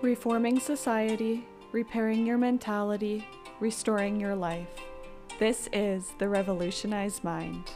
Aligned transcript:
Reforming 0.00 0.60
society, 0.60 1.44
repairing 1.72 2.24
your 2.24 2.38
mentality, 2.38 3.26
restoring 3.58 4.20
your 4.20 4.36
life. 4.36 4.68
This 5.40 5.68
is 5.72 6.14
the 6.20 6.28
Revolutionized 6.28 7.24
Mind. 7.24 7.72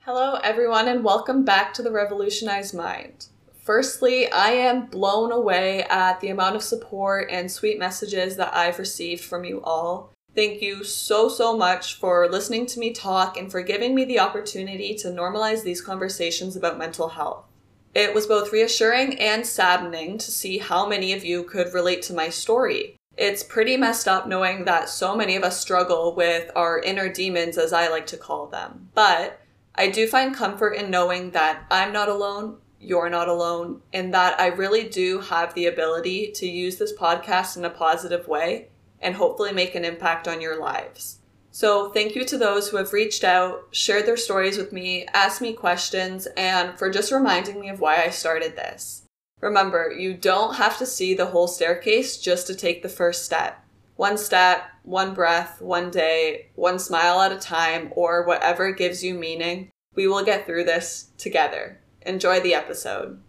Hello, 0.00 0.34
everyone, 0.44 0.88
and 0.88 1.02
welcome 1.02 1.42
back 1.42 1.72
to 1.72 1.82
the 1.82 1.90
Revolutionized 1.90 2.74
Mind. 2.74 3.28
Firstly, 3.62 4.30
I 4.30 4.50
am 4.50 4.88
blown 4.88 5.32
away 5.32 5.84
at 5.84 6.20
the 6.20 6.28
amount 6.28 6.56
of 6.56 6.62
support 6.62 7.30
and 7.30 7.50
sweet 7.50 7.78
messages 7.78 8.36
that 8.36 8.54
I've 8.54 8.78
received 8.78 9.24
from 9.24 9.46
you 9.46 9.62
all. 9.62 10.12
Thank 10.34 10.60
you 10.60 10.84
so, 10.84 11.30
so 11.30 11.56
much 11.56 11.98
for 11.98 12.28
listening 12.28 12.66
to 12.66 12.78
me 12.78 12.92
talk 12.92 13.38
and 13.38 13.50
for 13.50 13.62
giving 13.62 13.94
me 13.94 14.04
the 14.04 14.18
opportunity 14.18 14.94
to 14.96 15.08
normalize 15.08 15.62
these 15.62 15.80
conversations 15.80 16.56
about 16.56 16.76
mental 16.76 17.08
health. 17.08 17.46
It 17.94 18.14
was 18.14 18.26
both 18.26 18.52
reassuring 18.52 19.18
and 19.18 19.46
saddening 19.46 20.18
to 20.18 20.30
see 20.30 20.58
how 20.58 20.86
many 20.86 21.12
of 21.12 21.24
you 21.24 21.42
could 21.42 21.74
relate 21.74 22.02
to 22.02 22.14
my 22.14 22.30
story. 22.30 22.96
It's 23.16 23.42
pretty 23.42 23.76
messed 23.76 24.08
up 24.08 24.26
knowing 24.26 24.64
that 24.64 24.88
so 24.88 25.14
many 25.14 25.36
of 25.36 25.42
us 25.42 25.60
struggle 25.60 26.14
with 26.14 26.50
our 26.56 26.80
inner 26.80 27.12
demons, 27.12 27.58
as 27.58 27.72
I 27.72 27.88
like 27.88 28.06
to 28.06 28.16
call 28.16 28.46
them. 28.46 28.88
But 28.94 29.40
I 29.74 29.90
do 29.90 30.06
find 30.06 30.34
comfort 30.34 30.70
in 30.70 30.90
knowing 30.90 31.32
that 31.32 31.64
I'm 31.70 31.92
not 31.92 32.08
alone, 32.08 32.58
you're 32.80 33.10
not 33.10 33.28
alone, 33.28 33.82
and 33.92 34.14
that 34.14 34.40
I 34.40 34.46
really 34.46 34.88
do 34.88 35.20
have 35.20 35.54
the 35.54 35.66
ability 35.66 36.32
to 36.36 36.46
use 36.46 36.78
this 36.78 36.94
podcast 36.96 37.58
in 37.58 37.64
a 37.64 37.70
positive 37.70 38.26
way 38.26 38.68
and 39.00 39.14
hopefully 39.14 39.52
make 39.52 39.74
an 39.74 39.84
impact 39.84 40.26
on 40.26 40.40
your 40.40 40.58
lives. 40.58 41.18
So, 41.54 41.90
thank 41.90 42.14
you 42.14 42.24
to 42.24 42.38
those 42.38 42.70
who 42.70 42.78
have 42.78 42.94
reached 42.94 43.24
out, 43.24 43.68
shared 43.72 44.06
their 44.06 44.16
stories 44.16 44.56
with 44.56 44.72
me, 44.72 45.06
asked 45.12 45.42
me 45.42 45.52
questions, 45.52 46.26
and 46.34 46.78
for 46.78 46.88
just 46.88 47.12
reminding 47.12 47.60
me 47.60 47.68
of 47.68 47.78
why 47.78 48.02
I 48.02 48.08
started 48.08 48.56
this. 48.56 49.02
Remember, 49.42 49.92
you 49.92 50.14
don't 50.14 50.54
have 50.54 50.78
to 50.78 50.86
see 50.86 51.12
the 51.12 51.26
whole 51.26 51.46
staircase 51.46 52.16
just 52.16 52.46
to 52.46 52.54
take 52.54 52.82
the 52.82 52.88
first 52.88 53.26
step. 53.26 53.62
One 53.96 54.16
step, 54.16 54.62
one 54.82 55.12
breath, 55.12 55.60
one 55.60 55.90
day, 55.90 56.46
one 56.54 56.78
smile 56.78 57.20
at 57.20 57.32
a 57.32 57.38
time, 57.38 57.92
or 57.94 58.24
whatever 58.24 58.72
gives 58.72 59.04
you 59.04 59.12
meaning. 59.12 59.68
We 59.94 60.08
will 60.08 60.24
get 60.24 60.46
through 60.46 60.64
this 60.64 61.10
together. 61.18 61.80
Enjoy 62.06 62.40
the 62.40 62.54
episode. 62.54 63.20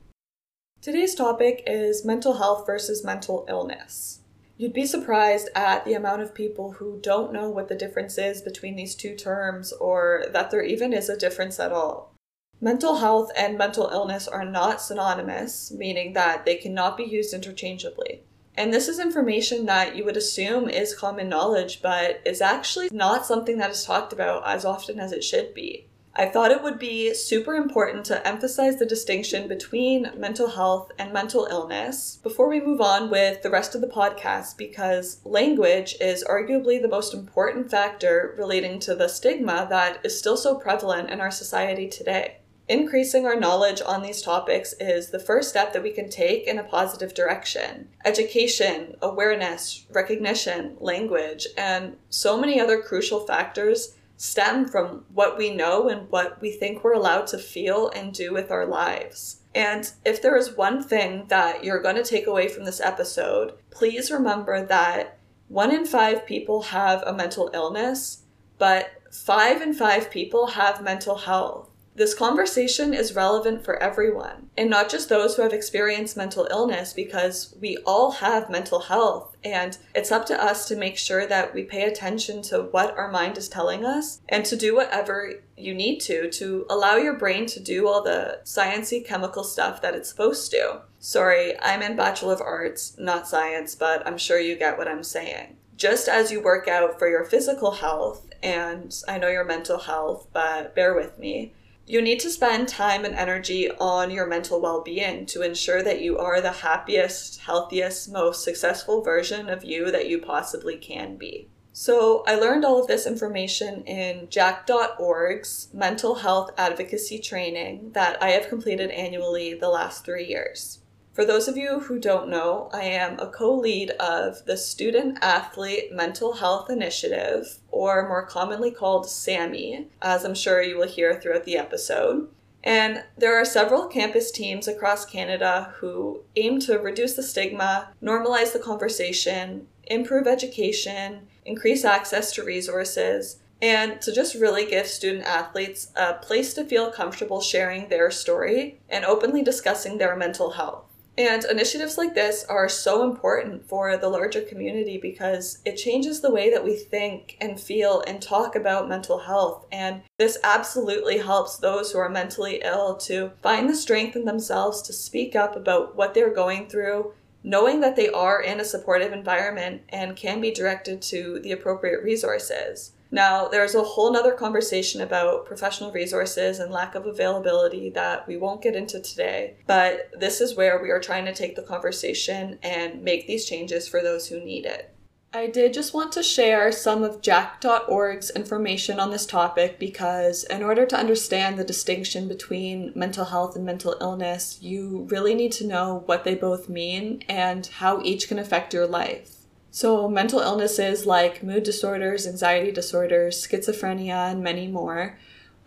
Today's 0.81 1.13
topic 1.13 1.63
is 1.67 2.05
mental 2.05 2.37
health 2.37 2.65
versus 2.65 3.03
mental 3.03 3.45
illness. 3.49 4.21
You'd 4.57 4.73
be 4.73 4.85
surprised 4.85 5.49
at 5.55 5.83
the 5.83 5.93
amount 5.93 6.21
of 6.21 6.35
people 6.35 6.73
who 6.73 6.99
don't 7.01 7.33
know 7.33 7.49
what 7.49 7.69
the 7.69 7.75
difference 7.75 8.17
is 8.17 8.41
between 8.41 8.75
these 8.75 8.95
two 8.95 9.15
terms 9.15 9.73
or 9.73 10.25
that 10.31 10.51
there 10.51 10.63
even 10.63 10.93
is 10.93 11.09
a 11.09 11.17
difference 11.17 11.59
at 11.59 11.71
all. 11.71 12.13
Mental 12.61 12.95
health 12.95 13.31
and 13.35 13.57
mental 13.57 13.89
illness 13.91 14.27
are 14.27 14.45
not 14.45 14.81
synonymous, 14.81 15.71
meaning 15.71 16.13
that 16.13 16.45
they 16.45 16.55
cannot 16.55 16.95
be 16.95 17.03
used 17.03 17.33
interchangeably. 17.33 18.23
And 18.55 18.71
this 18.71 18.87
is 18.87 18.99
information 18.99 19.65
that 19.65 19.95
you 19.95 20.05
would 20.05 20.15
assume 20.15 20.69
is 20.69 20.95
common 20.95 21.27
knowledge, 21.27 21.81
but 21.81 22.21
is 22.23 22.39
actually 22.39 22.89
not 22.91 23.25
something 23.25 23.57
that 23.57 23.71
is 23.71 23.83
talked 23.83 24.13
about 24.13 24.47
as 24.47 24.63
often 24.63 24.99
as 24.99 25.11
it 25.11 25.23
should 25.23 25.53
be. 25.53 25.87
I 26.15 26.27
thought 26.27 26.51
it 26.51 26.61
would 26.61 26.77
be 26.77 27.15
super 27.15 27.55
important 27.55 28.05
to 28.05 28.27
emphasize 28.27 28.77
the 28.77 28.85
distinction 28.85 29.47
between 29.47 30.11
mental 30.15 30.47
health 30.47 30.91
and 30.99 31.11
mental 31.11 31.47
illness 31.49 32.19
before 32.21 32.47
we 32.47 32.61
move 32.61 32.81
on 32.81 33.09
with 33.09 33.41
the 33.41 33.49
rest 33.49 33.73
of 33.73 33.81
the 33.81 33.87
podcast 33.87 34.55
because 34.55 35.21
language 35.25 35.95
is 35.99 36.23
arguably 36.23 36.79
the 36.79 36.87
most 36.87 37.15
important 37.15 37.71
factor 37.71 38.35
relating 38.37 38.79
to 38.81 38.93
the 38.93 39.07
stigma 39.07 39.65
that 39.71 40.05
is 40.05 40.17
still 40.17 40.37
so 40.37 40.53
prevalent 40.53 41.09
in 41.09 41.19
our 41.19 41.31
society 41.31 41.89
today. 41.89 42.37
Increasing 42.69 43.25
our 43.25 43.37
knowledge 43.37 43.81
on 43.83 44.03
these 44.03 44.21
topics 44.21 44.73
is 44.79 45.09
the 45.09 45.19
first 45.19 45.49
step 45.49 45.73
that 45.73 45.83
we 45.83 45.91
can 45.91 46.09
take 46.09 46.47
in 46.47 46.59
a 46.59 46.63
positive 46.63 47.15
direction. 47.15 47.89
Education, 48.05 48.95
awareness, 49.01 49.85
recognition, 49.89 50.77
language, 50.79 51.47
and 51.57 51.97
so 52.09 52.39
many 52.39 52.61
other 52.61 52.81
crucial 52.81 53.25
factors 53.25 53.95
stem 54.17 54.67
from 54.67 55.05
what 55.13 55.37
we 55.37 55.53
know 55.53 55.89
and 55.89 56.09
what 56.09 56.39
we 56.41 56.51
think 56.51 56.83
we're 56.83 56.93
allowed 56.93 57.27
to 57.27 57.37
feel 57.37 57.89
and 57.89 58.13
do 58.13 58.33
with 58.33 58.51
our 58.51 58.65
lives. 58.65 59.41
And 59.55 59.91
if 60.05 60.21
there 60.21 60.37
is 60.37 60.57
one 60.57 60.83
thing 60.83 61.25
that 61.27 61.63
you're 61.63 61.81
going 61.81 61.95
to 61.95 62.03
take 62.03 62.27
away 62.27 62.47
from 62.47 62.65
this 62.65 62.81
episode, 62.81 63.53
please 63.69 64.11
remember 64.11 64.65
that 64.65 65.19
one 65.47 65.73
in 65.73 65.85
five 65.85 66.25
people 66.25 66.61
have 66.63 67.03
a 67.03 67.13
mental 67.13 67.51
illness, 67.53 68.23
but 68.57 68.91
five 69.11 69.61
in 69.61 69.73
five 69.73 70.09
people 70.09 70.47
have 70.47 70.81
mental 70.81 71.17
health. 71.17 71.69
This 71.95 72.15
conversation 72.15 72.91
is 72.91 73.15
relevant 73.15 73.63
for 73.63 73.81
everyone, 73.81 74.49
and 74.57 74.67
not 74.67 74.89
just 74.89 75.09
those 75.09 75.35
who 75.35 75.43
have 75.43 75.53
experienced 75.53 76.17
mental 76.17 76.47
illness, 76.49 76.91
because 76.91 77.55
we 77.61 77.77
all 77.85 78.09
have 78.13 78.49
mental 78.49 78.79
health, 78.79 79.37
and 79.43 79.77
it's 79.93 80.11
up 80.11 80.25
to 80.27 80.43
us 80.43 80.67
to 80.67 80.75
make 80.75 80.97
sure 80.97 81.27
that 81.27 81.53
we 81.53 81.61
pay 81.61 81.83
attention 81.83 82.41
to 82.43 82.63
what 82.63 82.97
our 82.97 83.11
mind 83.11 83.37
is 83.37 83.47
telling 83.47 83.85
us 83.85 84.21
and 84.27 84.43
to 84.45 84.55
do 84.55 84.75
whatever 84.75 85.33
you 85.55 85.75
need 85.75 85.99
to 85.99 86.31
to 86.31 86.65
allow 86.67 86.95
your 86.95 87.13
brain 87.13 87.45
to 87.45 87.59
do 87.59 87.87
all 87.87 88.01
the 88.01 88.39
sciency 88.43 89.05
chemical 89.05 89.43
stuff 89.43 89.79
that 89.83 89.93
it's 89.93 90.09
supposed 90.09 90.49
to. 90.49 90.81
Sorry, 90.97 91.53
I'm 91.61 91.83
in 91.83 91.95
Bachelor 91.95 92.33
of 92.33 92.41
Arts, 92.41 92.95
not 92.97 93.27
science, 93.27 93.75
but 93.75 94.05
I'm 94.07 94.17
sure 94.17 94.39
you 94.39 94.55
get 94.55 94.79
what 94.79 94.87
I'm 94.87 95.03
saying. 95.03 95.57
Just 95.75 96.07
as 96.07 96.31
you 96.31 96.41
work 96.41 96.67
out 96.67 96.97
for 96.97 97.07
your 97.07 97.23
physical 97.23 97.69
health, 97.69 98.29
and 98.41 98.99
I 99.07 99.19
know 99.19 99.29
your 99.29 99.45
mental 99.45 99.77
health, 99.77 100.27
but 100.33 100.73
bear 100.73 100.95
with 100.95 101.19
me 101.19 101.53
you 101.85 102.01
need 102.01 102.19
to 102.21 102.29
spend 102.29 102.67
time 102.67 103.03
and 103.03 103.13
energy 103.13 103.69
on 103.71 104.09
your 104.09 104.25
mental 104.25 104.61
well 104.61 104.81
being 104.81 105.25
to 105.25 105.41
ensure 105.41 105.83
that 105.83 106.01
you 106.01 106.17
are 106.17 106.39
the 106.39 106.51
happiest, 106.51 107.41
healthiest, 107.41 108.11
most 108.11 108.43
successful 108.43 109.01
version 109.01 109.49
of 109.49 109.63
you 109.63 109.91
that 109.91 110.07
you 110.07 110.19
possibly 110.19 110.77
can 110.77 111.17
be. 111.17 111.49
So, 111.75 112.23
I 112.27 112.35
learned 112.35 112.63
all 112.63 112.79
of 112.79 112.87
this 112.87 113.07
information 113.07 113.83
in 113.85 114.29
jack.org's 114.29 115.69
mental 115.73 116.15
health 116.15 116.51
advocacy 116.55 117.17
training 117.17 117.93
that 117.93 118.21
I 118.21 118.29
have 118.29 118.47
completed 118.47 118.91
annually 118.91 119.55
the 119.55 119.69
last 119.69 120.05
three 120.05 120.27
years. 120.27 120.82
For 121.13 121.25
those 121.25 121.47
of 121.47 121.55
you 121.55 121.81
who 121.81 121.99
don't 121.99 122.27
know, 122.27 122.71
I 122.73 122.85
am 122.85 123.19
a 123.19 123.27
co 123.27 123.53
lead 123.55 123.91
of 123.91 124.43
the 124.45 124.57
Student 124.57 125.19
Athlete 125.21 125.93
Mental 125.93 126.33
Health 126.33 126.71
Initiative, 126.71 127.59
or 127.69 128.07
more 128.07 128.25
commonly 128.25 128.71
called 128.71 129.07
SAMI, 129.07 129.89
as 130.01 130.25
I'm 130.25 130.33
sure 130.33 130.63
you 130.63 130.75
will 130.75 130.87
hear 130.87 131.21
throughout 131.21 131.43
the 131.43 131.55
episode. 131.55 132.29
And 132.63 133.03
there 133.15 133.39
are 133.39 133.45
several 133.45 133.85
campus 133.85 134.31
teams 134.31 134.67
across 134.67 135.05
Canada 135.05 135.75
who 135.77 136.21
aim 136.35 136.59
to 136.61 136.79
reduce 136.79 137.13
the 137.13 137.21
stigma, 137.21 137.89
normalize 138.01 138.51
the 138.51 138.57
conversation, 138.57 139.67
improve 139.83 140.25
education, 140.25 141.27
increase 141.45 141.85
access 141.85 142.31
to 142.31 142.43
resources, 142.43 143.37
and 143.61 144.01
to 144.01 144.11
just 144.11 144.33
really 144.33 144.65
give 144.65 144.87
student 144.87 145.25
athletes 145.25 145.91
a 145.95 146.13
place 146.13 146.55
to 146.55 146.65
feel 146.65 146.91
comfortable 146.91 147.39
sharing 147.39 147.87
their 147.89 148.09
story 148.09 148.79
and 148.89 149.05
openly 149.05 149.43
discussing 149.43 149.99
their 149.99 150.15
mental 150.15 150.51
health. 150.51 150.85
And 151.17 151.45
initiatives 151.45 151.97
like 151.97 152.15
this 152.15 152.43
are 152.49 152.67
so 152.67 153.03
important 153.03 153.67
for 153.67 153.97
the 153.97 154.09
larger 154.09 154.41
community 154.41 154.97
because 154.97 155.59
it 155.63 155.75
changes 155.75 156.21
the 156.21 156.31
way 156.31 156.49
that 156.49 156.63
we 156.63 156.75
think 156.75 157.37
and 157.39 157.59
feel 157.59 158.03
and 158.07 158.19
talk 158.19 158.55
about 158.55 158.89
mental 158.89 159.19
health. 159.19 159.67
And 159.71 160.01
this 160.17 160.39
absolutely 160.43 161.19
helps 161.19 161.57
those 161.57 161.91
who 161.91 161.99
are 161.99 162.09
mentally 162.09 162.61
ill 162.63 162.95
to 162.97 163.31
find 163.43 163.69
the 163.69 163.75
strength 163.75 164.15
in 164.15 164.25
themselves 164.25 164.81
to 164.83 164.93
speak 164.93 165.35
up 165.35 165.55
about 165.55 165.95
what 165.95 166.15
they're 166.15 166.33
going 166.33 166.67
through, 166.67 167.13
knowing 167.43 167.79
that 167.81 167.95
they 167.95 168.09
are 168.09 168.41
in 168.41 168.59
a 168.59 168.65
supportive 168.65 169.13
environment 169.13 169.83
and 169.89 170.15
can 170.15 170.41
be 170.41 170.49
directed 170.49 170.99
to 171.03 171.39
the 171.41 171.51
appropriate 171.51 172.01
resources. 172.01 172.93
Now, 173.13 173.47
there's 173.47 173.75
a 173.75 173.83
whole 173.83 174.11
nother 174.11 174.31
conversation 174.31 174.99
about 174.99 175.45
professional 175.45 175.91
resources 175.91 176.57
and 176.57 176.71
lack 176.71 176.95
of 176.95 177.05
availability 177.05 177.91
that 177.91 178.27
we 178.27 178.37
won't 178.37 178.63
get 178.63 178.75
into 178.75 178.99
today, 178.99 179.57
but 179.67 180.09
this 180.19 180.41
is 180.41 180.55
where 180.55 180.81
we 180.81 180.89
are 180.89 180.99
trying 180.99 181.25
to 181.25 181.33
take 181.33 181.55
the 181.55 181.61
conversation 181.61 182.57
and 182.63 183.03
make 183.03 183.27
these 183.27 183.45
changes 183.45 183.87
for 183.87 184.01
those 184.01 184.29
who 184.29 184.43
need 184.43 184.65
it. 184.65 184.95
I 185.31 185.45
did 185.45 185.75
just 185.75 185.93
want 185.93 186.11
to 186.13 186.23
share 186.23 186.71
some 186.71 187.03
of 187.03 187.21
jack.org's 187.21 188.31
information 188.31 188.99
on 188.99 189.11
this 189.11 189.27
topic 189.27 189.77
because, 189.77 190.43
in 190.45 190.63
order 190.63 190.87
to 190.87 190.97
understand 190.97 191.59
the 191.59 191.63
distinction 191.63 192.27
between 192.27 192.93
mental 192.95 193.25
health 193.25 193.55
and 193.55 193.63
mental 193.63 193.95
illness, 194.01 194.57
you 194.59 195.07
really 195.11 195.35
need 195.35 195.51
to 195.53 195.67
know 195.67 196.01
what 196.07 196.23
they 196.23 196.33
both 196.33 196.67
mean 196.67 197.23
and 197.29 197.67
how 197.67 198.01
each 198.01 198.27
can 198.27 198.39
affect 198.39 198.73
your 198.73 198.87
life. 198.87 199.42
So, 199.75 200.07
mental 200.07 200.39
illnesses 200.39 201.07
like 201.07 201.41
mood 201.41 201.63
disorders, 201.63 202.27
anxiety 202.27 202.71
disorders, 202.71 203.41
schizophrenia, 203.47 204.31
and 204.31 204.43
many 204.43 204.67
more 204.67 205.17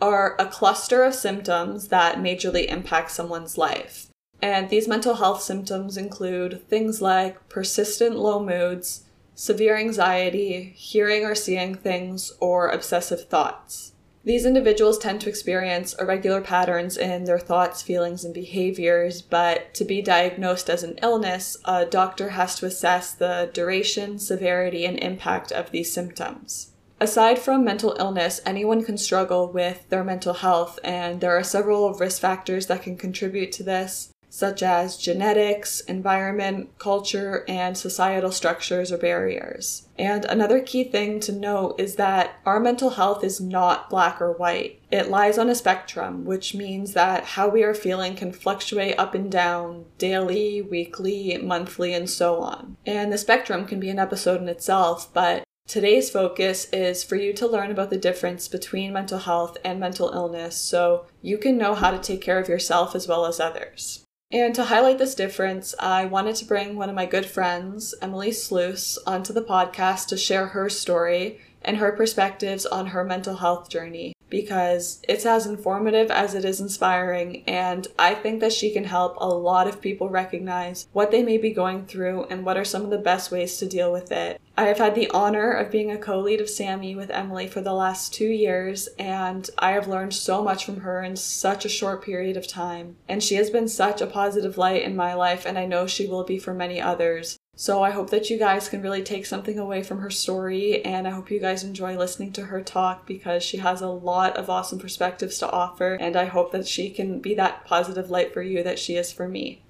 are 0.01 0.37
a 0.39 0.47
cluster 0.47 1.03
of 1.03 1.13
symptoms 1.13 1.89
that 1.89 2.19
majorly 2.19 2.67
impact 2.71 3.11
someone's 3.11 3.59
life. 3.59 4.07
And 4.41 4.69
these 4.69 4.87
mental 4.87 5.17
health 5.17 5.43
symptoms 5.43 5.97
include 5.97 6.69
things 6.69 7.03
like 7.03 7.49
persistent 7.49 8.17
low 8.17 8.39
moods, 8.39 9.03
severe 9.35 9.77
anxiety, 9.77 10.73
hearing 10.77 11.25
or 11.25 11.35
seeing 11.35 11.75
things, 11.75 12.33
or 12.39 12.69
obsessive 12.69 13.29
thoughts. 13.29 13.93
These 14.27 14.45
individuals 14.45 14.99
tend 14.99 15.21
to 15.21 15.29
experience 15.29 15.95
irregular 16.01 16.41
patterns 16.41 16.97
in 16.97 17.27
their 17.27 17.39
thoughts, 17.39 17.81
feelings, 17.81 18.25
and 18.25 18.35
behaviors, 18.35 19.23
but 19.23 19.73
to 19.75 19.85
be 19.85 20.03
diagnosed 20.03 20.69
as 20.69 20.83
an 20.83 20.99
illness, 21.01 21.57
a 21.65 21.85
doctor 21.87 22.31
has 22.31 22.57
to 22.57 22.67
assess 22.67 23.15
the 23.15 23.49
duration, 23.53 24.19
severity, 24.19 24.85
and 24.85 24.99
impact 24.99 25.53
of 25.53 25.71
these 25.71 25.93
symptoms. 25.93 26.73
Aside 26.99 27.39
from 27.39 27.63
mental 27.63 27.95
illness, 28.01 28.41
anyone 28.45 28.83
can 28.83 28.99
struggle 28.99 29.47
with 29.47 29.89
their 29.91 30.03
mental 30.03 30.35
health, 30.35 30.81
and 30.83 31.21
there 31.21 31.39
are 31.39 31.45
several 31.45 31.95
risk 31.95 32.21
factors 32.21 32.67
that 32.67 32.83
can 32.83 32.97
contribute 32.97 33.53
to 33.53 33.63
this 33.63 34.13
such 34.29 34.63
as 34.63 34.97
genetics, 34.97 35.81
environment, 35.81 36.71
culture, 36.79 37.45
and 37.49 37.77
societal 37.77 38.31
structures 38.31 38.93
or 38.93 38.99
barriers. 38.99 39.89
And 39.99 40.25
another 40.27 40.61
key 40.61 40.85
thing 40.85 41.21
to 41.21 41.33
note 41.33 41.81
is 41.81 41.97
that 41.97 42.39
our 42.45 42.61
mental 42.61 42.91
health 42.91 43.25
is 43.25 43.41
not 43.41 43.89
black 43.89 44.21
or 44.21 44.33
white. 44.33 44.81
It 44.91 45.09
lies 45.09 45.39
on 45.39 45.49
a 45.49 45.55
spectrum, 45.55 46.25
which 46.25 46.55
means 46.55 46.93
that 46.93 47.25
how 47.25 47.49
we 47.49 47.63
are 47.63 47.75
feeling 47.75 48.15
can 48.15 48.33
fluctuate 48.33 48.99
up 48.99 49.15
and 49.15 49.31
down 49.31 49.87
daily, 49.99 50.61
weekly, 50.61 51.39
monthly, 51.39 51.95
and 51.95 52.09
so 52.09 52.41
on. 52.41 52.77
And 52.85 53.13
the 53.13 53.19
spectrum 53.19 53.65
can 53.65 53.81
be 53.81 53.91
an 53.91 53.99
episode 53.99 54.41
in 54.41 54.49
itself, 54.49 55.13
but 55.13 55.43
Today's 55.67 56.11
focus 56.11 56.69
is 56.73 57.03
for 57.03 57.17
you 57.17 57.33
to 57.33 57.49
learn 57.49 57.73
about 57.73 57.91
the 57.91 57.99
difference 57.99 58.47
between 58.47 58.93
mental 58.93 59.19
health 59.19 59.57
and 59.65 59.81
mental 59.81 60.11
illness 60.11 60.55
so 60.55 61.07
you 61.23 61.39
can 61.39 61.59
know 61.59 61.75
how 61.75 61.91
to 61.91 61.99
take 61.99 62.21
care 62.21 62.39
of 62.39 62.49
yourself 62.49 62.95
as 62.95 63.09
well 63.09 63.27
as 63.27 63.41
others. 63.41 64.06
And 64.33 64.55
to 64.57 64.65
highlight 64.65 64.99
this 64.99 65.15
difference, 65.15 65.75
I 65.79 66.05
wanted 66.05 66.35
to 66.37 66.47
bring 66.47 66.77
one 66.77 66.89
of 66.89 66.97
my 66.97 67.07
good 67.07 67.27
friends, 67.27 67.95
Emily 68.03 68.31
Sluys, 68.31 68.99
onto 69.07 69.33
the 69.33 69.43
podcast 69.43 70.09
to 70.09 70.17
share 70.17 70.49
her 70.49 70.69
story 70.69 71.41
and 71.63 71.77
her 71.77 71.93
perspectives 71.93 72.67
on 72.67 72.87
her 72.87 73.05
mental 73.05 73.37
health 73.37 73.69
journey 73.69 74.16
because 74.29 75.01
it's 75.09 75.27
as 75.27 75.47
informative 75.47 76.11
as 76.11 76.35
it 76.35 76.45
is 76.45 76.61
inspiring, 76.61 77.45
and 77.47 77.87
I 77.99 78.15
think 78.15 78.41
that 78.41 78.53
she 78.53 78.73
can 78.73 78.85
help 78.85 79.17
a 79.19 79.29
lot 79.29 79.69
of 79.69 79.81
people 79.81 80.09
recognize 80.09 80.89
what 80.93 81.11
they 81.11 81.23
may 81.23 81.39
be 81.39 81.51
going 81.51 81.87
through 81.87 82.25
and 82.25 82.45
what 82.45 82.57
are 82.57 82.65
some 82.65 82.85
of 82.85 82.91
the 82.91 82.99
best 82.99 83.31
ways 83.31 83.57
to 83.59 83.69
deal 83.69 83.93
with 83.93 84.11
it. 84.11 84.41
I 84.59 84.65
have 84.65 84.79
had 84.79 84.95
the 84.95 85.11
honor 85.11 85.53
of 85.53 85.71
being 85.71 85.91
a 85.91 85.99
co 85.99 86.19
lead 86.19 86.41
of 86.41 86.49
SAMI 86.49 86.97
with 86.97 87.11
Emily 87.11 87.47
for 87.47 87.61
the 87.61 87.75
last 87.75 88.15
two 88.15 88.29
years, 88.29 88.89
and 88.99 89.49
I 89.59 89.73
have 89.73 89.87
learned 89.87 90.15
so 90.15 90.43
much 90.43 90.65
from 90.65 90.81
her 90.81 91.03
in 91.03 91.17
such 91.17 91.67
a 91.67 91.71
short 91.71 92.03
period 92.03 92.39
of 92.39 92.49
time. 92.49 92.97
And 93.07 93.23
she 93.23 93.35
has 93.35 93.51
been 93.51 93.69
such 93.69 94.01
a 94.01 94.07
positive 94.07 94.57
light 94.57 94.83
in 94.83 94.97
my 94.97 95.13
life, 95.13 95.45
and 95.45 95.59
I 95.59 95.67
know 95.67 95.87
she 95.87 96.07
will 96.07 96.25
be 96.25 96.39
for 96.39 96.55
many 96.55 96.81
others. 96.81 97.39
So 97.59 97.83
I 97.83 97.91
hope 97.91 98.11
that 98.11 98.29
you 98.29 98.39
guys 98.39 98.69
can 98.69 98.83
really 98.83 99.03
take 99.03 99.25
something 99.25 99.59
away 99.59 99.83
from 99.83 100.01
her 100.01 100.11
story, 100.11 100.85
and 100.85 101.09
I 101.09 101.11
hope 101.11 101.31
you 101.31 101.41
guys 101.41 101.65
enjoy 101.65 101.97
listening 101.97 102.33
to 102.33 102.45
her 102.45 102.61
talk 102.61 103.07
because 103.07 103.43
she 103.43 103.57
has 103.57 103.81
a 103.81 103.89
lot 103.89 104.37
of 104.37 104.51
awesome 104.51 104.79
perspectives 104.79 105.39
to 105.39 105.51
offer, 105.51 105.95
and 105.95 106.17
I 106.17 106.27
hope 106.27 106.53
that 106.53 106.69
she 106.69 106.91
can 106.91 107.19
be 107.19 107.35
that 107.37 107.65
positive 107.65 108.11
light 108.11 108.35
for 108.35 108.43
you 108.43 108.63
that 108.63 108.79
she 108.79 108.97
is 108.97 109.11
for 109.11 109.27
me. 109.27 109.63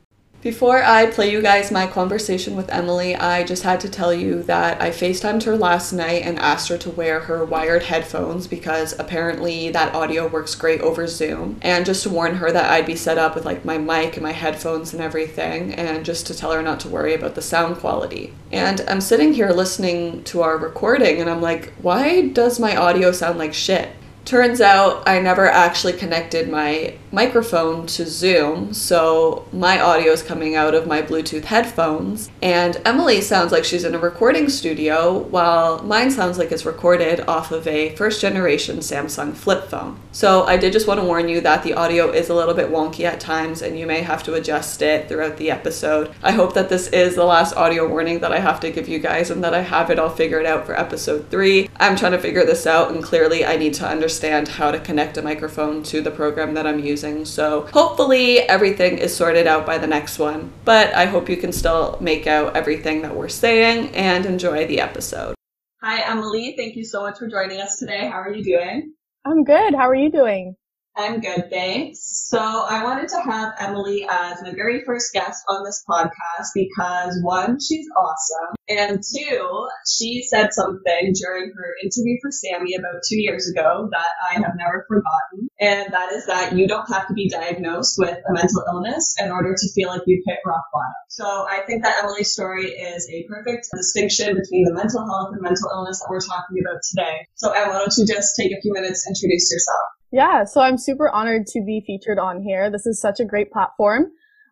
Before 0.42 0.84
I 0.84 1.06
play 1.06 1.32
you 1.32 1.40
guys 1.42 1.72
my 1.72 1.86
conversation 1.86 2.56
with 2.56 2.70
Emily, 2.70 3.16
I 3.16 3.42
just 3.42 3.62
had 3.62 3.80
to 3.80 3.88
tell 3.88 4.12
you 4.12 4.42
that 4.44 4.80
I 4.80 4.90
FaceTimed 4.90 5.42
her 5.44 5.56
last 5.56 5.92
night 5.92 6.22
and 6.24 6.38
asked 6.38 6.68
her 6.68 6.78
to 6.78 6.90
wear 6.90 7.20
her 7.20 7.44
wired 7.44 7.84
headphones 7.84 8.46
because 8.46 8.96
apparently 8.98 9.70
that 9.70 9.94
audio 9.94 10.28
works 10.28 10.54
great 10.54 10.82
over 10.82 11.06
Zoom. 11.06 11.58
And 11.62 11.86
just 11.86 12.02
to 12.04 12.10
warn 12.10 12.36
her 12.36 12.52
that 12.52 12.70
I'd 12.70 12.86
be 12.86 12.96
set 12.96 13.18
up 13.18 13.34
with 13.34 13.46
like 13.46 13.64
my 13.64 13.78
mic 13.78 14.16
and 14.16 14.22
my 14.22 14.32
headphones 14.32 14.92
and 14.92 15.02
everything, 15.02 15.74
and 15.74 16.04
just 16.04 16.26
to 16.28 16.34
tell 16.34 16.52
her 16.52 16.62
not 16.62 16.80
to 16.80 16.88
worry 16.88 17.14
about 17.14 17.34
the 17.34 17.42
sound 17.42 17.78
quality. 17.78 18.32
And 18.52 18.82
I'm 18.88 19.00
sitting 19.00 19.32
here 19.32 19.50
listening 19.50 20.22
to 20.24 20.42
our 20.42 20.58
recording 20.58 21.20
and 21.20 21.30
I'm 21.30 21.40
like, 21.40 21.72
why 21.80 22.28
does 22.28 22.60
my 22.60 22.76
audio 22.76 23.10
sound 23.10 23.38
like 23.38 23.54
shit? 23.54 23.88
Turns 24.26 24.60
out 24.60 25.08
I 25.08 25.20
never 25.20 25.46
actually 25.46 25.92
connected 25.92 26.50
my 26.50 26.96
microphone 27.12 27.86
to 27.86 28.04
Zoom, 28.04 28.74
so 28.74 29.46
my 29.52 29.80
audio 29.80 30.10
is 30.10 30.20
coming 30.20 30.56
out 30.56 30.74
of 30.74 30.84
my 30.84 31.00
Bluetooth 31.00 31.44
headphones. 31.44 32.28
And 32.42 32.82
Emily 32.84 33.20
sounds 33.20 33.52
like 33.52 33.64
she's 33.64 33.84
in 33.84 33.94
a 33.94 34.00
recording 34.00 34.48
studio, 34.48 35.16
while 35.16 35.80
mine 35.84 36.10
sounds 36.10 36.38
like 36.38 36.50
it's 36.50 36.66
recorded 36.66 37.20
off 37.28 37.52
of 37.52 37.68
a 37.68 37.94
first 37.94 38.20
generation 38.20 38.78
Samsung 38.78 39.32
flip 39.32 39.68
phone. 39.68 40.00
So 40.10 40.42
I 40.42 40.56
did 40.56 40.72
just 40.72 40.88
want 40.88 40.98
to 40.98 41.06
warn 41.06 41.28
you 41.28 41.40
that 41.42 41.62
the 41.62 41.74
audio 41.74 42.10
is 42.10 42.28
a 42.28 42.34
little 42.34 42.52
bit 42.52 42.68
wonky 42.68 43.04
at 43.04 43.20
times, 43.20 43.62
and 43.62 43.78
you 43.78 43.86
may 43.86 44.00
have 44.00 44.24
to 44.24 44.34
adjust 44.34 44.82
it 44.82 45.08
throughout 45.08 45.36
the 45.36 45.52
episode. 45.52 46.12
I 46.24 46.32
hope 46.32 46.52
that 46.54 46.68
this 46.68 46.88
is 46.88 47.14
the 47.14 47.24
last 47.24 47.54
audio 47.54 47.88
warning 47.88 48.18
that 48.20 48.32
I 48.32 48.40
have 48.40 48.58
to 48.60 48.72
give 48.72 48.88
you 48.88 48.98
guys 48.98 49.30
and 49.30 49.44
that 49.44 49.54
I 49.54 49.62
have 49.62 49.88
it 49.88 50.00
all 50.00 50.10
figured 50.10 50.46
out 50.46 50.66
for 50.66 50.76
episode 50.76 51.30
three. 51.30 51.70
I'm 51.76 51.94
trying 51.94 52.10
to 52.10 52.18
figure 52.18 52.44
this 52.44 52.66
out, 52.66 52.90
and 52.90 53.04
clearly 53.04 53.44
I 53.44 53.56
need 53.56 53.74
to 53.74 53.86
understand 53.86 54.15
understand 54.16 54.48
how 54.48 54.70
to 54.70 54.80
connect 54.80 55.18
a 55.18 55.22
microphone 55.22 55.82
to 55.82 56.00
the 56.00 56.10
program 56.10 56.54
that 56.54 56.66
I'm 56.66 56.78
using. 56.78 57.26
So 57.26 57.66
hopefully 57.72 58.38
everything 58.40 58.96
is 58.96 59.14
sorted 59.14 59.46
out 59.46 59.66
by 59.66 59.76
the 59.76 59.86
next 59.86 60.18
one. 60.18 60.52
But 60.64 60.94
I 60.94 61.04
hope 61.04 61.28
you 61.28 61.36
can 61.36 61.52
still 61.52 61.98
make 62.00 62.26
out 62.26 62.56
everything 62.56 63.02
that 63.02 63.14
we're 63.14 63.28
saying 63.28 63.94
and 63.94 64.24
enjoy 64.24 64.66
the 64.66 64.80
episode. 64.80 65.34
Hi, 65.82 66.10
Emily. 66.10 66.54
Thank 66.56 66.76
you 66.76 66.84
so 66.84 67.02
much 67.02 67.18
for 67.18 67.28
joining 67.28 67.60
us 67.60 67.78
today. 67.78 68.08
How 68.08 68.22
are 68.22 68.32
you 68.32 68.42
doing? 68.42 68.94
I'm 69.26 69.44
good. 69.44 69.74
How 69.74 69.86
are 69.86 69.94
you 69.94 70.10
doing? 70.10 70.56
I'm 70.96 71.20
good, 71.20 71.50
thanks. 71.50 71.98
So 72.30 72.38
I 72.38 72.82
wanted 72.82 73.08
to 73.10 73.20
have 73.20 73.52
Emily 73.58 74.06
as 74.08 74.40
my 74.40 74.54
very 74.54 74.82
first 74.86 75.12
guest 75.12 75.44
on 75.46 75.62
this 75.62 75.84
podcast 75.86 76.46
because 76.54 77.18
one, 77.22 77.58
she's 77.60 77.86
awesome, 77.94 78.54
and 78.68 79.02
two, 79.02 79.68
she 79.86 80.22
said 80.22 80.52
something 80.52 81.12
during 81.14 81.52
her 81.54 81.74
interview 81.82 82.16
for 82.20 82.30
SAMI 82.30 82.74
about 82.74 83.02
two 83.08 83.16
years 83.16 83.48
ago 83.48 83.88
that 83.92 84.10
I 84.30 84.34
have 84.34 84.54
never 84.56 84.84
forgotten, 84.88 85.48
and 85.60 85.92
that 85.92 86.12
is 86.12 86.26
that 86.26 86.56
you 86.56 86.66
don't 86.66 86.88
have 86.88 87.08
to 87.08 87.14
be 87.14 87.28
diagnosed 87.28 87.96
with 87.98 88.16
a 88.16 88.32
mental 88.32 88.64
illness 88.68 89.14
in 89.20 89.30
order 89.30 89.54
to 89.56 89.72
feel 89.74 89.88
like 89.88 90.02
you've 90.06 90.24
hit 90.26 90.38
rock 90.44 90.64
bottom. 90.72 90.94
So 91.08 91.46
I 91.48 91.62
think 91.66 91.82
that 91.84 92.02
Emily's 92.02 92.32
story 92.32 92.66
is 92.66 93.08
a 93.10 93.26
perfect 93.28 93.68
distinction 93.74 94.34
between 94.34 94.64
the 94.64 94.74
mental 94.74 95.06
health 95.06 95.30
and 95.32 95.42
mental 95.42 95.70
illness 95.72 96.00
that 96.00 96.08
we're 96.10 96.20
talking 96.20 96.58
about 96.64 96.80
today. 96.90 97.26
So 97.34 97.52
Em, 97.52 97.68
why 97.68 97.78
don't 97.78 97.94
you 97.96 98.06
just 98.06 98.36
take 98.36 98.52
a 98.52 98.60
few 98.60 98.72
minutes 98.72 99.06
introduce 99.06 99.50
yourself? 99.52 99.96
Yeah, 100.12 100.44
so 100.44 100.60
I'm 100.60 100.78
super 100.78 101.10
honored 101.10 101.46
to 101.48 101.62
be 101.64 101.82
featured 101.86 102.18
on 102.18 102.42
here. 102.42 102.70
This 102.70 102.86
is 102.86 103.00
such 103.00 103.20
a 103.20 103.24
great 103.24 103.50
platform. 103.50 104.06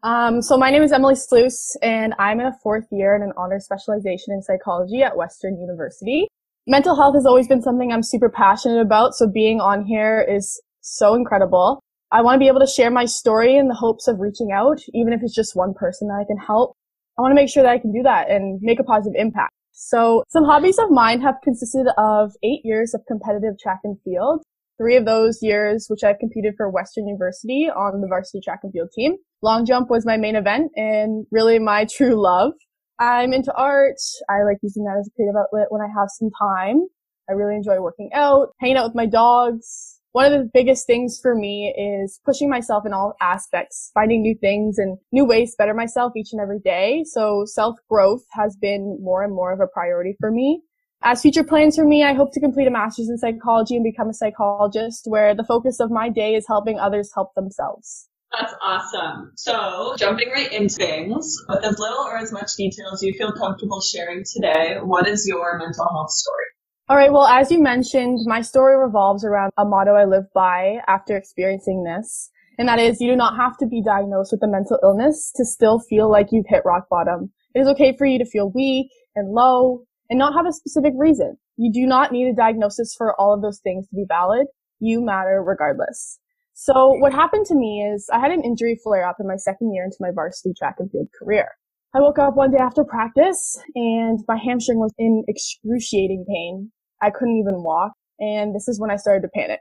Um, 0.04 0.42
so 0.42 0.58
my 0.58 0.70
name 0.70 0.82
is 0.82 0.92
Emily 0.92 1.14
Sluys, 1.14 1.78
and 1.80 2.12
I'm 2.18 2.38
in 2.38 2.44
a 2.44 2.52
fourth 2.62 2.84
year 2.92 3.16
in 3.16 3.22
an 3.22 3.32
honor 3.38 3.58
specialization 3.58 4.34
in 4.34 4.42
psychology 4.42 5.02
at 5.02 5.16
Western 5.16 5.58
University. 5.58 6.28
Mental 6.66 6.94
health 6.94 7.14
has 7.14 7.24
always 7.24 7.48
been 7.48 7.62
something 7.62 7.90
I'm 7.90 8.02
super 8.02 8.28
passionate 8.28 8.82
about, 8.82 9.14
so 9.14 9.26
being 9.26 9.62
on 9.62 9.86
here 9.86 10.20
is 10.20 10.60
so 10.82 11.14
incredible. 11.14 11.80
I 12.12 12.20
want 12.20 12.34
to 12.34 12.38
be 12.38 12.48
able 12.48 12.60
to 12.60 12.66
share 12.66 12.90
my 12.90 13.06
story 13.06 13.56
in 13.56 13.68
the 13.68 13.74
hopes 13.74 14.06
of 14.06 14.20
reaching 14.20 14.52
out, 14.52 14.78
even 14.92 15.14
if 15.14 15.22
it's 15.22 15.34
just 15.34 15.56
one 15.56 15.72
person 15.72 16.08
that 16.08 16.20
I 16.20 16.26
can 16.26 16.36
help. 16.36 16.76
I 17.18 17.22
want 17.22 17.30
to 17.30 17.36
make 17.36 17.48
sure 17.48 17.62
that 17.62 17.72
I 17.72 17.78
can 17.78 17.90
do 17.90 18.02
that 18.02 18.30
and 18.30 18.60
make 18.60 18.80
a 18.80 18.84
positive 18.84 19.16
impact. 19.18 19.52
So 19.72 20.22
some 20.28 20.44
hobbies 20.44 20.78
of 20.78 20.90
mine 20.90 21.22
have 21.22 21.36
consisted 21.42 21.86
of 21.96 22.32
eight 22.42 22.60
years 22.62 22.92
of 22.92 23.00
competitive 23.08 23.58
track 23.58 23.80
and 23.84 23.96
field, 24.04 24.42
three 24.78 24.96
of 24.96 25.04
those 25.04 25.38
years, 25.42 25.86
which 25.88 26.04
I've 26.04 26.18
competed 26.18 26.54
for 26.56 26.70
Western 26.70 27.06
University 27.06 27.68
on 27.74 28.00
the 28.00 28.08
varsity 28.08 28.40
track 28.42 28.60
and 28.62 28.72
field 28.72 28.90
team. 28.94 29.16
Long 29.42 29.64
jump 29.66 29.90
was 29.90 30.06
my 30.06 30.16
main 30.16 30.36
event 30.36 30.72
and 30.76 31.26
really 31.30 31.58
my 31.58 31.84
true 31.90 32.20
love. 32.20 32.52
I'm 32.98 33.32
into 33.32 33.52
art. 33.54 33.96
I 34.28 34.44
like 34.44 34.58
using 34.62 34.84
that 34.84 34.96
as 34.98 35.08
a 35.08 35.14
creative 35.16 35.34
outlet 35.36 35.66
when 35.70 35.80
I 35.80 35.88
have 35.88 36.08
some 36.10 36.30
time. 36.38 36.86
I 37.28 37.32
really 37.32 37.56
enjoy 37.56 37.80
working 37.80 38.10
out, 38.14 38.48
hanging 38.60 38.76
out 38.76 38.86
with 38.86 38.94
my 38.94 39.06
dogs. 39.06 40.00
One 40.12 40.26
of 40.26 40.32
the 40.32 40.48
biggest 40.54 40.86
things 40.86 41.18
for 41.20 41.34
me 41.34 41.74
is 41.76 42.20
pushing 42.24 42.48
myself 42.48 42.86
in 42.86 42.92
all 42.92 43.14
aspects, 43.20 43.90
finding 43.94 44.22
new 44.22 44.36
things 44.40 44.78
and 44.78 44.96
new 45.10 45.24
ways 45.24 45.50
to 45.50 45.56
better 45.58 45.74
myself 45.74 46.12
each 46.16 46.28
and 46.32 46.40
every 46.40 46.60
day. 46.60 47.02
So 47.04 47.44
self 47.46 47.74
growth 47.90 48.22
has 48.30 48.56
been 48.56 48.98
more 49.00 49.24
and 49.24 49.34
more 49.34 49.52
of 49.52 49.58
a 49.58 49.66
priority 49.66 50.14
for 50.20 50.30
me. 50.30 50.62
As 51.06 51.20
future 51.20 51.44
plans 51.44 51.76
for 51.76 51.84
me, 51.84 52.02
I 52.02 52.14
hope 52.14 52.32
to 52.32 52.40
complete 52.40 52.66
a 52.66 52.70
master's 52.70 53.10
in 53.10 53.18
psychology 53.18 53.76
and 53.76 53.84
become 53.84 54.08
a 54.08 54.14
psychologist 54.14 55.04
where 55.06 55.34
the 55.34 55.44
focus 55.44 55.78
of 55.78 55.90
my 55.90 56.08
day 56.08 56.34
is 56.34 56.46
helping 56.48 56.78
others 56.78 57.10
help 57.14 57.34
themselves. 57.34 58.08
That's 58.32 58.54
awesome. 58.62 59.32
So, 59.36 59.96
jumping 59.98 60.30
right 60.30 60.50
into 60.50 60.74
things, 60.74 61.36
with 61.46 61.62
as 61.62 61.78
little 61.78 61.98
or 61.98 62.16
as 62.16 62.32
much 62.32 62.52
detail 62.56 62.86
as 62.94 63.02
you 63.02 63.12
feel 63.12 63.32
comfortable 63.32 63.82
sharing 63.82 64.24
today, 64.24 64.78
what 64.82 65.06
is 65.06 65.26
your 65.28 65.58
mental 65.58 65.86
health 65.92 66.10
story? 66.10 66.46
All 66.88 66.96
right. 66.96 67.12
Well, 67.12 67.26
as 67.26 67.50
you 67.50 67.62
mentioned, 67.62 68.20
my 68.24 68.40
story 68.40 68.76
revolves 68.82 69.26
around 69.26 69.52
a 69.58 69.66
motto 69.66 69.92
I 69.92 70.06
live 70.06 70.32
by 70.34 70.78
after 70.88 71.18
experiencing 71.18 71.84
this. 71.84 72.30
And 72.58 72.66
that 72.66 72.78
is, 72.78 72.98
you 73.00 73.10
do 73.10 73.16
not 73.16 73.36
have 73.36 73.58
to 73.58 73.66
be 73.66 73.82
diagnosed 73.82 74.32
with 74.32 74.42
a 74.42 74.48
mental 74.48 74.78
illness 74.82 75.32
to 75.36 75.44
still 75.44 75.80
feel 75.80 76.10
like 76.10 76.28
you've 76.32 76.46
hit 76.48 76.62
rock 76.64 76.88
bottom. 76.88 77.30
It 77.54 77.60
is 77.60 77.68
okay 77.68 77.94
for 77.94 78.06
you 78.06 78.18
to 78.18 78.24
feel 78.24 78.50
weak 78.50 78.88
and 79.14 79.32
low 79.32 79.84
and 80.10 80.18
not 80.18 80.34
have 80.34 80.46
a 80.46 80.52
specific 80.52 80.92
reason. 80.96 81.36
You 81.56 81.72
do 81.72 81.86
not 81.86 82.12
need 82.12 82.28
a 82.28 82.34
diagnosis 82.34 82.94
for 82.96 83.18
all 83.20 83.32
of 83.32 83.42
those 83.42 83.60
things 83.60 83.88
to 83.88 83.96
be 83.96 84.04
valid. 84.08 84.46
You 84.80 85.04
matter 85.04 85.42
regardless. 85.42 86.18
So 86.54 86.90
what 86.98 87.12
happened 87.12 87.46
to 87.46 87.54
me 87.54 87.82
is 87.82 88.08
I 88.12 88.20
had 88.20 88.30
an 88.30 88.42
injury 88.44 88.78
flare 88.82 89.08
up 89.08 89.16
in 89.18 89.26
my 89.26 89.36
second 89.36 89.72
year 89.72 89.84
into 89.84 89.96
my 90.00 90.10
varsity 90.14 90.54
track 90.56 90.76
and 90.78 90.90
field 90.90 91.08
career. 91.18 91.48
I 91.94 92.00
woke 92.00 92.18
up 92.18 92.36
one 92.36 92.50
day 92.50 92.58
after 92.58 92.84
practice 92.84 93.58
and 93.74 94.20
my 94.28 94.36
hamstring 94.36 94.78
was 94.78 94.92
in 94.98 95.24
excruciating 95.28 96.24
pain. 96.28 96.70
I 97.02 97.10
couldn't 97.10 97.36
even 97.36 97.62
walk. 97.62 97.92
And 98.20 98.54
this 98.54 98.68
is 98.68 98.80
when 98.80 98.90
I 98.90 98.96
started 98.96 99.22
to 99.22 99.28
panic. 99.34 99.60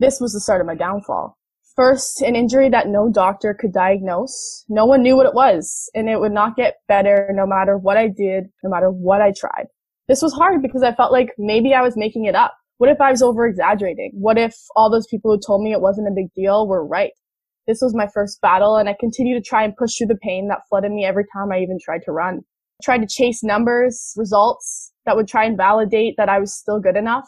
This 0.00 0.20
was 0.20 0.32
the 0.32 0.40
start 0.40 0.60
of 0.60 0.66
my 0.66 0.74
downfall. 0.74 1.36
First, 1.76 2.22
an 2.22 2.36
injury 2.36 2.68
that 2.68 2.86
no 2.86 3.10
doctor 3.10 3.52
could 3.52 3.72
diagnose. 3.72 4.64
No 4.68 4.86
one 4.86 5.02
knew 5.02 5.16
what 5.16 5.26
it 5.26 5.34
was, 5.34 5.90
and 5.92 6.08
it 6.08 6.20
would 6.20 6.30
not 6.30 6.54
get 6.54 6.76
better 6.86 7.30
no 7.34 7.46
matter 7.46 7.76
what 7.76 7.96
I 7.96 8.06
did, 8.06 8.44
no 8.62 8.70
matter 8.70 8.90
what 8.90 9.20
I 9.20 9.32
tried. 9.36 9.66
This 10.06 10.22
was 10.22 10.32
hard 10.34 10.62
because 10.62 10.84
I 10.84 10.94
felt 10.94 11.10
like 11.10 11.30
maybe 11.36 11.74
I 11.74 11.82
was 11.82 11.96
making 11.96 12.26
it 12.26 12.36
up. 12.36 12.54
What 12.78 12.90
if 12.90 13.00
I 13.00 13.10
was 13.10 13.22
over 13.22 13.44
exaggerating? 13.44 14.12
What 14.14 14.38
if 14.38 14.54
all 14.76 14.88
those 14.88 15.08
people 15.08 15.32
who 15.32 15.40
told 15.44 15.62
me 15.62 15.72
it 15.72 15.80
wasn't 15.80 16.06
a 16.06 16.14
big 16.14 16.32
deal 16.36 16.68
were 16.68 16.86
right? 16.86 17.10
This 17.66 17.80
was 17.82 17.92
my 17.92 18.06
first 18.14 18.40
battle, 18.40 18.76
and 18.76 18.88
I 18.88 18.94
continued 19.00 19.42
to 19.42 19.48
try 19.48 19.64
and 19.64 19.76
push 19.76 19.96
through 19.96 20.08
the 20.08 20.18
pain 20.22 20.46
that 20.48 20.62
flooded 20.68 20.92
me 20.92 21.04
every 21.04 21.24
time 21.32 21.50
I 21.50 21.58
even 21.58 21.78
tried 21.84 22.02
to 22.04 22.12
run. 22.12 22.42
I 22.80 22.84
tried 22.84 22.98
to 22.98 23.08
chase 23.08 23.42
numbers, 23.42 24.12
results 24.16 24.92
that 25.06 25.16
would 25.16 25.26
try 25.26 25.44
and 25.44 25.56
validate 25.56 26.14
that 26.18 26.28
I 26.28 26.38
was 26.38 26.56
still 26.56 26.78
good 26.78 26.96
enough. 26.96 27.26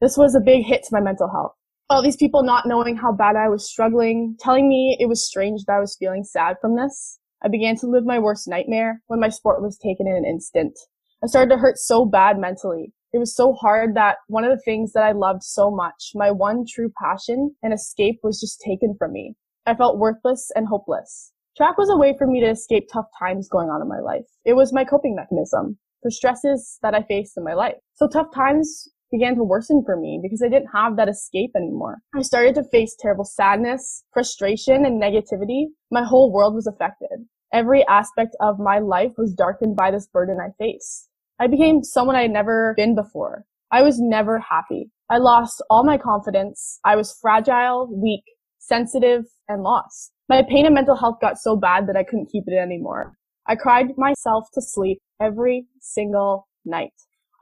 This 0.00 0.16
was 0.16 0.36
a 0.36 0.40
big 0.40 0.64
hit 0.64 0.84
to 0.84 0.90
my 0.92 1.00
mental 1.00 1.28
health 1.28 1.57
all 1.90 2.02
these 2.02 2.16
people 2.16 2.42
not 2.42 2.66
knowing 2.66 2.96
how 2.96 3.12
bad 3.12 3.36
I 3.36 3.48
was 3.48 3.68
struggling, 3.68 4.36
telling 4.38 4.68
me 4.68 4.96
it 5.00 5.06
was 5.06 5.26
strange 5.26 5.64
that 5.64 5.74
I 5.74 5.80
was 5.80 5.96
feeling 5.98 6.22
sad 6.22 6.56
from 6.60 6.76
this. 6.76 7.18
I 7.42 7.48
began 7.48 7.76
to 7.76 7.86
live 7.86 8.04
my 8.04 8.18
worst 8.18 8.46
nightmare 8.46 9.02
when 9.06 9.20
my 9.20 9.30
sport 9.30 9.62
was 9.62 9.78
taken 9.78 10.06
in 10.06 10.14
an 10.14 10.24
instant. 10.26 10.78
I 11.24 11.28
started 11.28 11.50
to 11.50 11.60
hurt 11.60 11.78
so 11.78 12.04
bad 12.04 12.38
mentally. 12.38 12.92
It 13.12 13.18
was 13.18 13.34
so 13.34 13.54
hard 13.54 13.94
that 13.94 14.16
one 14.26 14.44
of 14.44 14.50
the 14.50 14.62
things 14.62 14.92
that 14.92 15.02
I 15.02 15.12
loved 15.12 15.42
so 15.42 15.70
much, 15.70 16.12
my 16.14 16.30
one 16.30 16.64
true 16.68 16.92
passion 17.02 17.54
and 17.62 17.72
escape 17.72 18.20
was 18.22 18.38
just 18.38 18.60
taken 18.60 18.94
from 18.98 19.12
me. 19.12 19.34
I 19.64 19.74
felt 19.74 19.98
worthless 19.98 20.50
and 20.54 20.66
hopeless. 20.68 21.32
Track 21.56 21.78
was 21.78 21.88
a 21.88 21.96
way 21.96 22.14
for 22.18 22.26
me 22.26 22.40
to 22.40 22.50
escape 22.50 22.88
tough 22.92 23.06
times 23.18 23.48
going 23.48 23.68
on 23.68 23.80
in 23.80 23.88
my 23.88 24.00
life. 24.00 24.26
It 24.44 24.54
was 24.54 24.74
my 24.74 24.84
coping 24.84 25.16
mechanism 25.16 25.78
for 26.02 26.10
stresses 26.10 26.78
that 26.82 26.94
I 26.94 27.02
faced 27.02 27.36
in 27.38 27.44
my 27.44 27.54
life. 27.54 27.76
So 27.94 28.08
tough 28.08 28.32
times 28.34 28.88
began 29.10 29.34
to 29.36 29.44
worsen 29.44 29.82
for 29.84 29.96
me 29.96 30.20
because 30.22 30.42
I 30.42 30.48
didn't 30.48 30.70
have 30.74 30.96
that 30.96 31.08
escape 31.08 31.52
anymore. 31.56 31.98
I 32.14 32.22
started 32.22 32.54
to 32.56 32.64
face 32.64 32.96
terrible 32.98 33.24
sadness, 33.24 34.04
frustration, 34.12 34.84
and 34.84 35.00
negativity. 35.00 35.66
My 35.90 36.04
whole 36.04 36.32
world 36.32 36.54
was 36.54 36.66
affected. 36.66 37.26
Every 37.52 37.86
aspect 37.86 38.36
of 38.40 38.58
my 38.58 38.78
life 38.78 39.12
was 39.16 39.32
darkened 39.32 39.76
by 39.76 39.90
this 39.90 40.06
burden 40.06 40.38
I 40.40 40.50
faced. 40.58 41.08
I 41.40 41.46
became 41.46 41.82
someone 41.82 42.16
I 42.16 42.22
had 42.22 42.30
never 42.30 42.74
been 42.76 42.94
before. 42.94 43.44
I 43.70 43.82
was 43.82 43.98
never 44.00 44.38
happy. 44.38 44.90
I 45.10 45.18
lost 45.18 45.62
all 45.70 45.84
my 45.84 45.96
confidence. 45.96 46.80
I 46.84 46.96
was 46.96 47.16
fragile, 47.20 47.88
weak, 47.90 48.24
sensitive, 48.58 49.24
and 49.48 49.62
lost. 49.62 50.12
My 50.28 50.42
pain 50.42 50.66
and 50.66 50.74
mental 50.74 50.96
health 50.96 51.18
got 51.20 51.38
so 51.38 51.56
bad 51.56 51.86
that 51.86 51.96
I 51.96 52.04
couldn't 52.04 52.30
keep 52.30 52.44
it 52.46 52.54
anymore. 52.54 53.14
I 53.46 53.56
cried 53.56 53.96
myself 53.96 54.48
to 54.52 54.60
sleep 54.60 54.98
every 55.20 55.66
single 55.80 56.48
night. 56.66 56.92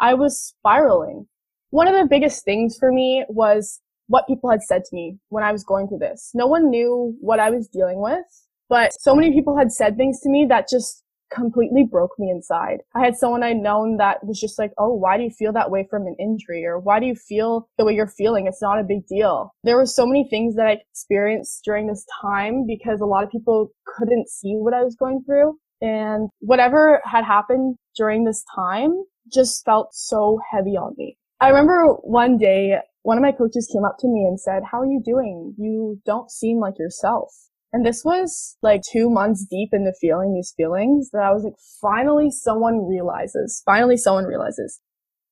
I 0.01 0.15
was 0.15 0.39
spiraling. 0.41 1.27
One 1.71 1.89
of 1.89 1.95
the 1.95 2.09
biggest 2.09 2.45
things 2.45 2.77
for 2.79 2.93
me 2.93 3.25
was 3.29 3.81
what 4.09 4.27
people 4.29 4.51
had 4.51 4.63
said 4.63 4.85
to 4.85 4.95
me 4.95 5.19
when 5.31 5.43
I 5.43 5.53
was 5.53 5.65
going 5.65 5.89
through 5.89 5.99
this. 5.99 6.31
No 6.35 6.47
one 6.47 6.71
knew 6.71 7.17
what 7.21 7.41
I 7.41 7.51
was 7.51 7.69
dealing 7.69 8.01
with, 8.01 8.25
but 8.69 8.93
so 9.01 9.15
many 9.15 9.33
people 9.33 9.59
had 9.59 9.73
said 9.73 9.97
things 9.97 10.21
to 10.21 10.31
me 10.31 10.47
that 10.49 10.69
just 10.69 11.03
completely 11.35 11.83
broke 11.83 12.13
me 12.19 12.31
inside. 12.31 12.79
I 12.95 13.05
had 13.05 13.17
someone 13.17 13.43
I'd 13.43 13.57
known 13.57 13.97
that 13.97 14.25
was 14.25 14.41
just 14.41 14.59
like, 14.59 14.73
Oh, 14.79 14.95
why 14.95 15.17
do 15.17 15.25
you 15.25 15.31
feel 15.31 15.53
that 15.53 15.71
way 15.71 15.87
from 15.91 16.07
an 16.07 16.17
injury? 16.21 16.65
Or 16.65 16.79
why 16.79 17.01
do 17.01 17.07
you 17.07 17.15
feel 17.15 17.69
the 17.79 17.85
way 17.85 17.95
you're 17.95 18.07
feeling? 18.07 18.47
It's 18.47 18.63
not 18.63 18.79
a 18.79 18.85
big 18.85 19.07
deal. 19.07 19.53
There 19.65 19.77
were 19.77 19.87
so 19.87 20.07
many 20.07 20.29
things 20.29 20.55
that 20.57 20.67
I 20.67 20.79
experienced 20.91 21.63
during 21.65 21.89
this 21.89 22.07
time 22.21 22.65
because 22.67 23.01
a 23.01 23.07
lot 23.07 23.25
of 23.25 23.31
people 23.31 23.73
couldn't 23.87 24.29
see 24.29 24.55
what 24.55 24.75
I 24.75 24.85
was 24.85 24.95
going 24.95 25.23
through. 25.27 25.59
And 25.81 26.31
whatever 26.39 27.03
had 27.05 27.25
happened 27.25 27.77
during 27.97 28.25
this 28.25 28.45
time 28.55 29.05
just 29.33 29.65
felt 29.65 29.89
so 29.93 30.39
heavy 30.53 30.77
on 30.77 30.95
me. 30.97 31.19
I 31.41 31.49
remember 31.49 31.95
one 32.03 32.39
day, 32.39 32.79
one 33.03 33.19
of 33.19 33.23
my 33.23 33.33
coaches 33.33 33.71
came 33.73 33.85
up 33.85 33.97
to 34.01 34.09
me 34.09 34.25
and 34.27 34.41
said, 34.41 34.63
how 34.71 34.81
are 34.81 34.87
you 34.87 35.03
doing? 35.05 35.55
You 35.59 36.01
don't 36.07 36.31
seem 36.31 36.61
like 36.61 36.79
yourself. 36.79 37.29
And 37.73 37.85
this 37.85 38.03
was 38.05 38.57
like 38.63 38.81
two 38.91 39.11
months 39.11 39.45
deep 39.51 39.71
into 39.73 39.93
feeling 40.01 40.33
these 40.33 40.55
feelings 40.57 41.11
that 41.13 41.23
I 41.23 41.33
was 41.33 41.45
like, 41.45 41.57
finally 41.83 42.31
someone 42.31 42.89
realizes, 42.89 43.63
finally 43.67 43.99
someone 43.99 44.25
realizes. 44.25 44.81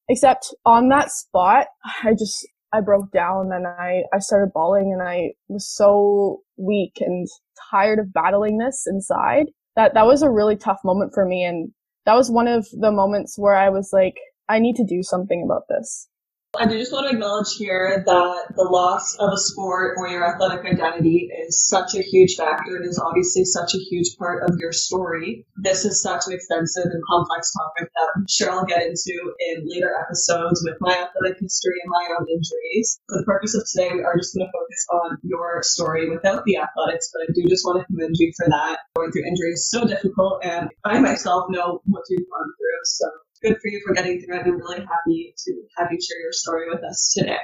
Except 0.08 0.54
on 0.66 0.90
that 0.90 1.10
spot, 1.10 1.68
I 2.04 2.12
just, 2.12 2.46
I 2.70 2.82
broke 2.82 3.10
down 3.10 3.50
and 3.54 3.66
I, 3.66 4.02
I 4.12 4.18
started 4.18 4.52
bawling 4.52 4.92
and 4.92 5.00
I 5.00 5.30
was 5.48 5.74
so 5.74 6.42
weak 6.58 6.98
and 7.00 7.26
tired 7.70 7.98
of 7.98 8.12
battling 8.12 8.58
this 8.58 8.84
inside 8.86 9.46
that 9.76 9.94
that 9.94 10.06
was 10.06 10.22
a 10.22 10.30
really 10.30 10.56
tough 10.56 10.80
moment 10.84 11.12
for 11.14 11.24
me. 11.24 11.44
And 11.44 11.70
that 12.04 12.14
was 12.14 12.30
one 12.30 12.48
of 12.48 12.66
the 12.72 12.92
moments 12.92 13.38
where 13.38 13.56
I 13.56 13.70
was 13.70 13.88
like, 13.90 14.16
I 14.48 14.58
need 14.58 14.76
to 14.76 14.84
do 14.84 15.02
something 15.02 15.42
about 15.44 15.68
this. 15.68 16.08
I 16.56 16.66
do 16.66 16.78
just 16.78 16.92
want 16.92 17.10
to 17.10 17.14
acknowledge 17.14 17.56
here 17.58 18.04
that 18.06 18.54
the 18.54 18.62
loss 18.62 19.16
of 19.18 19.32
a 19.32 19.36
sport 19.36 19.94
or 19.98 20.06
your 20.08 20.22
athletic 20.22 20.64
identity 20.64 21.28
is 21.46 21.66
such 21.66 21.96
a 21.96 22.02
huge 22.02 22.36
factor 22.36 22.76
and 22.76 22.86
is 22.86 22.98
obviously 22.98 23.44
such 23.44 23.74
a 23.74 23.78
huge 23.78 24.16
part 24.16 24.48
of 24.48 24.56
your 24.60 24.70
story. 24.70 25.46
This 25.56 25.84
is 25.84 26.00
such 26.00 26.22
an 26.28 26.32
extensive 26.32 26.84
and 26.84 27.02
complex 27.10 27.52
topic 27.52 27.90
that 27.90 28.08
I'm 28.14 28.26
sure 28.28 28.52
I'll 28.52 28.64
get 28.64 28.86
into 28.86 29.34
in 29.40 29.66
later 29.66 29.90
episodes 29.98 30.62
with 30.64 30.76
my 30.78 30.92
athletic 30.94 31.40
history 31.40 31.74
and 31.82 31.90
my 31.90 32.06
own 32.20 32.26
injuries. 32.30 33.00
For 33.08 33.18
the 33.18 33.26
purpose 33.26 33.56
of 33.56 33.64
today, 33.66 33.90
we 33.92 34.04
are 34.04 34.16
just 34.16 34.36
going 34.36 34.46
to 34.46 34.52
focus 34.52 34.86
on 34.92 35.18
your 35.24 35.58
story 35.62 36.08
without 36.08 36.44
the 36.44 36.58
athletics, 36.58 37.10
but 37.12 37.22
I 37.28 37.32
do 37.34 37.48
just 37.48 37.64
want 37.64 37.80
to 37.80 37.86
commend 37.86 38.14
you 38.16 38.32
for 38.36 38.46
that. 38.48 38.78
Going 38.94 39.10
through 39.10 39.26
injuries 39.26 39.58
is 39.58 39.70
so 39.70 39.86
difficult, 39.86 40.44
and 40.44 40.70
I 40.84 41.00
myself 41.00 41.50
know 41.50 41.82
what 41.86 42.04
you've 42.08 42.30
gone 42.30 42.50
through, 42.54 42.84
so 42.84 43.10
good 43.44 43.60
for 43.60 43.68
you 43.68 43.80
for 43.86 43.94
getting 43.94 44.20
through 44.20 44.36
it. 44.36 44.46
I'm 44.46 44.56
really 44.56 44.80
happy 44.80 45.34
to 45.36 45.52
have 45.76 45.88
you 45.92 45.98
share 46.00 46.20
your 46.20 46.32
story 46.32 46.68
with 46.68 46.82
us 46.82 47.14
today. 47.16 47.38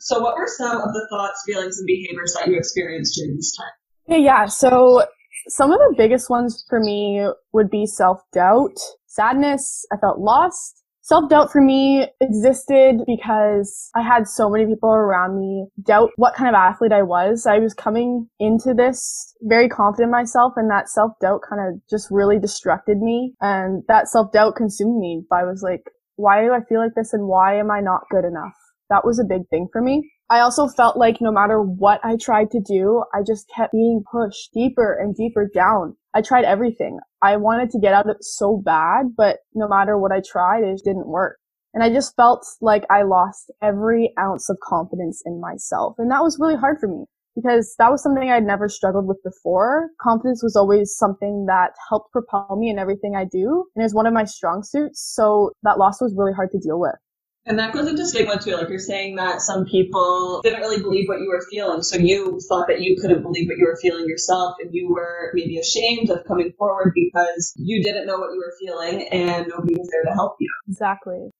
So, 0.00 0.20
what 0.20 0.34
were 0.36 0.48
some 0.48 0.78
of 0.78 0.92
the 0.92 1.06
thoughts, 1.10 1.44
feelings, 1.46 1.78
and 1.78 1.86
behaviors 1.86 2.34
that 2.34 2.48
you 2.48 2.56
experienced 2.56 3.14
during 3.14 3.36
this 3.36 3.54
time? 3.56 3.70
Okay, 4.08 4.22
yeah. 4.22 4.46
So, 4.46 5.04
some 5.48 5.70
of 5.70 5.78
the 5.78 5.94
biggest 5.96 6.28
ones 6.28 6.64
for 6.68 6.80
me 6.80 7.24
would 7.52 7.70
be 7.70 7.86
self 7.86 8.20
doubt, 8.32 8.76
sadness. 9.06 9.86
I 9.92 9.96
felt 9.98 10.18
lost. 10.18 10.81
Self-doubt 11.04 11.50
for 11.50 11.60
me 11.60 12.06
existed 12.20 13.02
because 13.06 13.90
I 13.96 14.02
had 14.02 14.28
so 14.28 14.48
many 14.48 14.66
people 14.66 14.90
around 14.90 15.36
me 15.36 15.66
doubt 15.82 16.10
what 16.14 16.36
kind 16.36 16.48
of 16.48 16.54
athlete 16.54 16.92
I 16.92 17.02
was. 17.02 17.44
I 17.44 17.58
was 17.58 17.74
coming 17.74 18.28
into 18.38 18.72
this 18.72 19.34
very 19.42 19.68
confident 19.68 20.06
in 20.06 20.12
myself 20.12 20.52
and 20.56 20.70
that 20.70 20.88
self-doubt 20.88 21.40
kind 21.48 21.60
of 21.60 21.80
just 21.90 22.06
really 22.12 22.38
destructed 22.38 23.00
me 23.00 23.34
and 23.40 23.82
that 23.88 24.08
self-doubt 24.08 24.54
consumed 24.54 25.00
me. 25.00 25.24
I 25.32 25.42
was 25.42 25.60
like, 25.60 25.82
why 26.14 26.44
do 26.44 26.52
I 26.52 26.60
feel 26.68 26.78
like 26.78 26.94
this 26.94 27.12
and 27.12 27.26
why 27.26 27.56
am 27.56 27.70
I 27.70 27.80
not 27.80 28.02
good 28.08 28.24
enough? 28.24 28.54
That 28.88 29.04
was 29.04 29.18
a 29.18 29.24
big 29.24 29.48
thing 29.50 29.66
for 29.72 29.82
me. 29.82 30.08
I 30.32 30.40
also 30.40 30.66
felt 30.66 30.96
like 30.96 31.20
no 31.20 31.30
matter 31.30 31.60
what 31.60 32.00
I 32.02 32.16
tried 32.16 32.50
to 32.52 32.60
do, 32.60 33.04
I 33.12 33.18
just 33.22 33.50
kept 33.54 33.72
being 33.72 34.02
pushed 34.10 34.50
deeper 34.54 34.96
and 34.98 35.14
deeper 35.14 35.46
down. 35.46 35.94
I 36.14 36.22
tried 36.22 36.46
everything. 36.46 37.00
I 37.20 37.36
wanted 37.36 37.68
to 37.68 37.78
get 37.78 37.92
out 37.92 38.06
of 38.06 38.16
it 38.16 38.24
so 38.24 38.56
bad, 38.56 39.14
but 39.14 39.40
no 39.54 39.68
matter 39.68 39.98
what 39.98 40.10
I 40.10 40.22
tried, 40.26 40.64
it 40.64 40.80
didn't 40.82 41.06
work. 41.06 41.38
And 41.74 41.84
I 41.84 41.90
just 41.90 42.16
felt 42.16 42.46
like 42.62 42.84
I 42.88 43.02
lost 43.02 43.52
every 43.60 44.14
ounce 44.18 44.48
of 44.48 44.56
confidence 44.66 45.22
in 45.26 45.38
myself. 45.38 45.96
And 45.98 46.10
that 46.10 46.22
was 46.22 46.38
really 46.40 46.56
hard 46.56 46.78
for 46.80 46.88
me 46.88 47.04
because 47.36 47.74
that 47.78 47.90
was 47.90 48.02
something 48.02 48.30
I'd 48.30 48.42
never 48.42 48.70
struggled 48.70 49.06
with 49.06 49.22
before. 49.22 49.90
Confidence 50.00 50.42
was 50.42 50.56
always 50.56 50.96
something 50.96 51.44
that 51.44 51.72
helped 51.90 52.10
propel 52.10 52.56
me 52.58 52.70
in 52.70 52.78
everything 52.78 53.14
I 53.14 53.26
do. 53.26 53.66
And 53.76 53.82
it 53.82 53.84
was 53.84 53.92
one 53.92 54.06
of 54.06 54.14
my 54.14 54.24
strong 54.24 54.62
suits. 54.62 55.12
So 55.14 55.52
that 55.62 55.76
loss 55.76 56.00
was 56.00 56.14
really 56.16 56.32
hard 56.32 56.52
to 56.52 56.58
deal 56.58 56.80
with. 56.80 56.96
And 57.44 57.58
that 57.58 57.72
goes 57.72 57.88
into 57.88 58.06
stigma 58.06 58.38
too. 58.40 58.56
Like 58.56 58.68
you're 58.68 58.78
saying 58.78 59.16
that 59.16 59.40
some 59.40 59.64
people 59.64 60.40
didn't 60.44 60.60
really 60.60 60.80
believe 60.80 61.08
what 61.08 61.18
you 61.18 61.28
were 61.28 61.44
feeling. 61.50 61.82
So 61.82 61.96
you 61.96 62.38
thought 62.48 62.68
that 62.68 62.80
you 62.80 62.96
couldn't 63.00 63.22
believe 63.22 63.48
what 63.48 63.58
you 63.58 63.66
were 63.66 63.78
feeling 63.82 64.06
yourself 64.06 64.56
and 64.60 64.72
you 64.72 64.92
were 64.92 65.32
maybe 65.34 65.58
ashamed 65.58 66.08
of 66.10 66.24
coming 66.24 66.52
forward 66.56 66.92
because 66.94 67.52
you 67.56 67.82
didn't 67.82 68.06
know 68.06 68.18
what 68.18 68.32
you 68.32 68.38
were 68.38 68.54
feeling 68.60 69.08
and 69.08 69.48
nobody 69.48 69.74
was 69.74 69.88
there 69.90 70.04
to 70.04 70.14
help 70.14 70.36
you. 70.38 70.48
Exactly. 70.68 71.31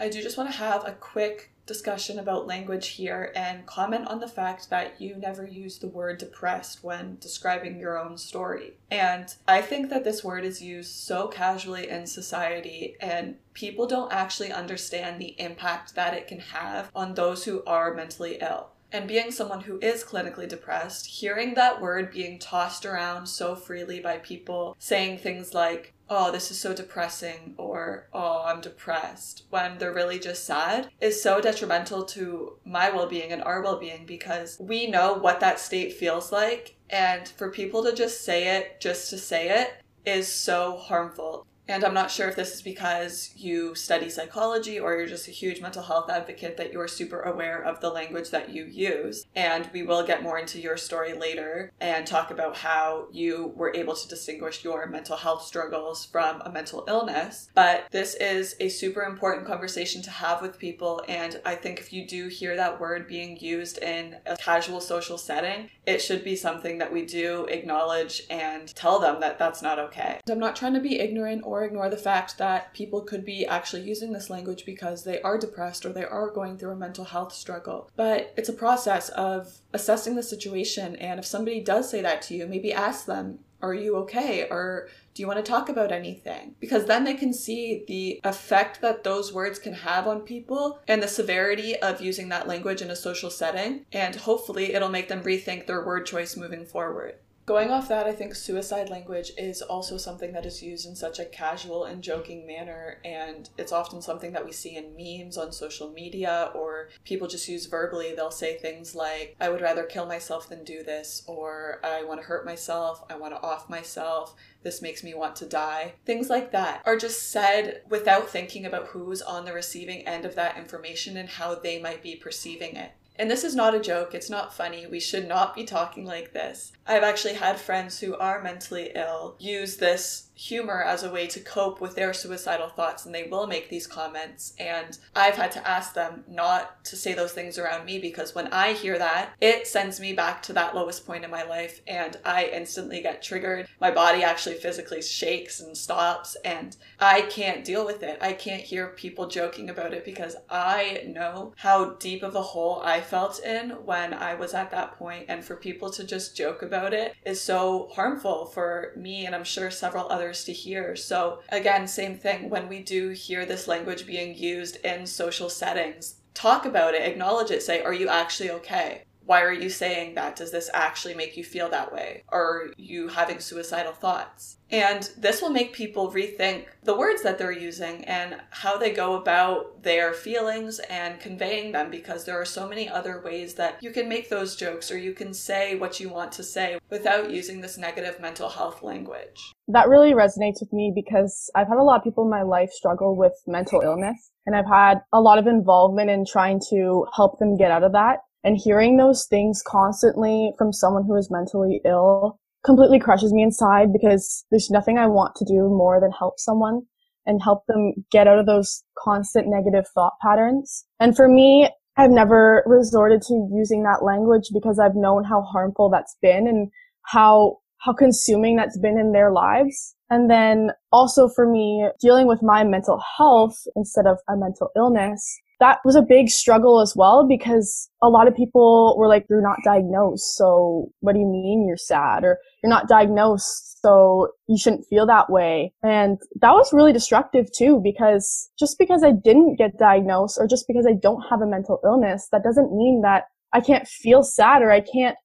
I 0.00 0.08
do 0.08 0.22
just 0.22 0.36
want 0.36 0.50
to 0.50 0.56
have 0.56 0.86
a 0.86 0.92
quick 0.92 1.50
discussion 1.66 2.18
about 2.18 2.46
language 2.46 2.88
here 2.88 3.30
and 3.36 3.66
comment 3.66 4.08
on 4.08 4.20
the 4.20 4.26
fact 4.26 4.70
that 4.70 5.00
you 5.00 5.14
never 5.16 5.46
use 5.46 5.78
the 5.78 5.86
word 5.86 6.18
depressed 6.18 6.82
when 6.82 7.18
describing 7.20 7.78
your 7.78 7.98
own 7.98 8.16
story. 8.16 8.74
And 8.90 9.32
I 9.46 9.60
think 9.60 9.90
that 9.90 10.02
this 10.02 10.24
word 10.24 10.44
is 10.44 10.62
used 10.62 10.92
so 10.92 11.28
casually 11.28 11.88
in 11.88 12.06
society, 12.06 12.96
and 13.00 13.36
people 13.52 13.86
don't 13.86 14.12
actually 14.12 14.50
understand 14.50 15.20
the 15.20 15.38
impact 15.38 15.94
that 15.94 16.14
it 16.14 16.26
can 16.26 16.40
have 16.40 16.90
on 16.94 17.14
those 17.14 17.44
who 17.44 17.62
are 17.66 17.92
mentally 17.92 18.38
ill. 18.40 18.70
And 18.92 19.06
being 19.06 19.30
someone 19.30 19.60
who 19.60 19.78
is 19.80 20.04
clinically 20.04 20.48
depressed, 20.48 21.06
hearing 21.06 21.54
that 21.54 21.80
word 21.80 22.10
being 22.10 22.38
tossed 22.38 22.86
around 22.86 23.26
so 23.26 23.54
freely 23.54 24.00
by 24.00 24.18
people 24.18 24.76
saying 24.78 25.18
things 25.18 25.52
like, 25.52 25.92
oh, 26.10 26.32
this 26.32 26.50
is 26.50 26.58
so 26.58 26.74
depressing 26.74 27.54
or 27.58 28.08
oh, 28.12 28.44
I'm 28.46 28.60
depressed 28.60 29.44
when 29.50 29.78
they're 29.78 29.92
really 29.92 30.18
just 30.18 30.44
sad 30.46 30.88
is 31.00 31.22
so 31.22 31.40
detrimental 31.40 32.04
to 32.04 32.58
my 32.64 32.90
well 32.90 33.06
being 33.06 33.32
and 33.32 33.42
our 33.42 33.62
well 33.62 33.78
being 33.78 34.06
because 34.06 34.56
we 34.58 34.86
know 34.86 35.14
what 35.14 35.40
that 35.40 35.60
state 35.60 35.92
feels 35.92 36.32
like. 36.32 36.76
And 36.90 37.28
for 37.28 37.50
people 37.50 37.84
to 37.84 37.94
just 37.94 38.24
say 38.24 38.56
it 38.56 38.80
just 38.80 39.10
to 39.10 39.18
say 39.18 39.50
it 39.50 39.82
is 40.06 40.32
so 40.32 40.76
harmful. 40.76 41.46
And 41.68 41.84
I'm 41.84 41.94
not 41.94 42.10
sure 42.10 42.28
if 42.28 42.36
this 42.36 42.54
is 42.54 42.62
because 42.62 43.30
you 43.36 43.74
study 43.74 44.08
psychology 44.08 44.80
or 44.80 44.96
you're 44.96 45.06
just 45.06 45.28
a 45.28 45.32
huge 45.32 45.60
mental 45.60 45.82
health 45.82 46.08
advocate 46.10 46.56
that 46.56 46.72
you're 46.72 46.88
super 46.88 47.20
aware 47.20 47.62
of 47.62 47.80
the 47.80 47.90
language 47.90 48.30
that 48.30 48.48
you 48.48 48.64
use. 48.64 49.26
And 49.36 49.68
we 49.74 49.82
will 49.82 50.06
get 50.06 50.22
more 50.22 50.38
into 50.38 50.60
your 50.60 50.78
story 50.78 51.12
later 51.12 51.70
and 51.78 52.06
talk 52.06 52.30
about 52.30 52.56
how 52.56 53.08
you 53.12 53.52
were 53.54 53.74
able 53.74 53.94
to 53.94 54.08
distinguish 54.08 54.64
your 54.64 54.86
mental 54.86 55.16
health 55.16 55.42
struggles 55.42 56.06
from 56.06 56.40
a 56.40 56.50
mental 56.50 56.84
illness. 56.88 57.50
But 57.54 57.86
this 57.90 58.14
is 58.14 58.56
a 58.60 58.70
super 58.70 59.02
important 59.02 59.46
conversation 59.46 60.00
to 60.02 60.10
have 60.10 60.40
with 60.40 60.58
people. 60.58 61.02
And 61.06 61.38
I 61.44 61.54
think 61.54 61.80
if 61.80 61.92
you 61.92 62.06
do 62.06 62.28
hear 62.28 62.56
that 62.56 62.80
word 62.80 63.06
being 63.06 63.38
used 63.38 63.78
in 63.78 64.16
a 64.24 64.36
casual 64.38 64.80
social 64.80 65.18
setting, 65.18 65.68
it 65.84 66.00
should 66.00 66.24
be 66.24 66.34
something 66.34 66.78
that 66.78 66.92
we 66.92 67.04
do 67.04 67.44
acknowledge 67.46 68.22
and 68.30 68.74
tell 68.74 68.98
them 68.98 69.20
that 69.20 69.38
that's 69.38 69.60
not 69.60 69.78
okay. 69.78 70.20
I'm 70.30 70.38
not 70.38 70.56
trying 70.56 70.74
to 70.74 70.80
be 70.80 70.98
ignorant 70.98 71.42
or 71.44 71.57
ignore 71.64 71.88
the 71.88 71.96
fact 71.96 72.38
that 72.38 72.72
people 72.74 73.00
could 73.00 73.24
be 73.24 73.46
actually 73.46 73.82
using 73.82 74.12
this 74.12 74.30
language 74.30 74.64
because 74.64 75.04
they 75.04 75.20
are 75.22 75.38
depressed 75.38 75.84
or 75.84 75.92
they 75.92 76.04
are 76.04 76.30
going 76.30 76.58
through 76.58 76.72
a 76.72 76.76
mental 76.76 77.04
health 77.04 77.32
struggle. 77.32 77.90
But 77.96 78.32
it's 78.36 78.48
a 78.48 78.54
process 78.54 79.08
of 79.10 79.60
assessing 79.72 80.16
the 80.16 80.22
situation. 80.22 80.96
And 80.96 81.18
if 81.18 81.26
somebody 81.26 81.60
does 81.60 81.90
say 81.90 82.02
that 82.02 82.22
to 82.22 82.34
you, 82.34 82.46
maybe 82.46 82.72
ask 82.72 83.06
them, 83.06 83.40
are 83.60 83.74
you 83.74 83.96
okay? 83.96 84.46
Or 84.48 84.88
do 85.14 85.22
you 85.22 85.26
want 85.26 85.44
to 85.44 85.50
talk 85.50 85.68
about 85.68 85.90
anything? 85.90 86.54
Because 86.60 86.86
then 86.86 87.04
they 87.04 87.14
can 87.14 87.32
see 87.32 87.84
the 87.88 88.20
effect 88.22 88.80
that 88.82 89.02
those 89.02 89.32
words 89.32 89.58
can 89.58 89.72
have 89.72 90.06
on 90.06 90.20
people 90.20 90.78
and 90.86 91.02
the 91.02 91.08
severity 91.08 91.76
of 91.76 92.00
using 92.00 92.28
that 92.28 92.46
language 92.46 92.82
in 92.82 92.90
a 92.90 92.96
social 92.96 93.30
setting. 93.30 93.84
And 93.92 94.14
hopefully 94.14 94.74
it'll 94.74 94.88
make 94.88 95.08
them 95.08 95.22
rethink 95.22 95.66
their 95.66 95.84
word 95.84 96.06
choice 96.06 96.36
moving 96.36 96.64
forward. 96.64 97.16
Going 97.48 97.70
off 97.70 97.88
that, 97.88 98.06
I 98.06 98.12
think 98.12 98.34
suicide 98.34 98.90
language 98.90 99.32
is 99.38 99.62
also 99.62 99.96
something 99.96 100.32
that 100.32 100.44
is 100.44 100.62
used 100.62 100.86
in 100.86 100.94
such 100.94 101.18
a 101.18 101.24
casual 101.24 101.84
and 101.84 102.02
joking 102.02 102.46
manner, 102.46 102.98
and 103.06 103.48
it's 103.56 103.72
often 103.72 104.02
something 104.02 104.32
that 104.32 104.44
we 104.44 104.52
see 104.52 104.76
in 104.76 104.94
memes 104.94 105.38
on 105.38 105.50
social 105.50 105.88
media 105.90 106.52
or 106.54 106.90
people 107.04 107.26
just 107.26 107.48
use 107.48 107.64
verbally. 107.64 108.12
They'll 108.14 108.30
say 108.30 108.58
things 108.58 108.94
like, 108.94 109.34
I 109.40 109.48
would 109.48 109.62
rather 109.62 109.84
kill 109.84 110.04
myself 110.04 110.50
than 110.50 110.62
do 110.62 110.82
this, 110.82 111.22
or 111.26 111.80
I 111.82 112.04
want 112.04 112.20
to 112.20 112.26
hurt 112.26 112.44
myself, 112.44 113.02
I 113.08 113.16
want 113.16 113.32
to 113.32 113.40
off 113.40 113.70
myself, 113.70 114.34
this 114.62 114.82
makes 114.82 115.02
me 115.02 115.14
want 115.14 115.34
to 115.36 115.46
die. 115.46 115.94
Things 116.04 116.28
like 116.28 116.52
that 116.52 116.82
are 116.84 116.98
just 116.98 117.30
said 117.30 117.80
without 117.88 118.28
thinking 118.28 118.66
about 118.66 118.88
who's 118.88 119.22
on 119.22 119.46
the 119.46 119.54
receiving 119.54 120.06
end 120.06 120.26
of 120.26 120.34
that 120.34 120.58
information 120.58 121.16
and 121.16 121.30
how 121.30 121.54
they 121.54 121.80
might 121.80 122.02
be 122.02 122.14
perceiving 122.14 122.76
it. 122.76 122.92
And 123.18 123.30
this 123.30 123.42
is 123.44 123.54
not 123.54 123.74
a 123.74 123.80
joke, 123.80 124.14
it's 124.14 124.30
not 124.30 124.54
funny. 124.54 124.86
We 124.86 125.00
should 125.00 125.26
not 125.26 125.54
be 125.54 125.64
talking 125.64 126.04
like 126.04 126.32
this. 126.32 126.72
I've 126.86 127.02
actually 127.02 127.34
had 127.34 127.58
friends 127.60 127.98
who 127.98 128.16
are 128.16 128.42
mentally 128.42 128.92
ill 128.94 129.36
use 129.38 129.76
this 129.76 130.28
humor 130.38 130.84
as 130.84 131.02
a 131.02 131.10
way 131.10 131.26
to 131.26 131.40
cope 131.40 131.80
with 131.80 131.96
their 131.96 132.12
suicidal 132.12 132.68
thoughts 132.68 133.04
and 133.04 133.12
they 133.12 133.24
will 133.24 133.48
make 133.48 133.68
these 133.68 133.88
comments 133.88 134.54
and 134.60 134.96
I've 135.16 135.34
had 135.34 135.50
to 135.52 135.68
ask 135.68 135.94
them 135.94 136.22
not 136.28 136.84
to 136.84 136.96
say 136.96 137.12
those 137.12 137.32
things 137.32 137.58
around 137.58 137.84
me 137.84 137.98
because 137.98 138.36
when 138.36 138.46
I 138.52 138.72
hear 138.72 138.98
that 138.98 139.30
it 139.40 139.66
sends 139.66 139.98
me 139.98 140.12
back 140.12 140.40
to 140.42 140.52
that 140.52 140.76
lowest 140.76 141.04
point 141.04 141.24
in 141.24 141.30
my 141.30 141.42
life 141.42 141.80
and 141.88 142.16
I 142.24 142.50
instantly 142.54 143.02
get 143.02 143.20
triggered 143.20 143.66
my 143.80 143.90
body 143.90 144.22
actually 144.22 144.54
physically 144.54 145.02
shakes 145.02 145.58
and 145.58 145.76
stops 145.76 146.36
and 146.44 146.76
I 147.00 147.22
can't 147.22 147.64
deal 147.64 147.84
with 147.84 148.04
it 148.04 148.18
I 148.20 148.32
can't 148.32 148.62
hear 148.62 148.86
people 148.90 149.26
joking 149.26 149.70
about 149.70 149.92
it 149.92 150.04
because 150.04 150.36
I 150.48 151.02
know 151.08 151.52
how 151.56 151.94
deep 151.94 152.22
of 152.22 152.36
a 152.36 152.42
hole 152.42 152.80
I 152.84 153.00
felt 153.08 153.42
in 153.42 153.70
when 153.84 154.12
I 154.12 154.34
was 154.34 154.54
at 154.54 154.70
that 154.70 154.98
point 154.98 155.26
and 155.28 155.44
for 155.44 155.56
people 155.56 155.90
to 155.90 156.04
just 156.04 156.36
joke 156.36 156.62
about 156.62 156.92
it 156.92 157.14
is 157.24 157.40
so 157.40 157.88
harmful 157.94 158.46
for 158.46 158.92
me 158.96 159.26
and 159.26 159.34
I'm 159.34 159.44
sure 159.44 159.70
several 159.70 160.10
others 160.10 160.44
to 160.44 160.52
hear. 160.52 160.94
So, 160.94 161.40
again, 161.48 161.88
same 161.88 162.16
thing 162.16 162.50
when 162.50 162.68
we 162.68 162.82
do 162.82 163.10
hear 163.10 163.46
this 163.46 163.66
language 163.66 164.06
being 164.06 164.36
used 164.36 164.76
in 164.84 165.06
social 165.06 165.48
settings, 165.48 166.16
talk 166.34 166.66
about 166.66 166.94
it, 166.94 167.02
acknowledge 167.02 167.50
it, 167.50 167.62
say, 167.62 167.82
Are 167.82 167.92
you 167.92 168.08
actually 168.08 168.50
okay? 168.50 169.02
Why 169.28 169.42
are 169.42 169.52
you 169.52 169.68
saying 169.68 170.14
that? 170.14 170.36
Does 170.36 170.52
this 170.52 170.70
actually 170.72 171.12
make 171.12 171.36
you 171.36 171.44
feel 171.44 171.68
that 171.68 171.92
way? 171.92 172.22
Are 172.30 172.68
you 172.78 173.08
having 173.08 173.40
suicidal 173.40 173.92
thoughts? 173.92 174.56
And 174.70 175.10
this 175.18 175.42
will 175.42 175.50
make 175.50 175.74
people 175.74 176.10
rethink 176.10 176.64
the 176.82 176.96
words 176.96 177.22
that 177.24 177.36
they're 177.36 177.52
using 177.52 178.06
and 178.06 178.40
how 178.48 178.78
they 178.78 178.90
go 178.90 179.16
about 179.16 179.82
their 179.82 180.14
feelings 180.14 180.78
and 180.78 181.20
conveying 181.20 181.72
them 181.72 181.90
because 181.90 182.24
there 182.24 182.40
are 182.40 182.46
so 182.46 182.66
many 182.66 182.88
other 182.88 183.20
ways 183.22 183.52
that 183.56 183.82
you 183.82 183.90
can 183.90 184.08
make 184.08 184.30
those 184.30 184.56
jokes 184.56 184.90
or 184.90 184.96
you 184.96 185.12
can 185.12 185.34
say 185.34 185.74
what 185.74 186.00
you 186.00 186.08
want 186.08 186.32
to 186.32 186.42
say 186.42 186.78
without 186.88 187.30
using 187.30 187.60
this 187.60 187.76
negative 187.76 188.18
mental 188.20 188.48
health 188.48 188.82
language. 188.82 189.52
That 189.68 189.90
really 189.90 190.14
resonates 190.14 190.60
with 190.60 190.72
me 190.72 190.90
because 190.94 191.50
I've 191.54 191.68
had 191.68 191.76
a 191.76 191.84
lot 191.84 191.98
of 191.98 192.04
people 192.04 192.24
in 192.24 192.30
my 192.30 192.44
life 192.44 192.70
struggle 192.70 193.14
with 193.14 193.34
mental 193.46 193.82
illness 193.82 194.30
and 194.46 194.56
I've 194.56 194.66
had 194.66 195.02
a 195.12 195.20
lot 195.20 195.36
of 195.36 195.46
involvement 195.46 196.08
in 196.08 196.24
trying 196.24 196.60
to 196.70 197.04
help 197.14 197.38
them 197.38 197.58
get 197.58 197.70
out 197.70 197.84
of 197.84 197.92
that. 197.92 198.20
And 198.44 198.56
hearing 198.56 198.96
those 198.96 199.26
things 199.26 199.62
constantly 199.66 200.52
from 200.56 200.72
someone 200.72 201.04
who 201.04 201.16
is 201.16 201.30
mentally 201.30 201.80
ill 201.84 202.38
completely 202.64 202.98
crushes 202.98 203.32
me 203.32 203.42
inside 203.42 203.92
because 203.92 204.44
there's 204.50 204.70
nothing 204.70 204.98
I 204.98 205.06
want 205.06 205.34
to 205.36 205.44
do 205.44 205.68
more 205.68 206.00
than 206.00 206.10
help 206.12 206.34
someone 206.38 206.82
and 207.26 207.42
help 207.42 207.66
them 207.66 207.92
get 208.10 208.26
out 208.26 208.38
of 208.38 208.46
those 208.46 208.82
constant 208.98 209.46
negative 209.48 209.84
thought 209.94 210.14
patterns. 210.22 210.84
And 210.98 211.14
for 211.14 211.28
me, 211.28 211.68
I've 211.96 212.10
never 212.10 212.62
resorted 212.66 213.22
to 213.22 213.48
using 213.52 213.82
that 213.82 214.04
language 214.04 214.50
because 214.52 214.78
I've 214.78 214.94
known 214.94 215.24
how 215.24 215.42
harmful 215.42 215.90
that's 215.90 216.16
been 216.22 216.46
and 216.46 216.70
how 217.02 217.58
how 217.80 217.92
consuming 217.92 218.56
that's 218.56 218.78
been 218.78 218.98
in 218.98 219.12
their 219.12 219.30
lives. 219.30 219.94
And 220.10 220.30
then 220.30 220.70
also 220.90 221.28
for 221.28 221.46
me, 221.46 221.88
dealing 222.00 222.26
with 222.26 222.42
my 222.42 222.64
mental 222.64 223.00
health 223.16 223.56
instead 223.76 224.06
of 224.06 224.18
a 224.28 224.36
mental 224.36 224.70
illness, 224.76 225.40
that 225.60 225.78
was 225.84 225.96
a 225.96 226.02
big 226.02 226.28
struggle 226.28 226.80
as 226.80 226.94
well 226.96 227.26
because 227.28 227.90
a 228.02 228.08
lot 228.08 228.28
of 228.28 228.36
people 228.36 228.94
were 228.96 229.08
like, 229.08 229.26
you're 229.28 229.42
not 229.42 229.58
diagnosed. 229.64 230.36
So 230.36 230.90
what 231.00 231.14
do 231.14 231.18
you 231.18 231.26
mean 231.26 231.66
you're 231.66 231.76
sad? 231.76 232.24
Or 232.24 232.38
you're 232.62 232.70
not 232.70 232.88
diagnosed. 232.88 233.80
So 233.82 234.28
you 234.46 234.56
shouldn't 234.56 234.86
feel 234.88 235.06
that 235.06 235.30
way. 235.30 235.72
And 235.82 236.18
that 236.40 236.52
was 236.52 236.72
really 236.72 236.92
destructive 236.92 237.46
too 237.52 237.80
because 237.82 238.50
just 238.58 238.78
because 238.78 239.02
I 239.02 239.12
didn't 239.12 239.56
get 239.56 239.78
diagnosed 239.78 240.38
or 240.40 240.46
just 240.46 240.66
because 240.68 240.86
I 240.86 240.94
don't 240.94 241.22
have 241.30 241.40
a 241.40 241.46
mental 241.46 241.80
illness, 241.84 242.28
that 242.30 242.44
doesn't 242.44 242.76
mean 242.76 243.02
that 243.02 243.24
I 243.52 243.60
can't 243.60 243.88
feel 243.88 244.22
sad 244.22 244.62
or 244.62 244.70
I 244.70 244.80
can't 244.80 245.16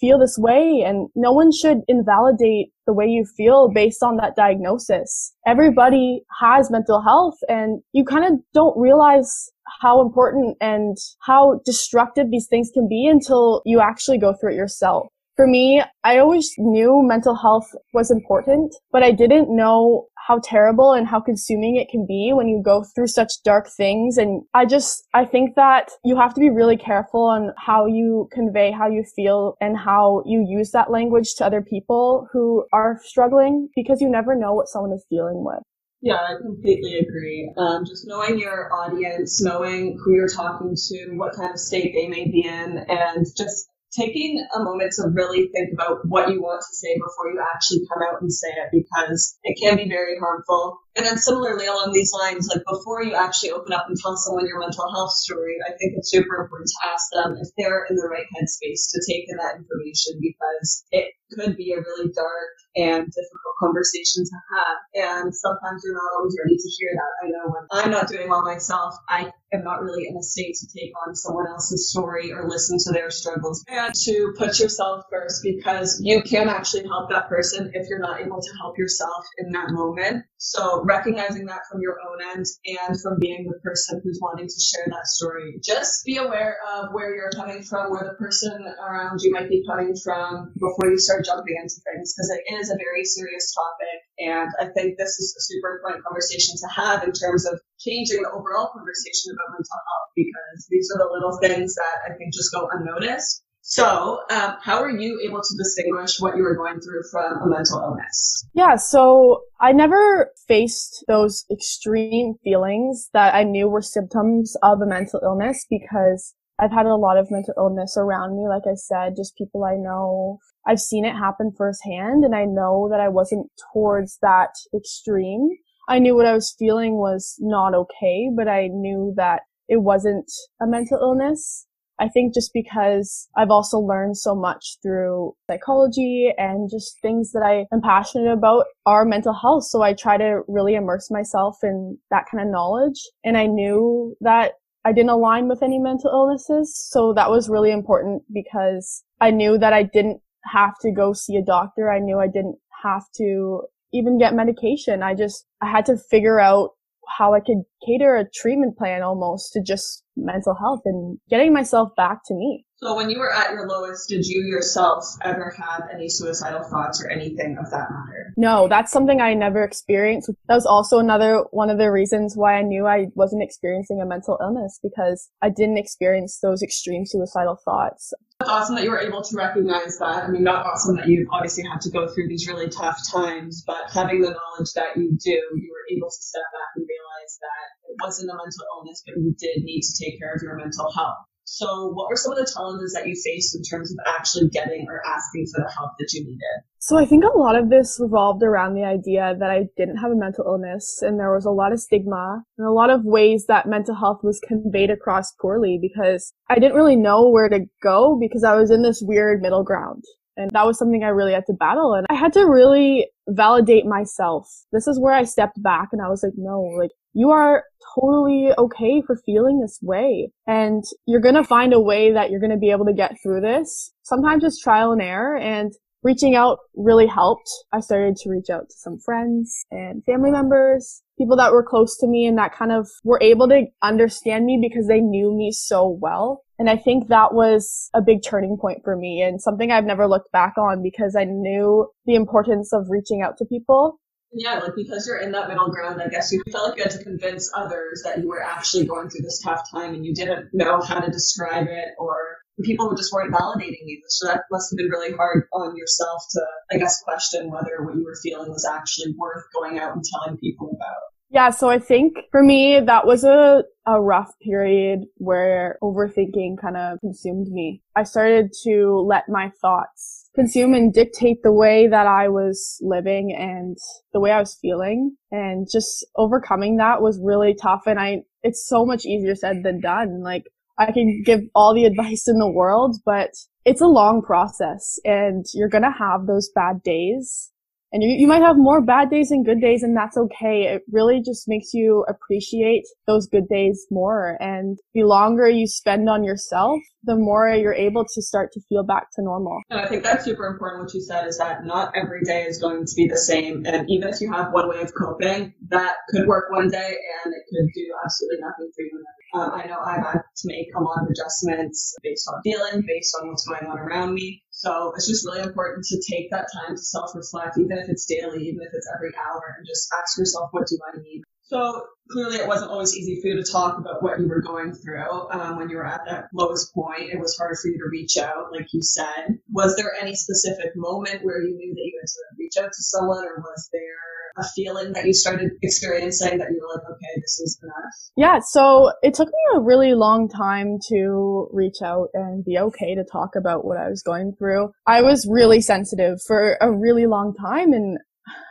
feel 0.00 0.18
this 0.18 0.36
way 0.38 0.82
and 0.86 1.08
no 1.14 1.32
one 1.32 1.50
should 1.52 1.78
invalidate 1.88 2.72
the 2.86 2.92
way 2.92 3.06
you 3.06 3.24
feel 3.36 3.68
based 3.68 4.02
on 4.02 4.16
that 4.16 4.36
diagnosis. 4.36 5.34
Everybody 5.46 6.22
has 6.40 6.70
mental 6.70 7.02
health 7.02 7.36
and 7.48 7.82
you 7.92 8.04
kind 8.04 8.24
of 8.24 8.40
don't 8.54 8.78
realize 8.78 9.50
how 9.80 10.00
important 10.00 10.56
and 10.60 10.96
how 11.20 11.60
destructive 11.64 12.30
these 12.30 12.46
things 12.48 12.70
can 12.72 12.88
be 12.88 13.06
until 13.06 13.62
you 13.64 13.80
actually 13.80 14.18
go 14.18 14.32
through 14.32 14.52
it 14.52 14.56
yourself. 14.56 15.08
For 15.38 15.46
me, 15.46 15.80
I 16.02 16.18
always 16.18 16.52
knew 16.58 17.00
mental 17.00 17.36
health 17.36 17.68
was 17.94 18.10
important, 18.10 18.74
but 18.90 19.04
I 19.04 19.12
didn't 19.12 19.54
know 19.54 20.08
how 20.26 20.40
terrible 20.42 20.92
and 20.92 21.06
how 21.06 21.20
consuming 21.20 21.76
it 21.76 21.88
can 21.88 22.06
be 22.08 22.32
when 22.34 22.48
you 22.48 22.60
go 22.60 22.82
through 22.82 23.06
such 23.06 23.30
dark 23.44 23.68
things. 23.76 24.18
And 24.18 24.42
I 24.52 24.66
just, 24.66 25.06
I 25.14 25.24
think 25.24 25.54
that 25.54 25.92
you 26.04 26.16
have 26.16 26.34
to 26.34 26.40
be 26.40 26.50
really 26.50 26.76
careful 26.76 27.22
on 27.22 27.52
how 27.56 27.86
you 27.86 28.28
convey 28.32 28.72
how 28.72 28.88
you 28.88 29.04
feel 29.14 29.56
and 29.60 29.78
how 29.78 30.24
you 30.26 30.44
use 30.44 30.72
that 30.72 30.90
language 30.90 31.36
to 31.36 31.46
other 31.46 31.62
people 31.62 32.26
who 32.32 32.64
are 32.72 32.98
struggling 33.04 33.68
because 33.76 34.00
you 34.00 34.10
never 34.10 34.34
know 34.34 34.54
what 34.54 34.66
someone 34.66 34.92
is 34.92 35.06
dealing 35.08 35.44
with. 35.44 35.62
Yeah, 36.02 36.16
I 36.16 36.34
completely 36.42 36.98
agree. 36.98 37.48
Um, 37.56 37.84
just 37.86 38.08
knowing 38.08 38.40
your 38.40 38.72
audience, 38.72 39.40
knowing 39.40 40.00
who 40.04 40.14
you're 40.16 40.26
talking 40.26 40.74
to, 40.88 41.12
what 41.14 41.36
kind 41.36 41.52
of 41.52 41.60
state 41.60 41.94
they 41.94 42.08
may 42.08 42.24
be 42.24 42.44
in, 42.44 42.84
and 42.88 43.24
just 43.36 43.68
taking 43.92 44.44
a 44.54 44.62
moment 44.62 44.92
to 44.96 45.08
really 45.08 45.48
think 45.48 45.72
about 45.72 46.04
what 46.04 46.30
you 46.30 46.40
want 46.40 46.60
to 46.60 46.74
say 46.74 46.94
before 46.94 47.32
you 47.32 47.40
actually 47.40 47.86
come 47.88 48.02
out 48.02 48.20
and 48.20 48.32
say 48.32 48.48
it 48.48 48.68
because 48.72 49.38
it 49.44 49.58
can 49.60 49.76
be 49.76 49.88
very 49.88 50.18
harmful. 50.18 50.80
And 50.96 51.06
then 51.06 51.16
similarly 51.16 51.66
along 51.66 51.92
these 51.92 52.12
lines, 52.12 52.48
like 52.48 52.64
before 52.68 53.02
you 53.02 53.14
actually 53.14 53.52
open 53.52 53.72
up 53.72 53.86
and 53.88 53.96
tell 53.96 54.16
someone 54.16 54.46
your 54.46 54.58
mental 54.58 54.90
health 54.90 55.12
story, 55.12 55.56
I 55.64 55.70
think 55.70 55.94
it's 55.96 56.10
super 56.10 56.42
important 56.42 56.68
to 56.68 56.88
ask 56.88 57.04
them 57.12 57.36
if 57.40 57.48
they're 57.56 57.86
in 57.88 57.96
the 57.96 58.08
right 58.10 58.26
headspace 58.34 58.90
to 58.92 58.98
take 59.06 59.24
in 59.28 59.36
that 59.38 59.56
information 59.56 60.20
because 60.20 60.84
it 60.90 61.14
could 61.32 61.56
be 61.56 61.72
a 61.72 61.80
really 61.80 62.10
dark 62.12 62.52
and 62.76 63.04
difficult 63.06 63.54
conversation 63.60 64.24
to 64.24 64.36
have. 64.54 64.76
And 64.94 65.34
sometimes 65.34 65.82
you're 65.84 65.94
not 65.94 66.10
always 66.16 66.36
ready 66.42 66.56
to 66.56 66.70
hear 66.78 66.90
that. 66.94 67.26
I 67.26 67.30
know 67.30 67.52
when 67.52 67.66
I'm 67.72 67.90
not 67.90 68.08
doing 68.08 68.28
well 68.28 68.42
myself, 68.42 68.94
I 69.08 69.32
am 69.52 69.64
not 69.64 69.82
really 69.82 70.06
in 70.06 70.16
a 70.16 70.22
state 70.22 70.54
to 70.56 70.66
take 70.68 70.92
on 71.06 71.14
someone 71.14 71.46
else's 71.48 71.90
story 71.90 72.32
or 72.32 72.48
listen 72.48 72.78
to 72.84 72.92
their 72.92 73.10
struggles 73.10 73.64
and 73.68 73.94
to 73.94 74.34
put 74.36 74.58
yourself 74.58 75.04
first 75.10 75.42
because 75.42 76.00
you 76.02 76.22
can 76.22 76.48
actually 76.48 76.86
help 76.86 77.10
that 77.10 77.28
person 77.28 77.70
if 77.74 77.88
you're 77.88 77.98
not 77.98 78.20
able 78.20 78.40
to 78.40 78.50
help 78.60 78.78
yourself 78.78 79.24
in 79.38 79.52
that 79.52 79.70
moment. 79.70 80.24
So 80.38 80.82
recognizing 80.84 81.46
that 81.46 81.66
from 81.70 81.82
your 81.82 81.98
own 81.98 82.22
end 82.22 82.46
and 82.64 82.94
from 83.00 83.18
being 83.18 83.50
the 83.50 83.58
person 83.58 84.00
who's 84.02 84.20
wanting 84.22 84.46
to 84.46 84.60
share 84.60 84.86
that 84.86 85.06
story. 85.06 85.58
Just 85.62 86.04
be 86.06 86.16
aware 86.16 86.58
of 86.74 86.94
where 86.94 87.14
you're 87.14 87.34
coming 87.34 87.62
from, 87.62 87.90
where 87.90 88.06
the 88.06 88.14
person 88.14 88.54
around 88.78 89.18
you 89.20 89.32
might 89.32 89.50
be 89.50 89.66
coming 89.66 89.94
from 89.98 90.54
before 90.54 90.90
you 90.90 90.98
start 90.98 91.24
jumping 91.24 91.58
into 91.58 91.82
things 91.82 92.14
because 92.14 92.30
it 92.30 92.54
is 92.54 92.70
a 92.70 92.78
very 92.78 93.04
serious 93.04 93.52
topic. 93.52 93.98
And 94.18 94.50
I 94.62 94.70
think 94.70 94.96
this 94.96 95.18
is 95.18 95.34
a 95.34 95.42
super 95.42 95.76
important 95.76 96.04
conversation 96.06 96.54
to 96.54 96.68
have 96.70 97.02
in 97.02 97.10
terms 97.10 97.44
of 97.44 97.58
changing 97.82 98.22
the 98.22 98.30
overall 98.30 98.70
conversation 98.70 99.34
about 99.34 99.58
mental 99.58 99.74
health 99.74 100.08
because 100.14 100.66
these 100.70 100.86
are 100.94 101.02
the 101.02 101.10
little 101.10 101.38
things 101.42 101.74
that 101.74 101.96
I 102.06 102.14
think 102.14 102.32
just 102.32 102.54
go 102.54 102.68
unnoticed. 102.70 103.42
So, 103.70 104.20
um, 104.30 104.56
how 104.62 104.82
are 104.82 104.88
you 104.90 105.20
able 105.22 105.42
to 105.42 105.56
distinguish 105.58 106.18
what 106.20 106.38
you 106.38 106.42
were 106.42 106.56
going 106.56 106.80
through 106.80 107.02
from 107.12 107.42
a 107.42 107.46
mental 107.46 107.82
illness? 107.82 108.46
Yeah, 108.54 108.76
so 108.76 109.42
I 109.60 109.72
never 109.72 110.30
faced 110.48 111.04
those 111.06 111.44
extreme 111.52 112.36
feelings 112.42 113.10
that 113.12 113.34
I 113.34 113.42
knew 113.42 113.68
were 113.68 113.82
symptoms 113.82 114.56
of 114.62 114.80
a 114.80 114.86
mental 114.86 115.20
illness 115.22 115.66
because 115.68 116.34
I've 116.58 116.72
had 116.72 116.86
a 116.86 116.96
lot 116.96 117.18
of 117.18 117.30
mental 117.30 117.52
illness 117.58 117.98
around 117.98 118.38
me. 118.38 118.48
Like 118.48 118.62
I 118.66 118.74
said, 118.74 119.16
just 119.18 119.36
people 119.36 119.62
I 119.64 119.74
know. 119.74 120.38
I've 120.66 120.80
seen 120.80 121.04
it 121.04 121.12
happen 121.12 121.52
firsthand 121.54 122.24
and 122.24 122.34
I 122.34 122.46
know 122.46 122.88
that 122.90 123.00
I 123.00 123.08
wasn't 123.10 123.50
towards 123.74 124.16
that 124.22 124.54
extreme. 124.74 125.50
I 125.90 125.98
knew 125.98 126.16
what 126.16 126.24
I 126.24 126.32
was 126.32 126.56
feeling 126.58 126.94
was 126.94 127.36
not 127.38 127.74
okay, 127.74 128.30
but 128.34 128.48
I 128.48 128.68
knew 128.68 129.12
that 129.16 129.42
it 129.68 129.82
wasn't 129.82 130.32
a 130.58 130.66
mental 130.66 130.98
illness. 130.98 131.66
I 132.00 132.08
think 132.08 132.34
just 132.34 132.52
because 132.54 133.28
I've 133.36 133.50
also 133.50 133.78
learned 133.78 134.16
so 134.16 134.34
much 134.34 134.78
through 134.82 135.34
psychology 135.50 136.32
and 136.36 136.70
just 136.70 137.00
things 137.02 137.32
that 137.32 137.42
I 137.42 137.66
am 137.74 137.82
passionate 137.82 138.32
about 138.32 138.66
are 138.86 139.04
mental 139.04 139.32
health. 139.34 139.64
So 139.64 139.82
I 139.82 139.94
try 139.94 140.16
to 140.16 140.42
really 140.46 140.74
immerse 140.74 141.10
myself 141.10 141.58
in 141.62 141.98
that 142.10 142.24
kind 142.30 142.42
of 142.42 142.52
knowledge. 142.52 143.00
And 143.24 143.36
I 143.36 143.46
knew 143.46 144.16
that 144.20 144.52
I 144.84 144.92
didn't 144.92 145.10
align 145.10 145.48
with 145.48 145.62
any 145.62 145.78
mental 145.78 146.10
illnesses. 146.10 146.74
So 146.90 147.12
that 147.14 147.30
was 147.30 147.48
really 147.48 147.72
important 147.72 148.22
because 148.32 149.04
I 149.20 149.30
knew 149.30 149.58
that 149.58 149.72
I 149.72 149.82
didn't 149.82 150.20
have 150.44 150.74
to 150.82 150.92
go 150.92 151.12
see 151.12 151.36
a 151.36 151.44
doctor. 151.44 151.90
I 151.90 151.98
knew 151.98 152.18
I 152.18 152.28
didn't 152.28 152.58
have 152.82 153.04
to 153.16 153.62
even 153.92 154.18
get 154.18 154.34
medication. 154.34 155.02
I 155.02 155.14
just, 155.14 155.46
I 155.60 155.70
had 155.70 155.86
to 155.86 155.96
figure 155.96 156.38
out 156.38 156.70
how 157.16 157.34
I 157.34 157.40
could 157.40 157.62
cater 157.86 158.16
a 158.16 158.28
treatment 158.28 158.76
plan 158.76 159.02
almost 159.02 159.52
to 159.54 159.62
just 159.62 160.04
mental 160.16 160.54
health 160.54 160.82
and 160.84 161.18
getting 161.28 161.52
myself 161.52 161.90
back 161.96 162.20
to 162.26 162.34
me. 162.34 162.64
So 162.80 162.94
when 162.94 163.10
you 163.10 163.18
were 163.18 163.34
at 163.34 163.50
your 163.50 163.66
lowest, 163.66 164.08
did 164.08 164.24
you 164.24 164.44
yourself 164.44 165.04
ever 165.24 165.52
have 165.58 165.88
any 165.92 166.08
suicidal 166.08 166.62
thoughts 166.62 167.02
or 167.02 167.10
anything 167.10 167.58
of 167.58 167.68
that 167.72 167.90
matter? 167.90 168.32
No, 168.36 168.68
that's 168.68 168.92
something 168.92 169.20
I 169.20 169.34
never 169.34 169.64
experienced. 169.64 170.30
That 170.46 170.54
was 170.54 170.64
also 170.64 171.00
another 171.00 171.42
one 171.50 171.70
of 171.70 171.78
the 171.78 171.90
reasons 171.90 172.34
why 172.36 172.54
I 172.54 172.62
knew 172.62 172.86
I 172.86 173.06
wasn't 173.16 173.42
experiencing 173.42 174.00
a 174.00 174.06
mental 174.06 174.38
illness 174.40 174.78
because 174.80 175.28
I 175.42 175.50
didn't 175.50 175.78
experience 175.78 176.38
those 176.40 176.62
extreme 176.62 177.04
suicidal 177.04 177.58
thoughts. 177.64 178.14
It's 178.40 178.48
awesome 178.48 178.76
that 178.76 178.84
you 178.84 178.92
were 178.92 179.00
able 179.00 179.22
to 179.22 179.36
recognize 179.36 179.98
that. 179.98 180.22
I 180.22 180.28
mean, 180.28 180.44
not 180.44 180.64
awesome 180.64 180.94
that 180.98 181.08
you've 181.08 181.26
obviously 181.32 181.64
had 181.64 181.80
to 181.80 181.90
go 181.90 182.06
through 182.06 182.28
these 182.28 182.46
really 182.46 182.68
tough 182.68 183.00
times, 183.10 183.64
but 183.66 183.90
having 183.92 184.20
the 184.20 184.30
knowledge 184.30 184.72
that 184.74 184.94
you 184.94 185.18
do, 185.18 185.30
you 185.34 185.68
were 185.74 185.96
able 185.96 186.06
to 186.06 186.22
step 186.22 186.46
back 186.54 186.70
and 186.76 186.86
realize 186.86 187.38
that 187.42 187.90
it 187.90 187.96
wasn't 188.04 188.30
a 188.30 188.34
mental 188.34 188.64
illness, 188.78 189.02
but 189.04 189.16
you 189.16 189.34
did 189.36 189.64
need 189.64 189.80
to 189.80 190.04
take 190.04 190.20
care 190.20 190.32
of 190.32 190.42
your 190.42 190.54
mental 190.54 190.92
health. 190.92 191.26
So, 191.50 191.92
what 191.94 192.10
were 192.10 192.16
some 192.16 192.32
of 192.32 192.38
the 192.38 192.52
challenges 192.52 192.92
that 192.92 193.08
you 193.08 193.14
faced 193.24 193.56
in 193.56 193.62
terms 193.62 193.90
of 193.90 193.96
actually 194.06 194.50
getting 194.50 194.84
or 194.86 195.00
asking 195.06 195.46
for 195.46 195.64
the 195.64 195.72
help 195.72 195.92
that 195.98 196.12
you 196.12 196.22
needed? 196.22 196.60
So, 196.78 196.98
I 196.98 197.06
think 197.06 197.24
a 197.24 197.38
lot 197.38 197.56
of 197.56 197.70
this 197.70 197.98
revolved 197.98 198.42
around 198.42 198.74
the 198.74 198.84
idea 198.84 199.34
that 199.40 199.48
I 199.48 199.64
didn't 199.74 199.96
have 199.96 200.10
a 200.10 200.14
mental 200.14 200.44
illness, 200.46 201.00
and 201.00 201.18
there 201.18 201.32
was 201.32 201.46
a 201.46 201.50
lot 201.50 201.72
of 201.72 201.80
stigma 201.80 202.44
and 202.58 202.66
a 202.66 202.70
lot 202.70 202.90
of 202.90 203.00
ways 203.04 203.46
that 203.48 203.66
mental 203.66 203.94
health 203.94 204.20
was 204.22 204.38
conveyed 204.46 204.90
across 204.90 205.32
poorly 205.40 205.78
because 205.80 206.34
I 206.50 206.56
didn't 206.56 206.76
really 206.76 206.96
know 206.96 207.30
where 207.30 207.48
to 207.48 207.64
go 207.82 208.18
because 208.20 208.44
I 208.44 208.54
was 208.54 208.70
in 208.70 208.82
this 208.82 209.00
weird 209.02 209.40
middle 209.40 209.64
ground. 209.64 210.04
And 210.36 210.50
that 210.52 210.66
was 210.66 210.78
something 210.78 211.02
I 211.02 211.08
really 211.08 211.32
had 211.32 211.46
to 211.46 211.54
battle. 211.54 211.94
And 211.94 212.06
I 212.10 212.14
had 212.14 212.32
to 212.34 212.44
really 212.44 213.08
validate 213.26 213.86
myself. 213.86 214.46
This 214.70 214.86
is 214.86 215.00
where 215.00 215.12
I 215.12 215.24
stepped 215.24 215.60
back 215.60 215.88
and 215.92 216.00
I 216.00 216.08
was 216.08 216.22
like, 216.22 216.34
no, 216.36 216.60
like 216.78 216.92
you 217.18 217.30
are 217.30 217.64
totally 217.96 218.50
okay 218.56 219.02
for 219.04 219.16
feeling 219.26 219.58
this 219.60 219.80
way. 219.82 220.30
And 220.46 220.84
you're 221.04 221.20
going 221.20 221.34
to 221.34 221.42
find 221.42 221.72
a 221.72 221.80
way 221.80 222.12
that 222.12 222.30
you're 222.30 222.38
going 222.38 222.52
to 222.52 222.56
be 222.56 222.70
able 222.70 222.84
to 222.84 222.92
get 222.92 223.16
through 223.20 223.40
this. 223.40 223.92
Sometimes 224.04 224.44
it's 224.44 224.62
trial 224.62 224.92
and 224.92 225.02
error 225.02 225.36
and 225.36 225.72
reaching 226.04 226.36
out 226.36 226.58
really 226.76 227.08
helped. 227.08 227.50
I 227.72 227.80
started 227.80 228.14
to 228.18 228.30
reach 228.30 228.50
out 228.50 228.68
to 228.68 228.74
some 228.76 229.00
friends 229.04 229.64
and 229.72 230.04
family 230.04 230.30
members, 230.30 231.02
people 231.18 231.36
that 231.38 231.50
were 231.50 231.66
close 231.68 231.98
to 231.98 232.06
me 232.06 232.24
and 232.24 232.38
that 232.38 232.54
kind 232.54 232.70
of 232.70 232.88
were 233.02 233.18
able 233.20 233.48
to 233.48 233.64
understand 233.82 234.46
me 234.46 234.60
because 234.62 234.86
they 234.86 235.00
knew 235.00 235.36
me 235.36 235.50
so 235.50 235.98
well. 236.00 236.44
And 236.56 236.70
I 236.70 236.76
think 236.76 237.08
that 237.08 237.34
was 237.34 237.90
a 237.94 238.00
big 238.00 238.18
turning 238.24 238.56
point 238.60 238.82
for 238.84 238.96
me 238.96 239.22
and 239.22 239.42
something 239.42 239.72
I've 239.72 239.84
never 239.84 240.06
looked 240.06 240.30
back 240.30 240.54
on 240.56 240.84
because 240.84 241.16
I 241.18 241.24
knew 241.24 241.88
the 242.06 242.14
importance 242.14 242.72
of 242.72 242.86
reaching 242.88 243.22
out 243.22 243.38
to 243.38 243.44
people. 243.44 243.98
Yeah, 244.32 244.58
like 244.58 244.74
because 244.76 245.06
you're 245.06 245.18
in 245.18 245.32
that 245.32 245.48
middle 245.48 245.70
ground, 245.70 246.02
I 246.02 246.08
guess 246.08 246.30
you 246.32 246.42
felt 246.52 246.70
like 246.70 246.78
you 246.78 246.84
had 246.84 246.92
to 246.92 247.02
convince 247.02 247.50
others 247.54 248.02
that 248.04 248.18
you 248.18 248.28
were 248.28 248.42
actually 248.42 248.84
going 248.84 249.08
through 249.08 249.22
this 249.22 249.40
tough 249.42 249.70
time 249.70 249.94
and 249.94 250.04
you 250.04 250.14
didn't 250.14 250.50
know 250.52 250.80
how 250.80 251.00
to 251.00 251.10
describe 251.10 251.66
it 251.68 251.88
or 251.98 252.38
people 252.62 252.94
just 252.94 253.12
weren't 253.12 253.32
validating 253.32 253.86
you. 253.86 254.02
So 254.08 254.26
that 254.26 254.42
must 254.50 254.70
have 254.70 254.76
been 254.76 254.90
really 254.90 255.12
hard 255.12 255.44
on 255.52 255.76
yourself 255.76 256.22
to, 256.32 256.42
I 256.72 256.78
guess, 256.78 257.02
question 257.02 257.50
whether 257.50 257.82
what 257.82 257.94
you 257.94 258.04
were 258.04 258.16
feeling 258.22 258.50
was 258.50 258.66
actually 258.66 259.14
worth 259.16 259.44
going 259.54 259.78
out 259.78 259.94
and 259.94 260.04
telling 260.04 260.36
people 260.38 260.70
about. 260.74 260.96
Yeah, 261.30 261.50
so 261.50 261.68
I 261.68 261.78
think 261.78 262.16
for 262.30 262.42
me, 262.42 262.80
that 262.80 263.06
was 263.06 263.22
a, 263.22 263.62
a 263.86 264.00
rough 264.00 264.32
period 264.40 265.00
where 265.16 265.76
overthinking 265.82 266.58
kind 266.60 266.76
of 266.76 266.98
consumed 267.00 267.48
me. 267.48 267.82
I 267.94 268.04
started 268.04 268.52
to 268.64 269.04
let 269.06 269.28
my 269.28 269.52
thoughts 269.60 270.17
consume 270.38 270.72
and 270.74 270.92
dictate 270.92 271.42
the 271.42 271.52
way 271.52 271.88
that 271.88 272.06
I 272.06 272.28
was 272.28 272.78
living 272.80 273.34
and 273.36 273.76
the 274.12 274.20
way 274.20 274.30
I 274.30 274.38
was 274.38 274.56
feeling. 274.60 275.16
And 275.32 275.66
just 275.70 276.06
overcoming 276.16 276.76
that 276.76 277.02
was 277.02 277.20
really 277.22 277.54
tough. 277.54 277.82
And 277.86 277.98
I, 277.98 278.22
it's 278.42 278.66
so 278.68 278.86
much 278.86 279.04
easier 279.04 279.34
said 279.34 279.64
than 279.64 279.80
done. 279.80 280.22
Like, 280.22 280.44
I 280.78 280.92
can 280.92 281.22
give 281.24 281.40
all 281.54 281.74
the 281.74 281.84
advice 281.90 282.28
in 282.28 282.38
the 282.38 282.50
world, 282.50 282.96
but 283.04 283.30
it's 283.64 283.80
a 283.80 283.86
long 283.86 284.22
process 284.22 284.98
and 285.04 285.44
you're 285.54 285.68
going 285.68 285.82
to 285.82 285.90
have 285.90 286.26
those 286.26 286.48
bad 286.54 286.82
days 286.82 287.50
and 287.92 288.02
you, 288.02 288.10
you 288.10 288.26
might 288.26 288.42
have 288.42 288.56
more 288.56 288.82
bad 288.84 289.10
days 289.10 289.30
and 289.30 289.44
good 289.44 289.60
days 289.60 289.82
and 289.82 289.96
that's 289.96 290.16
okay. 290.16 290.64
It 290.74 290.82
really 290.90 291.22
just 291.24 291.48
makes 291.48 291.72
you 291.72 292.04
appreciate 292.08 292.84
those 293.06 293.26
good 293.26 293.48
days 293.48 293.86
more. 293.90 294.36
And 294.40 294.78
the 294.94 295.04
longer 295.04 295.48
you 295.48 295.66
spend 295.66 296.08
on 296.08 296.24
yourself, 296.24 296.80
the 297.04 297.16
more 297.16 297.48
you're 297.48 297.74
able 297.74 298.04
to 298.04 298.22
start 298.22 298.52
to 298.52 298.60
feel 298.68 298.84
back 298.84 299.06
to 299.14 299.22
normal. 299.22 299.60
And 299.70 299.80
I 299.80 299.86
think 299.86 300.02
that's 300.02 300.24
super 300.24 300.46
important. 300.46 300.84
What 300.84 300.94
you 300.94 301.00
said 301.00 301.26
is 301.26 301.38
that 301.38 301.64
not 301.64 301.92
every 301.96 302.22
day 302.22 302.42
is 302.42 302.58
going 302.58 302.84
to 302.84 302.94
be 302.94 303.08
the 303.08 303.16
same. 303.16 303.64
And 303.66 303.88
even 303.88 304.08
if 304.08 304.20
you 304.20 304.30
have 304.32 304.52
one 304.52 304.68
way 304.68 304.82
of 304.82 304.92
coping, 304.94 305.54
that 305.68 305.96
could 306.10 306.26
work 306.26 306.50
one 306.50 306.68
day 306.68 306.96
and 307.24 307.32
it 307.32 307.42
could 307.48 307.68
do 307.74 307.86
absolutely 308.04 308.40
nothing 308.40 308.70
for 308.74 308.82
you 308.82 309.04
um, 309.34 309.50
I 309.52 309.66
know 309.66 309.78
I've 309.78 310.04
had 310.04 310.22
to 310.36 310.44
make 310.44 310.68
a 310.74 310.82
lot 310.82 311.02
of 311.02 311.08
adjustments 311.10 311.94
based 312.02 312.28
on 312.32 312.40
feeling, 312.42 312.82
based 312.86 313.14
on 313.20 313.28
what's 313.28 313.46
going 313.46 313.70
on 313.70 313.78
around 313.78 314.14
me. 314.14 314.42
So 314.58 314.92
it's 314.96 315.06
just 315.06 315.24
really 315.24 315.46
important 315.46 315.86
to 315.86 316.02
take 316.02 316.32
that 316.32 316.48
time 316.52 316.74
to 316.74 316.82
self 316.82 317.14
reflect, 317.14 317.58
even 317.58 317.78
if 317.78 317.88
it's 317.88 318.06
daily, 318.06 318.48
even 318.48 318.60
if 318.60 318.74
it's 318.74 318.90
every 318.92 319.12
hour, 319.14 319.54
and 319.56 319.64
just 319.64 319.88
ask 320.02 320.18
yourself, 320.18 320.48
what 320.50 320.66
do 320.66 320.76
I 320.82 320.98
need? 320.98 321.22
So 321.42 321.84
clearly, 322.10 322.38
it 322.38 322.48
wasn't 322.48 322.72
always 322.72 322.96
easy 322.96 323.20
for 323.20 323.28
you 323.28 323.36
to 323.36 323.52
talk 323.52 323.78
about 323.78 324.02
what 324.02 324.18
you 324.18 324.26
were 324.26 324.42
going 324.42 324.74
through 324.74 325.30
um, 325.30 325.58
when 325.58 325.70
you 325.70 325.76
were 325.76 325.86
at 325.86 326.06
that 326.06 326.26
lowest 326.34 326.74
point. 326.74 327.08
It 327.12 327.20
was 327.20 327.38
hard 327.38 327.56
for 327.56 327.68
you 327.68 327.78
to 327.78 327.88
reach 327.88 328.18
out, 328.18 328.50
like 328.52 328.66
you 328.72 328.82
said. 328.82 329.38
Was 329.48 329.76
there 329.76 329.94
any 329.94 330.16
specific 330.16 330.72
moment 330.74 331.24
where 331.24 331.40
you 331.40 331.54
knew 331.54 331.74
that 331.74 331.84
you 331.84 332.00
had 332.00 332.08
to 332.08 332.36
reach 332.36 332.56
out 332.58 332.72
to 332.72 332.82
someone, 332.82 333.24
or 333.24 333.38
was 333.38 333.70
there 333.72 334.07
a 334.38 334.44
feeling 334.54 334.92
that 334.92 335.04
you 335.04 335.12
started 335.12 335.50
experiencing 335.62 336.38
that 336.38 336.48
you 336.50 336.60
were 336.60 336.74
like, 336.74 336.84
okay, 336.90 337.20
this 337.20 337.40
is 337.40 337.58
enough? 337.62 337.74
Yeah, 338.16 338.40
so 338.40 338.92
it 339.02 339.14
took 339.14 339.28
me 339.28 339.56
a 339.56 339.60
really 339.60 339.94
long 339.94 340.28
time 340.28 340.78
to 340.88 341.48
reach 341.52 341.82
out 341.82 342.08
and 342.14 342.44
be 342.44 342.58
okay 342.58 342.94
to 342.94 343.04
talk 343.04 343.30
about 343.36 343.64
what 343.64 343.78
I 343.78 343.88
was 343.88 344.02
going 344.02 344.34
through. 344.38 344.70
I 344.86 345.02
was 345.02 345.26
really 345.28 345.60
sensitive 345.60 346.18
for 346.26 346.56
a 346.60 346.70
really 346.70 347.06
long 347.06 347.34
time 347.34 347.72
and 347.72 347.98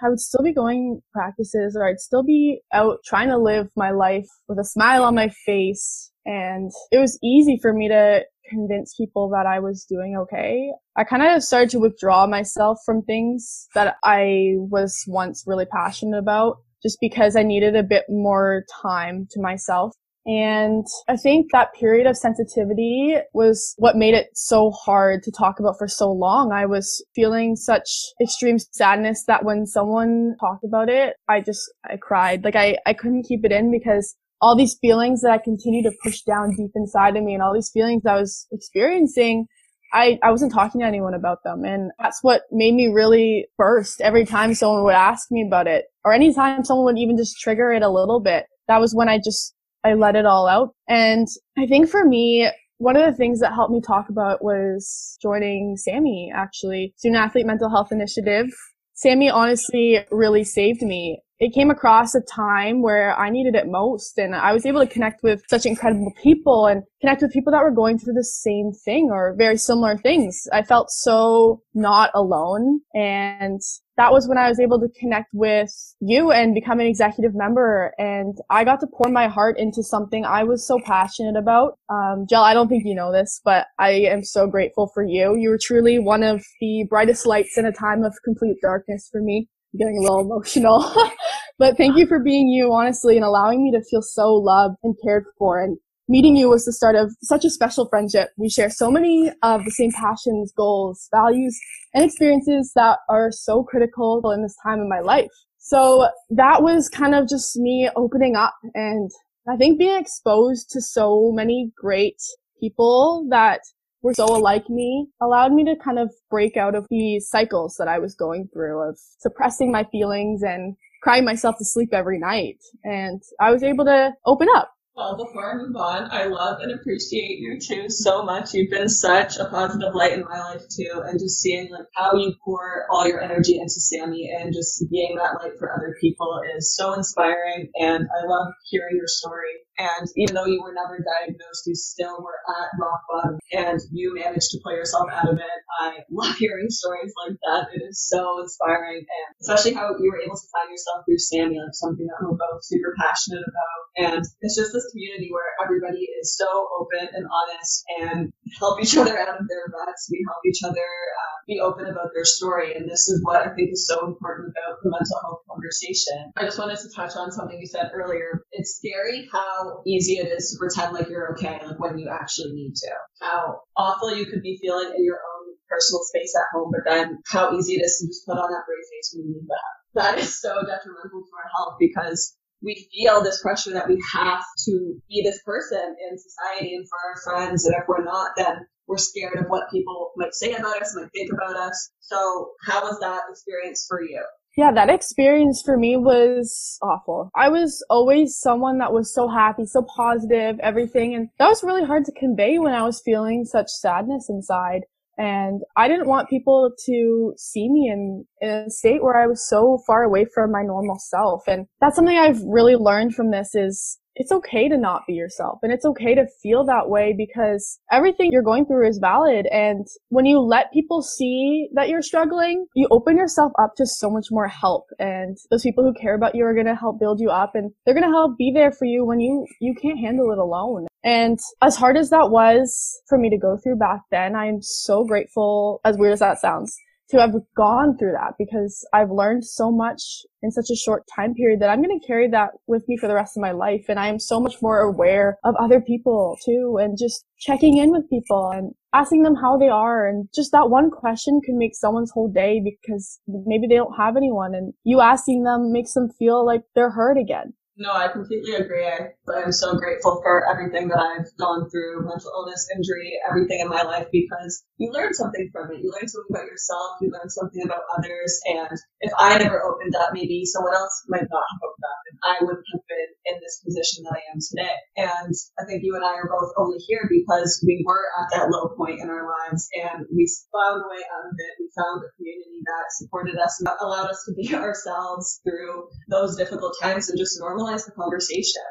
I 0.03 0.09
would 0.09 0.19
still 0.19 0.43
be 0.43 0.53
going 0.53 1.01
practices 1.13 1.75
or 1.77 1.87
I'd 1.87 1.99
still 1.99 2.23
be 2.23 2.61
out 2.73 2.99
trying 3.05 3.29
to 3.29 3.37
live 3.37 3.67
my 3.75 3.91
life 3.91 4.27
with 4.47 4.59
a 4.59 4.65
smile 4.65 5.03
on 5.03 5.15
my 5.15 5.29
face. 5.45 6.11
And 6.25 6.71
it 6.91 6.97
was 6.97 7.17
easy 7.23 7.57
for 7.61 7.73
me 7.73 7.87
to 7.87 8.21
convince 8.47 8.95
people 8.95 9.29
that 9.29 9.45
I 9.45 9.59
was 9.59 9.85
doing 9.89 10.17
okay. 10.23 10.71
I 10.95 11.03
kind 11.03 11.23
of 11.23 11.43
started 11.43 11.69
to 11.71 11.79
withdraw 11.79 12.27
myself 12.27 12.79
from 12.85 13.03
things 13.03 13.67
that 13.75 13.97
I 14.03 14.53
was 14.57 15.03
once 15.07 15.43
really 15.45 15.65
passionate 15.65 16.17
about 16.17 16.57
just 16.83 16.97
because 17.01 17.35
I 17.35 17.43
needed 17.43 17.75
a 17.75 17.83
bit 17.83 18.05
more 18.09 18.63
time 18.81 19.27
to 19.31 19.41
myself. 19.41 19.93
And 20.27 20.85
I 21.07 21.15
think 21.15 21.51
that 21.53 21.73
period 21.73 22.05
of 22.05 22.17
sensitivity 22.17 23.15
was 23.33 23.73
what 23.77 23.95
made 23.95 24.13
it 24.13 24.27
so 24.33 24.71
hard 24.71 25.23
to 25.23 25.31
talk 25.31 25.61
about 25.61 25.77
for 25.77 25.87
so 25.87 26.11
long. 26.11 26.51
I 26.51 26.65
was 26.65 27.01
feeling 27.15 27.55
such 27.55 27.89
extreme 28.21 28.59
sadness 28.59 29.23
that 29.27 29.45
when 29.45 29.65
someone 29.65 30.35
talked 30.41 30.65
about 30.65 30.89
it, 30.89 31.15
I 31.29 31.39
just, 31.39 31.61
I 31.89 31.95
cried. 31.95 32.43
Like 32.43 32.57
I, 32.57 32.77
I 32.85 32.91
couldn't 32.91 33.23
keep 33.23 33.45
it 33.45 33.53
in 33.53 33.71
because 33.71 34.15
all 34.41 34.55
these 34.55 34.77
feelings 34.79 35.21
that 35.21 35.31
I 35.31 35.37
continue 35.37 35.83
to 35.83 35.91
push 36.03 36.21
down 36.21 36.55
deep 36.55 36.71
inside 36.75 37.15
of 37.17 37.23
me 37.23 37.33
and 37.33 37.41
all 37.41 37.53
these 37.53 37.71
feelings 37.73 38.05
I 38.05 38.15
was 38.15 38.47
experiencing 38.51 39.47
I, 39.93 40.19
I 40.21 40.31
wasn't 40.31 40.51
talking 40.51 40.81
to 40.81 40.87
anyone 40.87 41.13
about 41.13 41.43
them. 41.43 41.63
And 41.63 41.91
that's 41.99 42.19
what 42.21 42.43
made 42.51 42.73
me 42.73 42.87
really 42.87 43.47
burst 43.57 44.01
every 44.01 44.25
time 44.25 44.53
someone 44.53 44.83
would 44.83 44.93
ask 44.93 45.31
me 45.31 45.45
about 45.45 45.67
it 45.67 45.85
or 46.03 46.13
anytime 46.13 46.63
someone 46.63 46.85
would 46.85 46.99
even 46.99 47.17
just 47.17 47.39
trigger 47.39 47.71
it 47.71 47.83
a 47.83 47.89
little 47.89 48.19
bit. 48.19 48.45
That 48.67 48.79
was 48.79 48.93
when 48.93 49.09
I 49.09 49.17
just, 49.17 49.53
I 49.83 49.93
let 49.93 50.15
it 50.15 50.25
all 50.25 50.47
out. 50.47 50.73
And 50.89 51.27
I 51.57 51.65
think 51.67 51.89
for 51.89 52.03
me, 52.03 52.49
one 52.79 52.95
of 52.95 53.05
the 53.05 53.17
things 53.17 53.39
that 53.39 53.53
helped 53.53 53.71
me 53.71 53.81
talk 53.81 54.09
about 54.09 54.43
was 54.43 55.17
joining 55.21 55.77
SAMI, 55.77 56.31
actually, 56.35 56.93
Student 56.97 57.23
Athlete 57.23 57.45
Mental 57.45 57.69
Health 57.69 57.91
Initiative. 57.91 58.47
SAMI 58.93 59.29
honestly 59.29 59.99
really 60.11 60.43
saved 60.43 60.81
me 60.81 61.21
it 61.39 61.53
came 61.53 61.69
across 61.69 62.15
a 62.15 62.21
time 62.21 62.81
where 62.81 63.17
I 63.17 63.29
needed 63.29 63.55
it 63.55 63.67
most. 63.67 64.17
And 64.17 64.35
I 64.35 64.53
was 64.53 64.65
able 64.65 64.79
to 64.79 64.91
connect 64.91 65.21
with 65.23 65.43
such 65.49 65.65
incredible 65.65 66.11
people 66.21 66.65
and 66.65 66.83
connect 66.99 67.21
with 67.21 67.31
people 67.31 67.51
that 67.51 67.61
were 67.61 67.71
going 67.71 67.99
through 67.99 68.13
the 68.13 68.23
same 68.23 68.71
thing 68.71 69.09
or 69.11 69.35
very 69.37 69.57
similar 69.57 69.97
things. 69.97 70.47
I 70.51 70.63
felt 70.63 70.89
so 70.89 71.61
not 71.75 72.09
alone. 72.15 72.79
And 72.95 73.61
that 73.97 74.11
was 74.11 74.27
when 74.27 74.37
I 74.37 74.47
was 74.49 74.59
able 74.59 74.79
to 74.79 74.89
connect 74.99 75.29
with 75.33 75.71
you 75.99 76.31
and 76.31 76.55
become 76.55 76.79
an 76.79 76.87
executive 76.87 77.35
member. 77.35 77.93
And 77.99 78.35
I 78.49 78.63
got 78.63 78.79
to 78.79 78.87
pour 78.87 79.11
my 79.11 79.27
heart 79.27 79.59
into 79.59 79.83
something 79.83 80.25
I 80.25 80.43
was 80.43 80.65
so 80.67 80.79
passionate 80.83 81.37
about. 81.37 81.77
Um, 81.89 82.25
Jill, 82.27 82.41
I 82.41 82.53
don't 82.55 82.67
think 82.67 82.83
you 82.85 82.95
know 82.95 83.11
this, 83.11 83.41
but 83.43 83.67
I 83.77 83.91
am 83.91 84.23
so 84.23 84.47
grateful 84.47 84.89
for 84.93 85.03
you. 85.03 85.35
You 85.35 85.49
were 85.49 85.59
truly 85.61 85.99
one 85.99 86.23
of 86.23 86.43
the 86.61 86.85
brightest 86.89 87.27
lights 87.27 87.57
in 87.57 87.65
a 87.65 87.71
time 87.71 88.03
of 88.03 88.15
complete 88.23 88.57
darkness 88.61 89.07
for 89.11 89.21
me 89.21 89.47
getting 89.77 89.97
a 89.97 90.01
little 90.01 90.19
emotional. 90.19 90.93
but 91.59 91.77
thank 91.77 91.97
you 91.97 92.05
for 92.07 92.19
being 92.19 92.47
you, 92.47 92.71
honestly, 92.71 93.15
and 93.15 93.25
allowing 93.25 93.63
me 93.63 93.71
to 93.71 93.83
feel 93.89 94.01
so 94.01 94.33
loved 94.33 94.75
and 94.83 94.95
cared 95.03 95.25
for. 95.37 95.61
And 95.61 95.77
meeting 96.07 96.35
you 96.35 96.49
was 96.49 96.65
the 96.65 96.73
start 96.73 96.95
of 96.95 97.11
such 97.21 97.43
a 97.43 97.49
special 97.49 97.87
friendship. 97.89 98.29
We 98.37 98.49
share 98.49 98.69
so 98.69 98.91
many 98.91 99.31
of 99.43 99.65
the 99.65 99.71
same 99.71 99.91
passions, 99.91 100.53
goals, 100.55 101.09
values, 101.13 101.57
and 101.93 102.03
experiences 102.03 102.71
that 102.75 102.99
are 103.09 103.31
so 103.31 103.63
critical 103.63 104.31
in 104.31 104.43
this 104.43 104.55
time 104.63 104.79
in 104.79 104.89
my 104.89 104.99
life. 104.99 105.31
So 105.57 106.07
that 106.29 106.63
was 106.63 106.87
kind 106.87 107.13
of 107.13 107.27
just 107.27 107.57
me 107.57 107.89
opening 107.95 108.35
up 108.35 108.55
and 108.73 109.11
I 109.49 109.55
think 109.55 109.79
being 109.79 109.97
exposed 109.97 110.69
to 110.71 110.81
so 110.81 111.31
many 111.33 111.71
great 111.77 112.21
people 112.59 113.25
that 113.29 113.61
were 114.07 114.13
so 114.13 114.25
alike 114.25 114.69
me 114.69 115.07
allowed 115.21 115.51
me 115.51 115.65
to 115.65 115.75
kind 115.83 115.99
of 115.99 116.11
break 116.29 116.55
out 116.55 116.75
of 116.75 116.85
the 116.89 117.19
cycles 117.19 117.75
that 117.77 117.89
I 117.89 117.99
was 117.99 118.15
going 118.15 118.47
through 118.53 118.89
of 118.89 118.97
suppressing 119.19 119.71
my 119.71 119.83
feelings 119.91 120.41
and 120.43 120.75
crying 121.03 121.25
myself 121.25 121.57
to 121.59 121.65
sleep 121.65 121.89
every 121.93 122.17
night. 122.17 122.57
And 122.83 123.21
I 123.39 123.51
was 123.51 123.63
able 123.63 123.85
to 123.85 124.13
open 124.25 124.47
up 124.55 124.71
well, 124.97 125.15
before 125.15 125.53
I 125.53 125.55
move 125.55 125.75
on, 125.75 126.09
I 126.09 126.25
love 126.25 126.59
and 126.59 126.71
appreciate 126.71 127.37
you 127.37 127.59
too 127.59 127.87
so 127.87 128.23
much. 128.23 128.55
You've 128.55 128.71
been 128.71 128.89
such 128.89 129.37
a 129.37 129.45
positive 129.45 129.93
light 129.93 130.13
in 130.13 130.23
my 130.23 130.39
life 130.39 130.63
too, 130.75 131.03
and 131.05 131.19
just 131.19 131.39
seeing 131.39 131.69
like 131.69 131.85
how 131.93 132.15
you 132.15 132.33
pour 132.43 132.87
all 132.89 133.07
your 133.07 133.21
energy 133.21 133.59
into 133.59 133.79
SAMI 133.79 134.27
and 134.39 134.51
just 134.51 134.83
being 134.89 135.15
that 135.17 135.35
light 135.39 135.51
for 135.59 135.71
other 135.71 135.95
people 136.01 136.41
is 136.57 136.75
so 136.75 136.93
inspiring. 136.93 137.69
And 137.75 138.07
I 138.09 138.25
love 138.25 138.47
hearing 138.71 138.95
your 138.95 139.05
story. 139.05 139.53
And 139.77 140.09
even 140.17 140.33
though 140.33 140.45
you 140.45 140.61
were 140.61 140.73
never 140.73 140.97
diagnosed, 140.97 141.67
you 141.67 141.75
still 141.75 142.17
were 142.21 142.41
at 142.49 142.73
rock 142.81 143.01
bottom 143.09 143.39
and 143.53 143.79
you 143.91 144.15
managed 144.15 144.49
to 144.51 144.59
pull 144.63 144.73
yourself 144.73 145.07
out 145.11 145.29
of 145.29 145.37
it. 145.37 145.59
I 145.79 145.99
love 146.11 146.35
hearing 146.35 146.69
stories 146.69 147.13
like 147.25 147.37
that. 147.45 147.69
It 147.73 147.85
is 147.85 148.01
so 148.01 148.41
inspiring 148.41 149.05
and 149.05 149.27
especially 149.41 149.73
how 149.73 149.93
you 149.99 150.09
were 150.11 150.21
able 150.21 150.35
to 150.35 150.49
find 150.51 150.71
yourself 150.71 151.05
through 151.05 151.21
like 151.21 151.73
something 151.73 152.07
that 152.07 152.17
we're 152.25 152.37
both 152.37 152.65
super 152.65 152.95
passionate 152.97 153.45
about. 153.45 153.81
And 153.97 154.25
it's 154.41 154.55
just 154.55 154.73
this 154.73 154.89
community 154.91 155.29
where 155.31 155.53
everybody 155.63 156.09
is 156.21 156.35
so 156.35 156.47
open 156.79 157.09
and 157.13 157.25
honest 157.29 157.83
and 158.01 158.33
help 158.59 158.81
each 158.81 158.97
other 158.97 159.17
out 159.17 159.39
of 159.39 159.47
their 159.47 159.65
ruts. 159.73 160.07
We 160.11 160.23
help 160.27 160.41
each 160.45 160.63
other 160.63 160.79
uh, 160.79 161.35
be 161.47 161.59
open 161.59 161.85
about 161.85 162.11
their 162.13 162.25
story. 162.25 162.75
And 162.75 162.89
this 162.89 163.07
is 163.09 163.23
what 163.23 163.41
I 163.41 163.53
think 163.55 163.71
is 163.71 163.87
so 163.87 164.05
important 164.05 164.49
about 164.49 164.77
the 164.83 164.89
mental 164.89 165.19
health 165.21 165.41
conversation. 165.49 166.31
I 166.37 166.43
just 166.43 166.59
wanted 166.59 166.79
to 166.79 166.89
touch 166.95 167.15
on 167.15 167.31
something 167.31 167.57
you 167.59 167.67
said 167.67 167.91
earlier. 167.93 168.43
It's 168.51 168.77
scary 168.77 169.27
how 169.31 169.81
easy 169.85 170.19
it 170.19 170.27
is 170.27 170.51
to 170.51 170.59
pretend 170.59 170.93
like 170.93 171.09
you're 171.09 171.33
okay, 171.33 171.59
like 171.65 171.79
when 171.79 171.97
you 171.97 172.09
actually 172.09 172.53
need 172.53 172.75
to. 172.75 172.91
How 173.21 173.61
awful 173.75 174.15
you 174.15 174.25
could 174.25 174.41
be 174.41 174.59
feeling 174.61 174.93
in 174.95 175.03
your 175.03 175.17
own 175.17 175.55
personal 175.69 176.01
space 176.03 176.33
at 176.35 176.47
home, 176.53 176.71
but 176.71 176.89
then 176.89 177.19
how 177.27 177.51
easy 177.57 177.75
it 177.75 177.83
is 177.83 177.97
to 177.99 178.07
just 178.07 178.25
put 178.25 178.37
on 178.37 178.49
that 178.49 178.63
brave 178.65 178.87
face 178.91 179.13
when 179.13 179.27
you 179.27 179.33
need 179.35 179.47
that. 179.47 179.73
That 179.95 180.19
is 180.19 180.39
so 180.39 180.61
detrimental 180.61 181.25
to 181.25 181.33
our 181.35 181.49
health 181.57 181.75
because 181.79 182.37
we 182.61 182.87
feel 182.91 183.23
this 183.23 183.41
pressure 183.41 183.73
that 183.73 183.87
we 183.87 184.01
have 184.13 184.43
to 184.65 184.99
be 185.09 185.21
this 185.23 185.41
person 185.43 185.95
in 186.09 186.17
society 186.17 186.75
and 186.75 186.87
for 186.89 186.97
our 186.97 187.21
friends. 187.23 187.65
And 187.65 187.75
if 187.75 187.83
we're 187.87 188.03
not, 188.03 188.31
then 188.35 188.65
we're 188.87 188.97
scared 188.97 189.37
of 189.37 189.45
what 189.47 189.69
people 189.71 190.11
might 190.15 190.33
say 190.33 190.53
about 190.53 190.81
us, 190.81 190.95
might 190.95 191.11
think 191.13 191.31
about 191.31 191.55
us. 191.55 191.91
So 191.99 192.51
how 192.65 192.81
was 192.83 192.99
that 192.99 193.21
experience 193.29 193.85
for 193.87 194.01
you? 194.01 194.23
Yeah, 194.55 194.71
that 194.71 194.89
experience 194.89 195.61
for 195.63 195.77
me 195.77 195.97
was 195.97 196.79
awful. 196.81 197.29
I 197.35 197.49
was 197.49 197.85
always 197.91 198.39
someone 198.39 198.79
that 198.79 198.91
was 198.91 199.13
so 199.13 199.27
happy, 199.27 199.65
so 199.65 199.85
positive, 199.95 200.59
everything. 200.61 201.13
And 201.13 201.29
that 201.37 201.47
was 201.47 201.63
really 201.63 201.85
hard 201.85 202.05
to 202.05 202.11
convey 202.11 202.57
when 202.57 202.73
I 202.73 202.81
was 202.81 203.01
feeling 203.05 203.45
such 203.45 203.67
sadness 203.67 204.29
inside. 204.29 204.81
And 205.17 205.61
I 205.75 205.87
didn't 205.87 206.07
want 206.07 206.29
people 206.29 206.69
to 206.85 207.33
see 207.37 207.69
me 207.69 207.89
in, 207.91 208.25
in, 208.39 208.49
a 208.49 208.69
state 208.69 209.01
where 209.01 209.17
I 209.17 209.25
was 209.25 209.47
so 209.47 209.79
far 209.87 210.03
away 210.03 210.25
from 210.31 210.51
my 210.51 210.61
normal 210.61 210.99
self. 210.99 211.47
And 211.47 211.65
that's 211.81 211.95
something 211.95 212.17
I've 212.17 212.41
really 212.43 212.75
learned 212.75 213.15
from 213.15 213.31
this 213.31 213.55
is 213.55 213.97
it's 214.17 214.31
okay 214.31 214.67
to 214.67 214.77
not 214.77 215.03
be 215.07 215.13
yourself 215.13 215.59
and 215.61 215.71
it's 215.71 215.85
okay 215.85 216.15
to 216.15 216.25
feel 216.41 216.65
that 216.65 216.89
way 216.89 217.13
because 217.15 217.79
everything 217.91 218.31
you're 218.31 218.41
going 218.41 218.65
through 218.65 218.87
is 218.87 218.97
valid. 218.97 219.45
And 219.51 219.85
when 220.09 220.25
you 220.25 220.39
let 220.39 220.73
people 220.73 221.03
see 221.03 221.69
that 221.75 221.87
you're 221.87 222.01
struggling, 222.01 222.65
you 222.75 222.87
open 222.89 223.15
yourself 223.15 223.51
up 223.61 223.75
to 223.77 223.85
so 223.85 224.09
much 224.09 224.27
more 224.31 224.47
help. 224.47 224.85
And 224.97 225.37
those 225.51 225.61
people 225.61 225.83
who 225.83 225.93
care 226.01 226.15
about 226.15 226.33
you 226.33 226.45
are 226.45 226.55
going 226.55 226.65
to 226.65 226.75
help 226.75 226.99
build 226.99 227.19
you 227.19 227.29
up 227.29 227.51
and 227.53 227.71
they're 227.85 227.93
going 227.93 228.07
to 228.07 228.15
help 228.15 228.37
be 228.37 228.51
there 228.53 228.71
for 228.71 228.85
you 228.85 229.05
when 229.05 229.19
you, 229.19 229.45
you 229.61 229.75
can't 229.79 229.99
handle 229.99 230.31
it 230.31 230.39
alone. 230.39 230.87
And 231.03 231.37
as 231.61 231.75
hard 231.75 231.95
as 231.95 232.09
that 232.09 232.31
was 232.31 232.99
for 233.07 233.17
me 233.17 233.29
to 233.29 233.37
go 233.37 233.57
through 233.63 233.77
back 233.77 234.01
then, 234.09 234.35
I 234.35 234.47
am 234.47 234.61
so 234.61 235.05
grateful, 235.05 235.79
as 235.85 235.95
weird 235.97 236.13
as 236.13 236.19
that 236.19 236.39
sounds, 236.39 236.75
to 237.09 237.19
have 237.19 237.33
gone 237.55 237.97
through 237.97 238.13
that 238.13 238.33
because 238.37 238.85
I've 238.93 239.11
learned 239.11 239.45
so 239.45 239.71
much 239.71 240.23
in 240.41 240.51
such 240.51 240.69
a 240.71 240.75
short 240.75 241.03
time 241.13 241.33
period 241.33 241.61
that 241.61 241.69
I'm 241.69 241.81
going 241.81 241.97
to 241.99 242.05
carry 242.05 242.29
that 242.29 242.51
with 242.67 242.87
me 242.87 242.97
for 242.97 243.07
the 243.07 243.15
rest 243.15 243.37
of 243.37 243.41
my 243.41 243.51
life. 243.51 243.85
And 243.87 243.99
I 243.99 244.07
am 244.07 244.19
so 244.19 244.39
much 244.39 244.55
more 244.61 244.79
aware 244.79 245.37
of 245.43 245.55
other 245.55 245.81
people 245.81 246.37
too 246.45 246.77
and 246.81 246.97
just 246.97 247.25
checking 247.39 247.77
in 247.77 247.91
with 247.91 248.09
people 248.09 248.51
and 248.53 248.73
asking 248.93 249.23
them 249.23 249.35
how 249.35 249.57
they 249.57 249.69
are. 249.69 250.07
And 250.07 250.27
just 250.33 250.51
that 250.51 250.69
one 250.69 250.89
question 250.91 251.41
can 251.43 251.57
make 251.57 251.75
someone's 251.75 252.11
whole 252.11 252.29
day 252.29 252.61
because 252.63 253.19
maybe 253.27 253.67
they 253.67 253.75
don't 253.75 253.97
have 253.97 254.17
anyone 254.17 254.53
and 254.53 254.73
you 254.83 255.01
asking 255.01 255.43
them 255.43 255.71
makes 255.71 255.93
them 255.93 256.09
feel 256.19 256.45
like 256.45 256.63
they're 256.75 256.91
heard 256.91 257.17
again. 257.17 257.53
No, 257.77 257.93
I 257.93 258.09
completely 258.09 258.57
agree. 258.57 258.89
I, 258.89 259.13
I'm 259.29 259.53
so 259.53 259.77
grateful 259.77 260.17
for 260.25 260.49
everything 260.49 260.89
that 260.89 260.97
I've 260.97 261.29
gone 261.37 261.69
through, 261.69 262.09
mental 262.09 262.33
illness, 262.33 262.65
injury, 262.73 263.13
everything 263.29 263.61
in 263.61 263.69
my 263.69 263.85
life, 263.85 264.09
because 264.11 264.65
you 264.81 264.89
learn 264.89 265.13
something 265.13 265.49
from 265.53 265.69
it. 265.69 265.85
You 265.85 265.93
learn 265.93 266.09
something 266.09 266.33
about 266.33 266.49
yourself. 266.49 266.97
You 267.05 267.13
learn 267.13 267.29
something 267.29 267.61
about 267.61 267.85
others. 267.93 268.33
And 268.49 268.73
if 269.05 269.13
I 269.21 269.37
never 269.37 269.61
opened 269.61 269.93
up, 269.93 270.09
maybe 270.17 270.41
someone 270.49 270.73
else 270.73 271.05
might 271.05 271.29
not 271.29 271.45
have 271.45 271.61
opened 271.61 271.85
up, 271.85 272.01
and 272.09 272.17
I 272.25 272.35
wouldn't 272.41 272.71
have 272.73 272.85
been 272.89 273.09
in 273.29 273.35
this 273.45 273.61
position 273.61 274.09
that 274.09 274.17
I 274.17 274.25
am 274.33 274.41
today. 274.41 274.77
And 274.97 275.33
I 275.61 275.69
think 275.69 275.85
you 275.85 275.93
and 275.93 276.05
I 276.05 276.17
are 276.17 276.33
both 276.33 276.57
only 276.57 276.81
here 276.81 277.05
because 277.05 277.61
we 277.61 277.85
were 277.85 278.09
at 278.17 278.33
that 278.33 278.49
low 278.49 278.73
point 278.73 279.05
in 279.05 279.13
our 279.13 279.21
lives, 279.21 279.69
and 279.77 280.01
we 280.09 280.25
found 280.49 280.81
a 280.81 280.89
way 280.89 281.05
out 281.13 281.29
of 281.29 281.37
it. 281.37 281.53
We 281.61 281.69
found 281.77 282.01
a 282.01 282.09
community 282.17 282.56
that 282.67 282.85
supported 282.91 283.37
us 283.37 283.59
and 283.59 283.69
allowed 283.81 284.09
us 284.09 284.23
to 284.25 284.33
be 284.33 284.53
ourselves 284.55 285.39
through 285.43 285.87
those 286.09 286.35
difficult 286.35 286.75
times 286.81 287.09
and 287.09 287.17
just 287.17 287.39
normalize 287.41 287.85
the 287.85 287.91
conversation. 287.91 288.61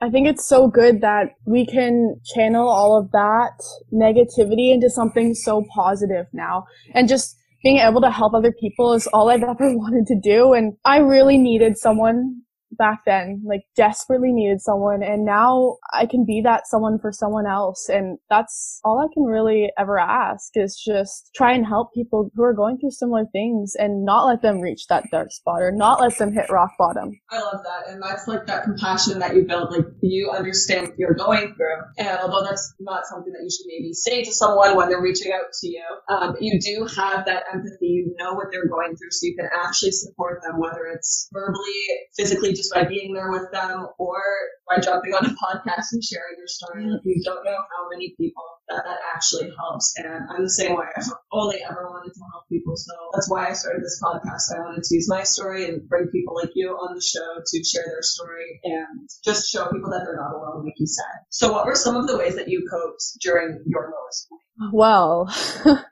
I 0.00 0.10
think 0.10 0.28
it's 0.28 0.46
so 0.46 0.68
good 0.68 1.00
that 1.00 1.28
we 1.46 1.64
can 1.64 2.20
channel 2.34 2.68
all 2.68 2.98
of 2.98 3.10
that 3.12 3.54
negativity 3.92 4.72
into 4.74 4.90
something 4.90 5.34
so 5.34 5.64
positive 5.74 6.26
now. 6.32 6.64
And 6.92 7.08
just 7.08 7.36
being 7.62 7.78
able 7.78 8.02
to 8.02 8.10
help 8.10 8.34
other 8.34 8.52
people 8.52 8.92
is 8.92 9.06
all 9.08 9.30
I've 9.30 9.42
ever 9.48 9.74
wanted 9.76 10.06
to 10.08 10.20
do. 10.20 10.52
And 10.52 10.74
I 10.84 10.98
really 10.98 11.38
needed 11.38 11.78
someone 11.78 12.42
back 12.76 13.00
then, 13.06 13.42
like 13.44 13.62
desperately 13.76 14.32
needed 14.32 14.60
someone. 14.60 15.02
And 15.02 15.24
now 15.24 15.76
I 15.92 16.06
can 16.06 16.24
be 16.24 16.40
that 16.42 16.66
someone 16.66 16.98
for 16.98 17.12
someone 17.12 17.46
else. 17.46 17.88
And 17.88 18.18
that's 18.30 18.80
all 18.84 18.98
I 18.98 19.12
can 19.12 19.24
really 19.24 19.70
ever 19.78 19.98
ask 19.98 20.50
is 20.54 20.76
just 20.76 21.30
try 21.34 21.52
and 21.52 21.66
help 21.66 21.92
people 21.94 22.30
who 22.34 22.42
are 22.42 22.54
going 22.54 22.78
through 22.78 22.90
similar 22.90 23.24
things 23.32 23.74
and 23.78 24.04
not 24.04 24.26
let 24.26 24.42
them 24.42 24.60
reach 24.60 24.86
that 24.88 25.04
dark 25.10 25.32
spot 25.32 25.62
or 25.62 25.72
not 25.72 26.00
let 26.00 26.16
them 26.18 26.32
hit 26.32 26.50
rock 26.50 26.70
bottom. 26.78 27.12
I 27.30 27.40
love 27.40 27.62
that. 27.64 27.92
And 27.92 28.02
that's 28.02 28.26
like 28.28 28.46
that 28.46 28.64
compassion 28.64 29.18
that 29.18 29.34
you 29.34 29.44
build. 29.44 29.70
Like 29.70 29.86
you 30.02 30.30
understand 30.30 30.88
what 30.88 30.98
you're 30.98 31.14
going 31.14 31.54
through. 31.54 31.80
And 31.98 32.18
although 32.20 32.44
that's 32.44 32.74
not 32.80 33.06
something 33.06 33.32
that 33.32 33.42
you 33.42 33.50
should 33.50 33.66
maybe 33.66 33.92
say 33.92 34.24
to 34.24 34.32
someone 34.32 34.76
when 34.76 34.88
they're 34.88 35.02
reaching 35.02 35.32
out 35.32 35.52
to 35.60 35.68
you, 35.68 35.84
um, 36.08 36.36
you 36.40 36.60
do 36.60 36.86
have 36.96 37.26
that 37.26 37.44
empathy. 37.52 37.86
You 37.86 38.14
know 38.18 38.34
what 38.34 38.46
they're 38.50 38.68
going 38.68 38.96
through 38.96 39.10
so 39.10 39.26
you 39.26 39.36
can 39.36 39.48
actually 39.52 39.92
support 39.92 40.42
them, 40.42 40.58
whether 40.58 40.86
it's 40.94 41.28
verbally, 41.32 41.80
physically, 42.16 42.52
just 42.64 42.74
by 42.74 42.88
being 42.88 43.12
there 43.12 43.30
with 43.30 43.50
them 43.52 43.86
or 43.98 44.20
by 44.68 44.80
jumping 44.80 45.12
on 45.12 45.26
a 45.26 45.28
podcast 45.28 45.92
and 45.92 46.02
sharing 46.02 46.36
your 46.38 46.46
story. 46.46 46.86
Like, 46.86 47.00
you 47.04 47.22
don't 47.24 47.44
know 47.44 47.56
how 47.56 47.88
many 47.90 48.14
people 48.18 48.42
that 48.68 48.82
that 48.84 48.98
actually 49.14 49.50
helps. 49.58 49.92
And 49.96 50.08
I'm 50.30 50.42
the 50.42 50.50
same 50.50 50.74
way. 50.76 50.86
I've 50.96 51.04
only 51.32 51.58
ever 51.62 51.86
wanted 51.90 52.14
to 52.14 52.20
help 52.32 52.48
people. 52.48 52.76
So 52.76 52.92
that's 53.12 53.30
why 53.30 53.48
I 53.48 53.52
started 53.52 53.82
this 53.82 54.00
podcast. 54.02 54.56
I 54.56 54.60
wanted 54.60 54.82
to 54.82 54.94
use 54.94 55.08
my 55.08 55.22
story 55.22 55.68
and 55.68 55.86
bring 55.88 56.08
people 56.08 56.34
like 56.36 56.50
you 56.54 56.70
on 56.70 56.94
the 56.94 57.02
show 57.02 57.40
to 57.44 57.64
share 57.64 57.84
their 57.84 58.02
story 58.02 58.60
and 58.64 59.08
just 59.24 59.50
show 59.50 59.66
people 59.70 59.90
that 59.90 60.04
they're 60.04 60.16
not 60.16 60.34
alone, 60.34 60.64
like 60.64 60.74
you 60.78 60.86
said. 60.86 61.24
So 61.30 61.52
what 61.52 61.66
were 61.66 61.74
some 61.74 61.96
of 61.96 62.06
the 62.06 62.16
ways 62.16 62.36
that 62.36 62.48
you 62.48 62.66
coped 62.70 63.02
during 63.20 63.62
your 63.66 63.92
lowest 63.92 64.28
point? 64.28 64.72
Well, 64.72 65.28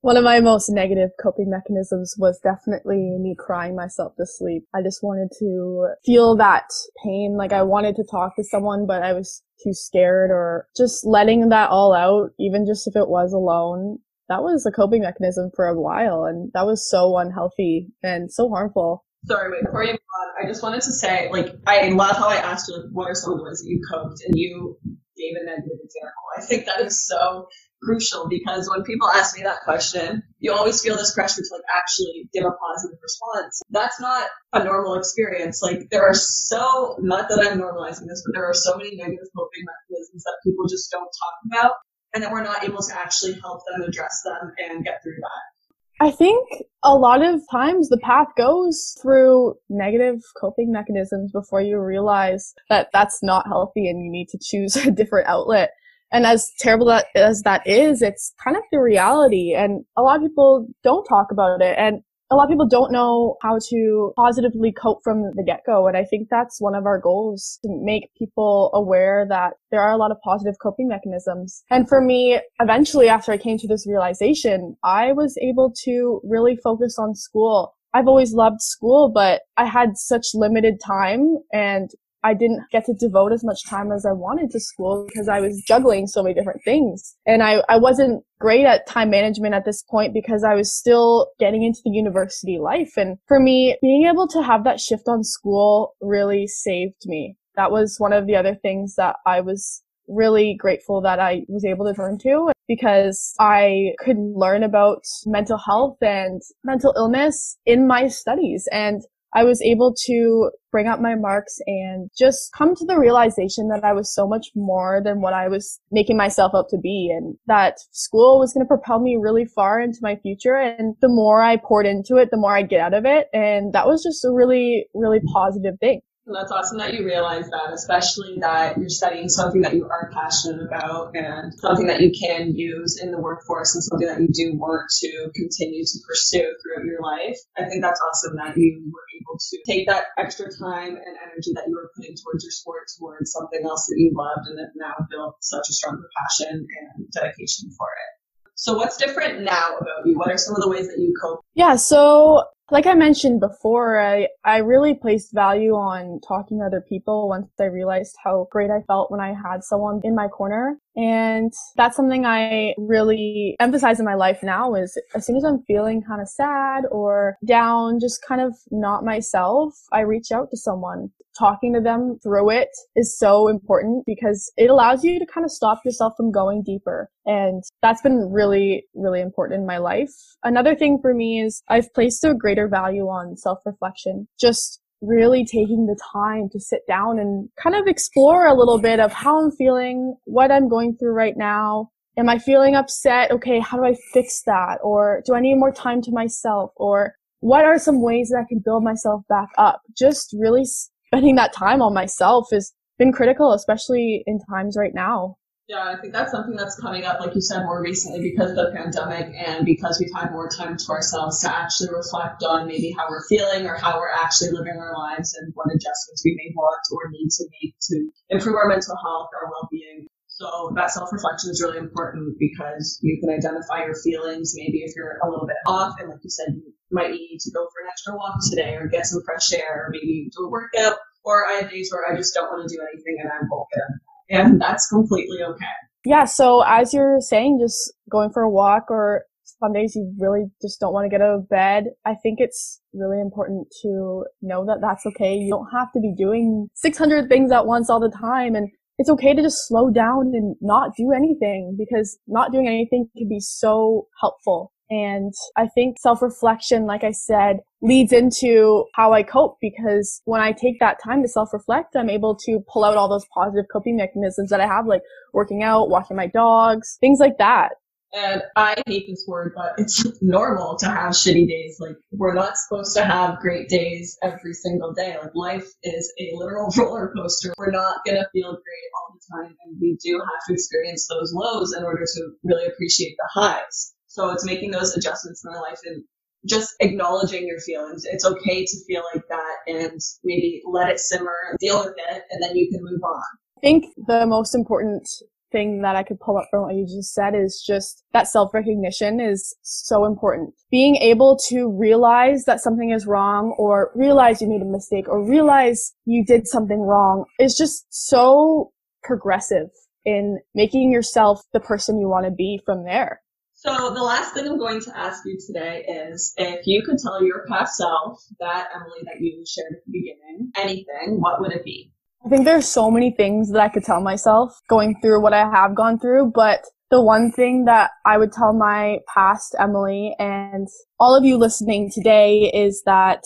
One 0.00 0.16
of 0.16 0.22
my 0.22 0.38
most 0.38 0.70
negative 0.70 1.10
coping 1.20 1.50
mechanisms 1.50 2.14
was 2.18 2.38
definitely 2.38 3.16
me 3.18 3.34
crying 3.36 3.74
myself 3.74 4.14
to 4.16 4.26
sleep. 4.26 4.64
I 4.72 4.80
just 4.80 5.02
wanted 5.02 5.30
to 5.40 5.88
feel 6.06 6.36
that 6.36 6.68
pain. 7.04 7.36
Like 7.36 7.52
I 7.52 7.62
wanted 7.62 7.96
to 7.96 8.04
talk 8.08 8.36
to 8.36 8.44
someone, 8.44 8.86
but 8.86 9.02
I 9.02 9.12
was 9.12 9.42
too 9.64 9.72
scared 9.72 10.30
or 10.30 10.68
just 10.76 11.04
letting 11.04 11.48
that 11.48 11.70
all 11.70 11.92
out, 11.92 12.30
even 12.38 12.64
just 12.64 12.86
if 12.86 12.94
it 12.94 13.08
was 13.08 13.32
alone. 13.32 13.98
That 14.28 14.42
was 14.42 14.64
a 14.66 14.70
coping 14.70 15.02
mechanism 15.02 15.50
for 15.56 15.66
a 15.66 15.80
while 15.80 16.24
and 16.24 16.52
that 16.54 16.66
was 16.66 16.88
so 16.88 17.16
unhealthy 17.18 17.88
and 18.00 18.32
so 18.32 18.48
harmful. 18.48 19.04
Sorry, 19.26 19.50
wait, 19.50 19.64
before 19.64 19.82
you 19.82 19.90
on, 19.92 20.44
I 20.44 20.46
just 20.46 20.62
wanted 20.62 20.82
to 20.82 20.92
say, 20.92 21.28
like, 21.32 21.48
I 21.66 21.88
love 21.88 22.16
how 22.16 22.28
I 22.28 22.36
asked 22.36 22.68
you, 22.68 22.76
like, 22.76 22.86
what 22.92 23.08
are 23.08 23.14
some 23.14 23.32
of 23.32 23.38
the 23.38 23.44
ways 23.44 23.60
that 23.62 23.68
you 23.68 23.80
coped, 23.90 24.22
and 24.24 24.38
you 24.38 24.78
gave 25.18 25.34
a 25.40 25.44
negative 25.44 25.78
example. 25.82 26.24
I 26.36 26.40
think 26.42 26.66
that 26.66 26.80
is 26.80 27.06
so 27.06 27.48
crucial 27.82 28.28
because 28.28 28.68
when 28.68 28.82
people 28.82 29.08
ask 29.08 29.36
me 29.36 29.42
that 29.42 29.62
question, 29.64 30.22
you 30.38 30.52
always 30.52 30.82
feel 30.82 30.96
this 30.96 31.14
pressure 31.14 31.42
to 31.42 31.48
like 31.52 31.62
actually 31.76 32.28
give 32.32 32.44
a 32.44 32.50
positive 32.50 32.98
response. 33.02 33.62
That's 33.70 34.00
not 34.00 34.28
a 34.52 34.64
normal 34.64 34.94
experience. 34.94 35.62
Like 35.62 35.88
there 35.90 36.02
are 36.02 36.14
so, 36.14 36.96
not 37.00 37.28
that 37.28 37.40
I'm 37.40 37.58
normalizing 37.58 38.08
this, 38.08 38.22
but 38.24 38.34
there 38.34 38.46
are 38.48 38.54
so 38.54 38.76
many 38.76 38.96
negative 38.96 39.28
coping 39.36 39.64
mechanisms 39.66 40.24
that 40.24 40.38
people 40.44 40.66
just 40.68 40.90
don't 40.90 41.10
talk 41.10 41.36
about 41.52 41.72
and 42.14 42.24
that 42.24 42.32
we're 42.32 42.42
not 42.42 42.64
able 42.64 42.82
to 42.82 42.94
actually 42.98 43.34
help 43.40 43.60
them 43.66 43.82
address 43.82 44.22
them 44.24 44.52
and 44.58 44.84
get 44.84 45.02
through 45.02 45.16
that. 45.20 45.57
I 46.00 46.10
think 46.10 46.46
a 46.84 46.94
lot 46.94 47.24
of 47.24 47.40
times 47.50 47.88
the 47.88 47.98
path 47.98 48.28
goes 48.36 48.96
through 49.02 49.54
negative 49.68 50.20
coping 50.40 50.70
mechanisms 50.70 51.32
before 51.32 51.60
you 51.60 51.80
realize 51.80 52.54
that 52.70 52.88
that's 52.92 53.20
not 53.22 53.48
healthy 53.48 53.88
and 53.88 54.04
you 54.04 54.10
need 54.10 54.28
to 54.28 54.38
choose 54.40 54.76
a 54.86 54.90
different 54.90 55.28
outlet. 55.28 55.70
And 56.10 56.24
as 56.24 56.50
terrible 56.58 56.90
as 57.14 57.42
that 57.42 57.66
is, 57.66 58.00
it's 58.00 58.32
kind 58.42 58.56
of 58.56 58.62
the 58.72 58.78
reality. 58.78 59.54
And 59.54 59.84
a 59.96 60.02
lot 60.02 60.16
of 60.16 60.22
people 60.22 60.66
don't 60.82 61.04
talk 61.04 61.26
about 61.30 61.60
it. 61.60 61.74
And 61.76 62.00
a 62.30 62.36
lot 62.36 62.44
of 62.44 62.50
people 62.50 62.68
don't 62.68 62.92
know 62.92 63.36
how 63.42 63.58
to 63.70 64.12
positively 64.16 64.70
cope 64.72 65.00
from 65.02 65.32
the 65.34 65.42
get-go. 65.42 65.86
And 65.86 65.96
I 65.96 66.04
think 66.04 66.28
that's 66.30 66.60
one 66.60 66.74
of 66.74 66.84
our 66.84 67.00
goals 67.00 67.58
to 67.62 67.70
make 67.82 68.10
people 68.18 68.70
aware 68.74 69.26
that 69.28 69.54
there 69.70 69.80
are 69.80 69.92
a 69.92 69.96
lot 69.96 70.10
of 70.10 70.18
positive 70.22 70.56
coping 70.62 70.88
mechanisms. 70.88 71.64
And 71.70 71.88
for 71.88 72.00
me, 72.02 72.40
eventually 72.60 73.08
after 73.08 73.32
I 73.32 73.38
came 73.38 73.56
to 73.58 73.66
this 73.66 73.86
realization, 73.86 74.76
I 74.84 75.12
was 75.12 75.38
able 75.40 75.72
to 75.84 76.20
really 76.22 76.56
focus 76.56 76.98
on 76.98 77.14
school. 77.14 77.74
I've 77.94 78.08
always 78.08 78.34
loved 78.34 78.60
school, 78.60 79.10
but 79.12 79.42
I 79.56 79.64
had 79.64 79.96
such 79.96 80.26
limited 80.34 80.80
time 80.84 81.38
and 81.52 81.90
I 82.24 82.34
didn't 82.34 82.62
get 82.70 82.84
to 82.86 82.94
devote 82.94 83.32
as 83.32 83.44
much 83.44 83.64
time 83.68 83.92
as 83.92 84.04
I 84.04 84.12
wanted 84.12 84.50
to 84.50 84.60
school 84.60 85.06
because 85.06 85.28
I 85.28 85.40
was 85.40 85.62
juggling 85.66 86.06
so 86.06 86.22
many 86.22 86.34
different 86.34 86.62
things. 86.64 87.16
And 87.26 87.42
I, 87.42 87.62
I 87.68 87.78
wasn't 87.78 88.24
great 88.40 88.66
at 88.66 88.86
time 88.86 89.10
management 89.10 89.54
at 89.54 89.64
this 89.64 89.82
point 89.82 90.14
because 90.14 90.44
I 90.44 90.54
was 90.54 90.74
still 90.74 91.28
getting 91.38 91.62
into 91.62 91.80
the 91.84 91.90
university 91.90 92.58
life. 92.58 92.92
And 92.96 93.18
for 93.26 93.38
me, 93.38 93.76
being 93.80 94.06
able 94.06 94.26
to 94.28 94.42
have 94.42 94.64
that 94.64 94.80
shift 94.80 95.04
on 95.06 95.22
school 95.22 95.94
really 96.00 96.46
saved 96.46 97.04
me. 97.06 97.36
That 97.56 97.70
was 97.70 97.96
one 97.98 98.12
of 98.12 98.26
the 98.26 98.36
other 98.36 98.54
things 98.54 98.94
that 98.96 99.16
I 99.26 99.40
was 99.40 99.82
really 100.08 100.56
grateful 100.58 101.02
that 101.02 101.20
I 101.20 101.42
was 101.48 101.64
able 101.64 101.86
to 101.86 101.94
turn 101.94 102.18
to 102.22 102.50
because 102.66 103.34
I 103.38 103.92
could 103.98 104.16
learn 104.18 104.62
about 104.62 105.02
mental 105.26 105.58
health 105.58 105.98
and 106.00 106.40
mental 106.64 106.94
illness 106.96 107.58
in 107.66 107.86
my 107.86 108.08
studies. 108.08 108.68
And 108.72 109.02
I 109.34 109.44
was 109.44 109.60
able 109.62 109.94
to 110.06 110.50
bring 110.70 110.86
up 110.86 111.00
my 111.00 111.14
marks 111.14 111.58
and 111.66 112.10
just 112.18 112.52
come 112.56 112.74
to 112.74 112.84
the 112.84 112.98
realization 112.98 113.68
that 113.68 113.84
I 113.84 113.92
was 113.92 114.14
so 114.14 114.26
much 114.26 114.48
more 114.54 115.00
than 115.02 115.20
what 115.20 115.32
I 115.34 115.48
was 115.48 115.80
making 115.90 116.16
myself 116.16 116.52
up 116.54 116.66
to 116.70 116.78
be 116.78 117.14
and 117.14 117.36
that 117.46 117.78
school 117.92 118.38
was 118.38 118.52
going 118.52 118.64
to 118.64 118.68
propel 118.68 119.00
me 119.00 119.18
really 119.20 119.44
far 119.44 119.80
into 119.80 119.98
my 120.02 120.16
future. 120.16 120.54
And 120.54 120.94
the 121.00 121.08
more 121.08 121.42
I 121.42 121.56
poured 121.56 121.86
into 121.86 122.16
it, 122.16 122.30
the 122.30 122.36
more 122.36 122.56
I 122.56 122.62
get 122.62 122.80
out 122.80 122.94
of 122.94 123.04
it. 123.04 123.28
And 123.32 123.72
that 123.72 123.86
was 123.86 124.02
just 124.02 124.24
a 124.24 124.32
really, 124.32 124.86
really 124.94 125.20
positive 125.32 125.78
thing. 125.80 126.00
And 126.28 126.36
that's 126.36 126.52
awesome 126.52 126.76
that 126.76 126.92
you 126.92 127.06
realize 127.06 127.48
that, 127.48 127.72
especially 127.72 128.36
that 128.40 128.76
you're 128.76 128.92
studying 128.92 129.30
something 129.30 129.62
that 129.62 129.72
you 129.72 129.88
are 129.88 130.12
passionate 130.12 130.60
about 130.60 131.16
and 131.16 131.54
something 131.56 131.86
that 131.86 132.02
you 132.02 132.12
can 132.12 132.54
use 132.54 133.00
in 133.00 133.10
the 133.10 133.18
workforce 133.18 133.74
and 133.74 133.82
something 133.82 134.06
that 134.06 134.20
you 134.20 134.28
do 134.28 134.52
want 134.58 134.84
to 135.00 135.30
continue 135.34 135.82
to 135.82 135.98
pursue 136.06 136.44
throughout 136.60 136.84
your 136.84 137.00
life. 137.00 137.38
I 137.56 137.64
think 137.64 137.80
that's 137.80 138.00
awesome 138.12 138.36
that 138.36 138.58
you 138.58 138.92
were 138.92 139.08
able 139.16 139.38
to 139.40 139.58
take 139.66 139.88
that 139.88 140.12
extra 140.18 140.52
time 140.52 141.00
and 141.00 141.16
energy 141.16 141.52
that 141.54 141.64
you 141.66 141.74
were 141.74 141.90
putting 141.96 142.14
towards 142.22 142.44
your 142.44 142.52
sport 142.52 142.92
towards 142.98 143.32
something 143.32 143.64
else 143.64 143.86
that 143.86 143.96
you 143.96 144.12
loved 144.12 144.48
and 144.48 144.60
have 144.60 144.76
now 144.76 145.06
built 145.10 145.36
such 145.40 145.64
a 145.70 145.72
stronger 145.72 146.10
passion 146.12 146.52
and 146.60 147.10
dedication 147.10 147.70
for 147.72 147.88
it. 147.88 148.10
So 148.54 148.74
what's 148.74 148.98
different 148.98 149.44
now 149.44 149.78
about 149.80 150.04
you? 150.04 150.18
What 150.18 150.30
are 150.30 150.36
some 150.36 150.56
of 150.56 150.60
the 150.60 150.68
ways 150.68 150.88
that 150.88 150.98
you 150.98 151.14
cope? 151.22 151.40
Yeah, 151.54 151.76
so 151.76 152.44
like 152.70 152.86
I 152.86 152.94
mentioned 152.94 153.40
before, 153.40 154.00
I, 154.00 154.28
I 154.44 154.58
really 154.58 154.94
placed 154.94 155.32
value 155.32 155.74
on 155.74 156.20
talking 156.26 156.58
to 156.58 156.66
other 156.66 156.80
people 156.80 157.28
once 157.28 157.48
I 157.58 157.64
realized 157.64 158.16
how 158.22 158.48
great 158.50 158.70
I 158.70 158.82
felt 158.82 159.10
when 159.10 159.20
I 159.20 159.32
had 159.32 159.64
someone 159.64 160.00
in 160.04 160.14
my 160.14 160.28
corner. 160.28 160.78
And 160.98 161.52
that's 161.76 161.94
something 161.94 162.26
I 162.26 162.74
really 162.76 163.54
emphasize 163.60 164.00
in 164.00 164.04
my 164.04 164.16
life 164.16 164.40
now 164.42 164.74
is 164.74 165.00
as 165.14 165.24
soon 165.24 165.36
as 165.36 165.44
I'm 165.44 165.62
feeling 165.62 166.02
kind 166.02 166.20
of 166.20 166.28
sad 166.28 166.82
or 166.90 167.36
down, 167.46 168.00
just 168.00 168.20
kind 168.26 168.40
of 168.40 168.56
not 168.72 169.04
myself, 169.04 169.74
I 169.92 170.00
reach 170.00 170.32
out 170.32 170.50
to 170.50 170.56
someone. 170.56 171.10
Talking 171.38 171.72
to 171.74 171.80
them 171.80 172.18
through 172.20 172.50
it 172.50 172.70
is 172.96 173.16
so 173.16 173.46
important 173.46 174.02
because 174.06 174.50
it 174.56 174.70
allows 174.70 175.04
you 175.04 175.20
to 175.20 175.26
kind 175.32 175.44
of 175.44 175.52
stop 175.52 175.78
yourself 175.84 176.14
from 176.16 176.32
going 176.32 176.64
deeper. 176.66 177.08
And 177.26 177.62
that's 177.80 178.02
been 178.02 178.32
really, 178.32 178.84
really 178.92 179.20
important 179.20 179.60
in 179.60 179.66
my 179.66 179.78
life. 179.78 180.10
Another 180.42 180.74
thing 180.74 180.98
for 181.00 181.14
me 181.14 181.40
is 181.40 181.62
I've 181.68 181.94
placed 181.94 182.24
a 182.24 182.34
greater 182.34 182.66
value 182.66 183.04
on 183.04 183.36
self-reflection. 183.36 184.26
Just 184.40 184.80
really 185.00 185.44
taking 185.44 185.86
the 185.86 185.98
time 186.12 186.48
to 186.50 186.60
sit 186.60 186.80
down 186.88 187.18
and 187.18 187.48
kind 187.62 187.76
of 187.76 187.86
explore 187.86 188.46
a 188.46 188.54
little 188.54 188.78
bit 188.78 189.00
of 189.00 189.12
how 189.12 189.42
I'm 189.42 189.50
feeling, 189.52 190.16
what 190.24 190.50
I'm 190.50 190.68
going 190.68 190.96
through 190.96 191.12
right 191.12 191.36
now. 191.36 191.90
Am 192.16 192.28
I 192.28 192.38
feeling 192.38 192.74
upset? 192.74 193.30
Okay, 193.30 193.60
how 193.60 193.76
do 193.76 193.84
I 193.84 193.94
fix 194.12 194.42
that? 194.46 194.78
Or 194.82 195.22
do 195.24 195.34
I 195.34 195.40
need 195.40 195.54
more 195.54 195.72
time 195.72 196.02
to 196.02 196.10
myself? 196.10 196.72
Or 196.76 197.14
what 197.40 197.64
are 197.64 197.78
some 197.78 198.02
ways 198.02 198.30
that 198.30 198.40
I 198.44 198.48
can 198.48 198.60
build 198.64 198.82
myself 198.82 199.22
back 199.28 199.48
up? 199.56 199.82
Just 199.96 200.34
really 200.36 200.64
spending 200.64 201.36
that 201.36 201.52
time 201.52 201.80
on 201.80 201.94
myself 201.94 202.48
has 202.52 202.72
been 202.98 203.12
critical, 203.12 203.52
especially 203.52 204.24
in 204.26 204.40
times 204.50 204.76
right 204.76 204.94
now. 204.94 205.36
Yeah, 205.68 205.84
I 205.84 206.00
think 206.00 206.14
that's 206.14 206.32
something 206.32 206.56
that's 206.56 206.80
coming 206.80 207.04
up, 207.04 207.20
like 207.20 207.34
you 207.34 207.42
said, 207.42 207.64
more 207.64 207.82
recently 207.82 208.24
because 208.24 208.52
of 208.52 208.56
the 208.56 208.72
pandemic 208.72 209.36
and 209.36 209.66
because 209.66 210.00
we've 210.00 210.16
had 210.16 210.32
more 210.32 210.48
time 210.48 210.78
to 210.78 210.88
ourselves 210.88 211.40
to 211.42 211.54
actually 211.54 211.92
reflect 211.92 212.42
on 212.42 212.66
maybe 212.66 212.90
how 212.96 213.04
we're 213.10 213.28
feeling 213.28 213.66
or 213.66 213.76
how 213.76 214.00
we're 214.00 214.08
actually 214.08 214.48
living 214.52 214.80
our 214.80 214.96
lives 214.96 215.36
and 215.36 215.52
what 215.52 215.68
adjustments 215.68 216.22
we 216.24 216.32
may 216.40 216.54
want 216.56 216.80
or 216.90 217.10
need 217.12 217.28
to 217.28 217.44
make 217.60 217.74
to 217.82 218.08
improve 218.30 218.56
our 218.56 218.66
mental 218.66 218.96
health, 218.96 219.28
our 219.36 219.50
well-being. 219.52 220.08
So 220.28 220.72
that 220.74 220.90
self-reflection 220.90 221.50
is 221.50 221.60
really 221.60 221.76
important 221.76 222.38
because 222.38 222.98
you 223.02 223.20
can 223.20 223.28
identify 223.28 223.84
your 223.84 223.94
feelings. 223.94 224.54
Maybe 224.56 224.88
if 224.88 224.96
you're 224.96 225.18
a 225.22 225.28
little 225.28 225.46
bit 225.46 225.60
off 225.66 226.00
and 226.00 226.08
like 226.08 226.24
you 226.24 226.30
said, 226.30 226.48
you 226.56 226.72
might 226.90 227.10
need 227.10 227.40
to 227.44 227.50
go 227.52 227.68
for 227.68 227.84
an 227.84 227.90
extra 227.92 228.16
walk 228.16 228.40
today 228.48 228.76
or 228.76 228.88
get 228.88 229.04
some 229.04 229.20
fresh 229.22 229.52
air 229.52 229.84
or 229.84 229.88
maybe 229.92 230.30
do 230.32 230.46
a 230.46 230.48
workout. 230.48 230.96
Or 231.24 231.44
I 231.46 231.60
have 231.60 231.70
days 231.70 231.92
where 231.92 232.10
I 232.10 232.16
just 232.16 232.32
don't 232.32 232.48
want 232.48 232.66
to 232.66 232.74
do 232.74 232.80
anything 232.80 233.18
and 233.20 233.28
I 233.28 233.44
won't 233.50 233.68
get 233.68 234.07
and 234.30 234.60
that's 234.60 234.88
completely 234.88 235.38
okay. 235.42 235.66
Yeah, 236.04 236.24
so 236.24 236.62
as 236.66 236.94
you're 236.94 237.20
saying, 237.20 237.58
just 237.60 237.92
going 238.10 238.30
for 238.32 238.42
a 238.42 238.50
walk 238.50 238.84
or 238.90 239.24
some 239.60 239.72
days 239.72 239.94
you 239.96 240.14
really 240.18 240.46
just 240.62 240.78
don't 240.80 240.92
want 240.92 241.04
to 241.04 241.08
get 241.08 241.20
out 241.20 241.34
of 241.34 241.48
bed. 241.48 241.84
I 242.06 242.14
think 242.22 242.38
it's 242.40 242.80
really 242.92 243.20
important 243.20 243.66
to 243.82 244.24
know 244.42 244.64
that 244.66 244.78
that's 244.80 245.04
okay. 245.06 245.34
You 245.34 245.50
don't 245.50 245.68
have 245.72 245.92
to 245.92 246.00
be 246.00 246.14
doing 246.16 246.68
600 246.74 247.28
things 247.28 247.50
at 247.50 247.66
once 247.66 247.90
all 247.90 248.00
the 248.00 248.14
time. 248.16 248.54
And 248.54 248.68
it's 248.98 249.10
okay 249.10 249.34
to 249.34 249.42
just 249.42 249.66
slow 249.66 249.90
down 249.90 250.32
and 250.34 250.56
not 250.60 250.90
do 250.96 251.12
anything 251.12 251.76
because 251.78 252.18
not 252.26 252.52
doing 252.52 252.66
anything 252.66 253.08
can 253.16 253.28
be 253.28 253.40
so 253.40 254.06
helpful. 254.20 254.72
And 254.90 255.34
I 255.56 255.66
think 255.66 255.98
self-reflection, 255.98 256.86
like 256.86 257.04
I 257.04 257.12
said, 257.12 257.58
leads 257.82 258.12
into 258.12 258.84
how 258.94 259.12
I 259.12 259.22
cope 259.22 259.58
because 259.60 260.22
when 260.24 260.40
I 260.40 260.52
take 260.52 260.80
that 260.80 260.98
time 261.02 261.22
to 261.22 261.28
self-reflect, 261.28 261.94
I'm 261.94 262.10
able 262.10 262.36
to 262.46 262.60
pull 262.72 262.84
out 262.84 262.96
all 262.96 263.08
those 263.08 263.26
positive 263.34 263.66
coping 263.72 263.96
mechanisms 263.96 264.50
that 264.50 264.60
I 264.60 264.66
have, 264.66 264.86
like 264.86 265.02
working 265.34 265.62
out, 265.62 265.90
walking 265.90 266.16
my 266.16 266.26
dogs, 266.26 266.96
things 267.00 267.18
like 267.20 267.38
that. 267.38 267.72
And 268.14 268.42
I 268.56 268.74
hate 268.86 269.06
this 269.06 269.26
word, 269.28 269.52
but 269.54 269.74
it's 269.76 270.02
normal 270.22 270.78
to 270.78 270.86
have 270.86 271.10
shitty 271.10 271.46
days. 271.46 271.76
Like, 271.78 271.96
we're 272.10 272.32
not 272.32 272.56
supposed 272.56 272.96
to 272.96 273.04
have 273.04 273.38
great 273.40 273.68
days 273.68 274.16
every 274.22 274.54
single 274.54 274.94
day. 274.94 275.16
Like, 275.20 275.34
life 275.34 275.66
is 275.82 276.12
a 276.18 276.34
literal 276.34 276.72
roller 276.78 277.12
coaster. 277.14 277.52
We're 277.58 277.70
not 277.70 277.98
going 278.06 278.16
to 278.16 278.26
feel 278.32 278.52
great 278.52 278.88
all 278.96 279.14
the 279.14 279.44
time. 279.44 279.56
And 279.66 279.76
we 279.78 279.98
do 280.02 280.18
have 280.18 280.46
to 280.48 280.54
experience 280.54 281.06
those 281.06 281.34
lows 281.34 281.74
in 281.76 281.84
order 281.84 282.04
to 282.04 282.30
really 282.44 282.66
appreciate 282.66 283.14
the 283.18 283.40
highs. 283.40 283.94
So 284.18 284.30
it's 284.30 284.44
making 284.44 284.72
those 284.72 284.96
adjustments 284.96 285.44
in 285.44 285.54
our 285.54 285.62
life 285.62 285.78
and 285.84 286.02
just 286.44 286.74
acknowledging 286.80 287.46
your 287.46 287.60
feelings. 287.60 288.04
It's 288.04 288.24
okay 288.24 288.64
to 288.64 288.76
feel 288.84 289.02
like 289.14 289.22
that 289.28 289.56
and 289.68 290.00
maybe 290.24 290.60
let 290.66 290.88
it 290.88 290.98
simmer, 290.98 291.36
deal 291.60 291.78
with 291.84 291.94
it, 291.96 292.22
and 292.28 292.42
then 292.42 292.56
you 292.56 292.68
can 292.68 292.80
move 292.82 293.00
on. 293.04 293.22
I 293.58 293.60
think 293.60 293.84
the 294.08 294.26
most 294.26 294.56
important 294.56 295.08
thing 295.52 295.82
that 295.82 295.94
I 295.94 296.02
could 296.02 296.18
pull 296.18 296.36
up 296.36 296.48
from 296.50 296.62
what 296.62 296.74
you 296.74 296.84
just 296.84 297.14
said 297.14 297.34
is 297.36 297.62
just 297.64 298.02
that 298.12 298.26
self-recognition 298.26 299.20
is 299.20 299.54
so 299.62 300.04
important. 300.04 300.52
Being 300.68 300.96
able 300.96 301.38
to 301.48 301.70
realize 301.70 302.44
that 302.46 302.60
something 302.60 302.90
is 302.90 303.06
wrong 303.06 303.54
or 303.56 303.92
realize 303.94 304.42
you 304.42 304.48
made 304.48 304.62
a 304.62 304.64
mistake 304.64 305.08
or 305.08 305.24
realize 305.24 305.94
you 306.06 306.24
did 306.24 306.48
something 306.48 306.80
wrong 306.80 307.24
is 307.38 307.56
just 307.56 307.86
so 307.88 308.72
progressive 309.04 309.68
in 310.04 310.40
making 310.56 310.90
yourself 310.90 311.42
the 311.52 311.60
person 311.60 312.00
you 312.00 312.08
want 312.08 312.24
to 312.24 312.32
be 312.32 312.60
from 312.66 312.84
there. 312.84 313.20
So 313.60 313.92
the 313.92 314.04
last 314.04 314.34
thing 314.34 314.46
I'm 314.46 314.56
going 314.56 314.80
to 314.82 314.96
ask 314.96 315.24
you 315.26 315.36
today 315.44 315.84
is 315.84 316.32
if 316.36 316.64
you 316.64 316.80
could 316.86 316.96
tell 316.98 317.20
your 317.20 317.44
past 317.48 317.76
self, 317.76 318.22
that 318.38 318.68
Emily 318.72 319.00
that 319.02 319.20
you 319.20 319.44
shared 319.44 319.72
at 319.72 319.84
the 319.84 319.90
beginning, 319.90 320.52
anything, 320.56 321.20
what 321.20 321.40
would 321.40 321.50
it 321.50 321.64
be? 321.64 321.90
I 322.24 322.28
think 322.28 322.44
there's 322.44 322.68
so 322.68 322.88
many 322.88 323.10
things 323.10 323.50
that 323.50 323.60
I 323.60 323.68
could 323.68 323.82
tell 323.82 324.00
myself 324.00 324.56
going 324.68 325.00
through 325.02 325.20
what 325.20 325.32
I 325.32 325.50
have 325.50 325.74
gone 325.74 325.98
through, 325.98 326.30
but 326.36 326.66
the 326.92 327.02
one 327.02 327.32
thing 327.32 327.64
that 327.64 327.90
I 328.06 328.16
would 328.16 328.30
tell 328.30 328.52
my 328.52 328.98
past 329.12 329.56
Emily 329.58 330.14
and 330.20 330.68
all 331.00 331.18
of 331.18 331.24
you 331.24 331.36
listening 331.36 331.90
today 331.92 332.52
is 332.54 332.84
that 332.86 333.24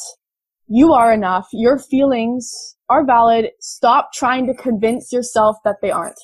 you 0.67 0.95
are 0.95 1.13
enough. 1.13 1.49
Your 1.53 1.79
feelings 1.79 2.75
are 2.89 3.05
valid. 3.05 3.51
Stop 3.61 4.15
trying 4.15 4.47
to 4.47 4.55
convince 4.55 5.13
yourself 5.13 5.57
that 5.67 5.83
they 5.83 5.91
aren't. 5.91 6.19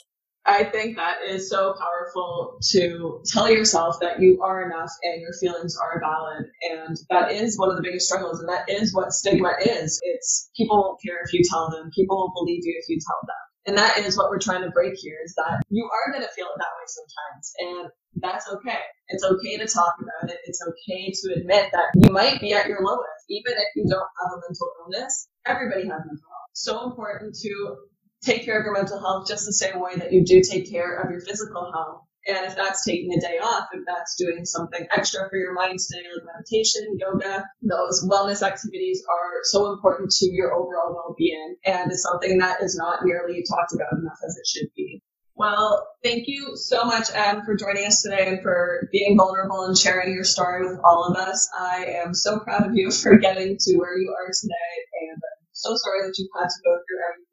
I 0.49 0.65
think 0.65 0.97
that 0.97 1.17
is 1.29 1.51
so 1.51 1.75
powerful 1.75 2.59
to 2.71 3.21
tell 3.27 3.51
yourself 3.51 4.01
that 4.01 4.19
you 4.19 4.41
are 4.43 4.65
enough 4.65 4.91
and 5.03 5.21
your 5.21 5.35
feelings 5.39 5.77
are 5.77 6.01
valid. 6.01 6.47
And 6.73 6.97
that 7.11 7.33
is 7.33 7.59
one 7.59 7.69
of 7.69 7.77
the 7.77 7.83
biggest 7.83 8.09
struggles. 8.09 8.41
And 8.41 8.49
that 8.49 8.65
is 8.71 8.95
what 8.95 9.13
stigma 9.13 9.53
is. 9.61 10.01
It's 10.03 10.49
people 10.57 10.79
won't 10.79 11.03
care 11.05 11.21
if 11.23 11.35
you 11.35 11.43
tell 11.45 11.71
them. 11.71 11.91
People 11.95 12.17
won't 12.17 12.33
believe 12.35 12.65
you 12.65 12.81
if 12.81 12.89
you 12.89 12.99
tell 12.99 13.21
them. 13.27 13.45
And 13.67 13.77
that 13.77 13.99
is 13.99 14.17
what 14.17 14.31
we're 14.31 14.41
trying 14.41 14.63
to 14.63 14.71
break 14.71 14.95
here 14.97 15.19
is 15.23 15.35
that 15.35 15.61
you 15.69 15.85
are 15.85 16.13
going 16.13 16.25
to 16.25 16.33
feel 16.33 16.47
it 16.47 16.57
that 16.57 16.73
way 16.81 16.89
sometimes. 16.89 17.53
And 17.59 17.91
that's 18.17 18.49
okay. 18.49 18.81
It's 19.09 19.25
okay 19.25 19.59
to 19.59 19.67
talk 19.67 19.97
about 20.01 20.31
it. 20.31 20.39
It's 20.47 20.63
okay 20.65 21.13
to 21.13 21.41
admit 21.41 21.69
that 21.73 21.93
you 21.95 22.11
might 22.11 22.41
be 22.41 22.55
at 22.55 22.69
your 22.69 22.81
lowest. 22.81 23.29
Even 23.29 23.53
if 23.53 23.69
you 23.77 23.85
don't 23.85 24.01
have 24.01 24.33
a 24.33 24.41
mental 24.49 24.73
illness, 24.81 25.29
everybody 25.45 25.83
has 25.83 26.01
mental 26.01 26.25
health. 26.25 26.49
So 26.55 26.89
important 26.89 27.37
to 27.43 27.77
take 28.23 28.45
care 28.45 28.59
of 28.59 28.65
your 28.65 28.75
mental 28.75 29.01
health 29.01 29.29
just 29.29 29.47
the 29.47 29.53
same 29.53 29.81
way 29.81 29.97
that 29.97 30.13
you 30.13 30.25
do 30.25 30.41
take 30.43 30.71
care 30.71 30.97
of 31.01 31.11
your 31.11 31.21
physical 31.21 31.71
health. 31.73 32.03
And 32.27 32.45
if 32.47 32.57
that's 32.57 32.85
taking 32.85 33.13
a 33.15 33.21
day 33.21 33.39
off, 33.39 33.69
if 33.73 33.85
that's 33.87 34.17
doing 34.17 34.45
something 34.45 34.87
extra 34.95 35.29
for 35.31 35.39
your 35.39 35.55
mind 35.55 35.79
today, 35.79 36.05
like 36.13 36.27
meditation, 36.27 36.99
yoga, 36.99 37.47
those 37.63 38.07
wellness 38.07 38.43
activities 38.43 39.03
are 39.09 39.41
so 39.45 39.73
important 39.73 40.11
to 40.11 40.27
your 40.31 40.53
overall 40.53 40.95
well-being. 40.95 41.57
And 41.65 41.91
it's 41.91 42.03
something 42.03 42.39
that 42.39 42.63
is 42.63 42.77
not 42.77 43.01
nearly 43.05 43.45
talked 43.49 43.73
about 43.73 43.99
enough 43.99 44.19
as 44.27 44.37
it 44.37 44.47
should 44.47 44.69
be. 44.77 45.01
Well, 45.37 45.87
thank 46.03 46.25
you 46.27 46.57
so 46.57 46.85
much, 46.85 47.15
Em, 47.15 47.45
for 47.45 47.55
joining 47.55 47.87
us 47.87 48.03
today 48.03 48.27
and 48.27 48.43
for 48.43 48.89
being 48.91 49.17
vulnerable 49.17 49.65
and 49.65 49.79
sharing 49.79 50.13
your 50.13 50.25
story 50.25 50.69
with 50.69 50.81
all 50.85 51.05
of 51.05 51.17
us. 51.17 51.49
I 51.57 51.85
am 52.03 52.13
so 52.13 52.41
proud 52.41 52.67
of 52.67 52.75
you 52.75 52.91
for 53.03 53.17
getting 53.17 53.57
to 53.57 53.77
where 53.79 53.97
you 53.97 54.11
are 54.11 54.33
today, 54.35 54.75
and 55.01 55.15
I'm 55.15 55.47
so 55.53 55.71
sorry 55.77 56.03
that 56.03 56.19
you've 56.19 56.35
had 56.35 56.49
to 56.49 56.61
go 56.65 56.75
through 56.75 57.01
everything 57.09 57.28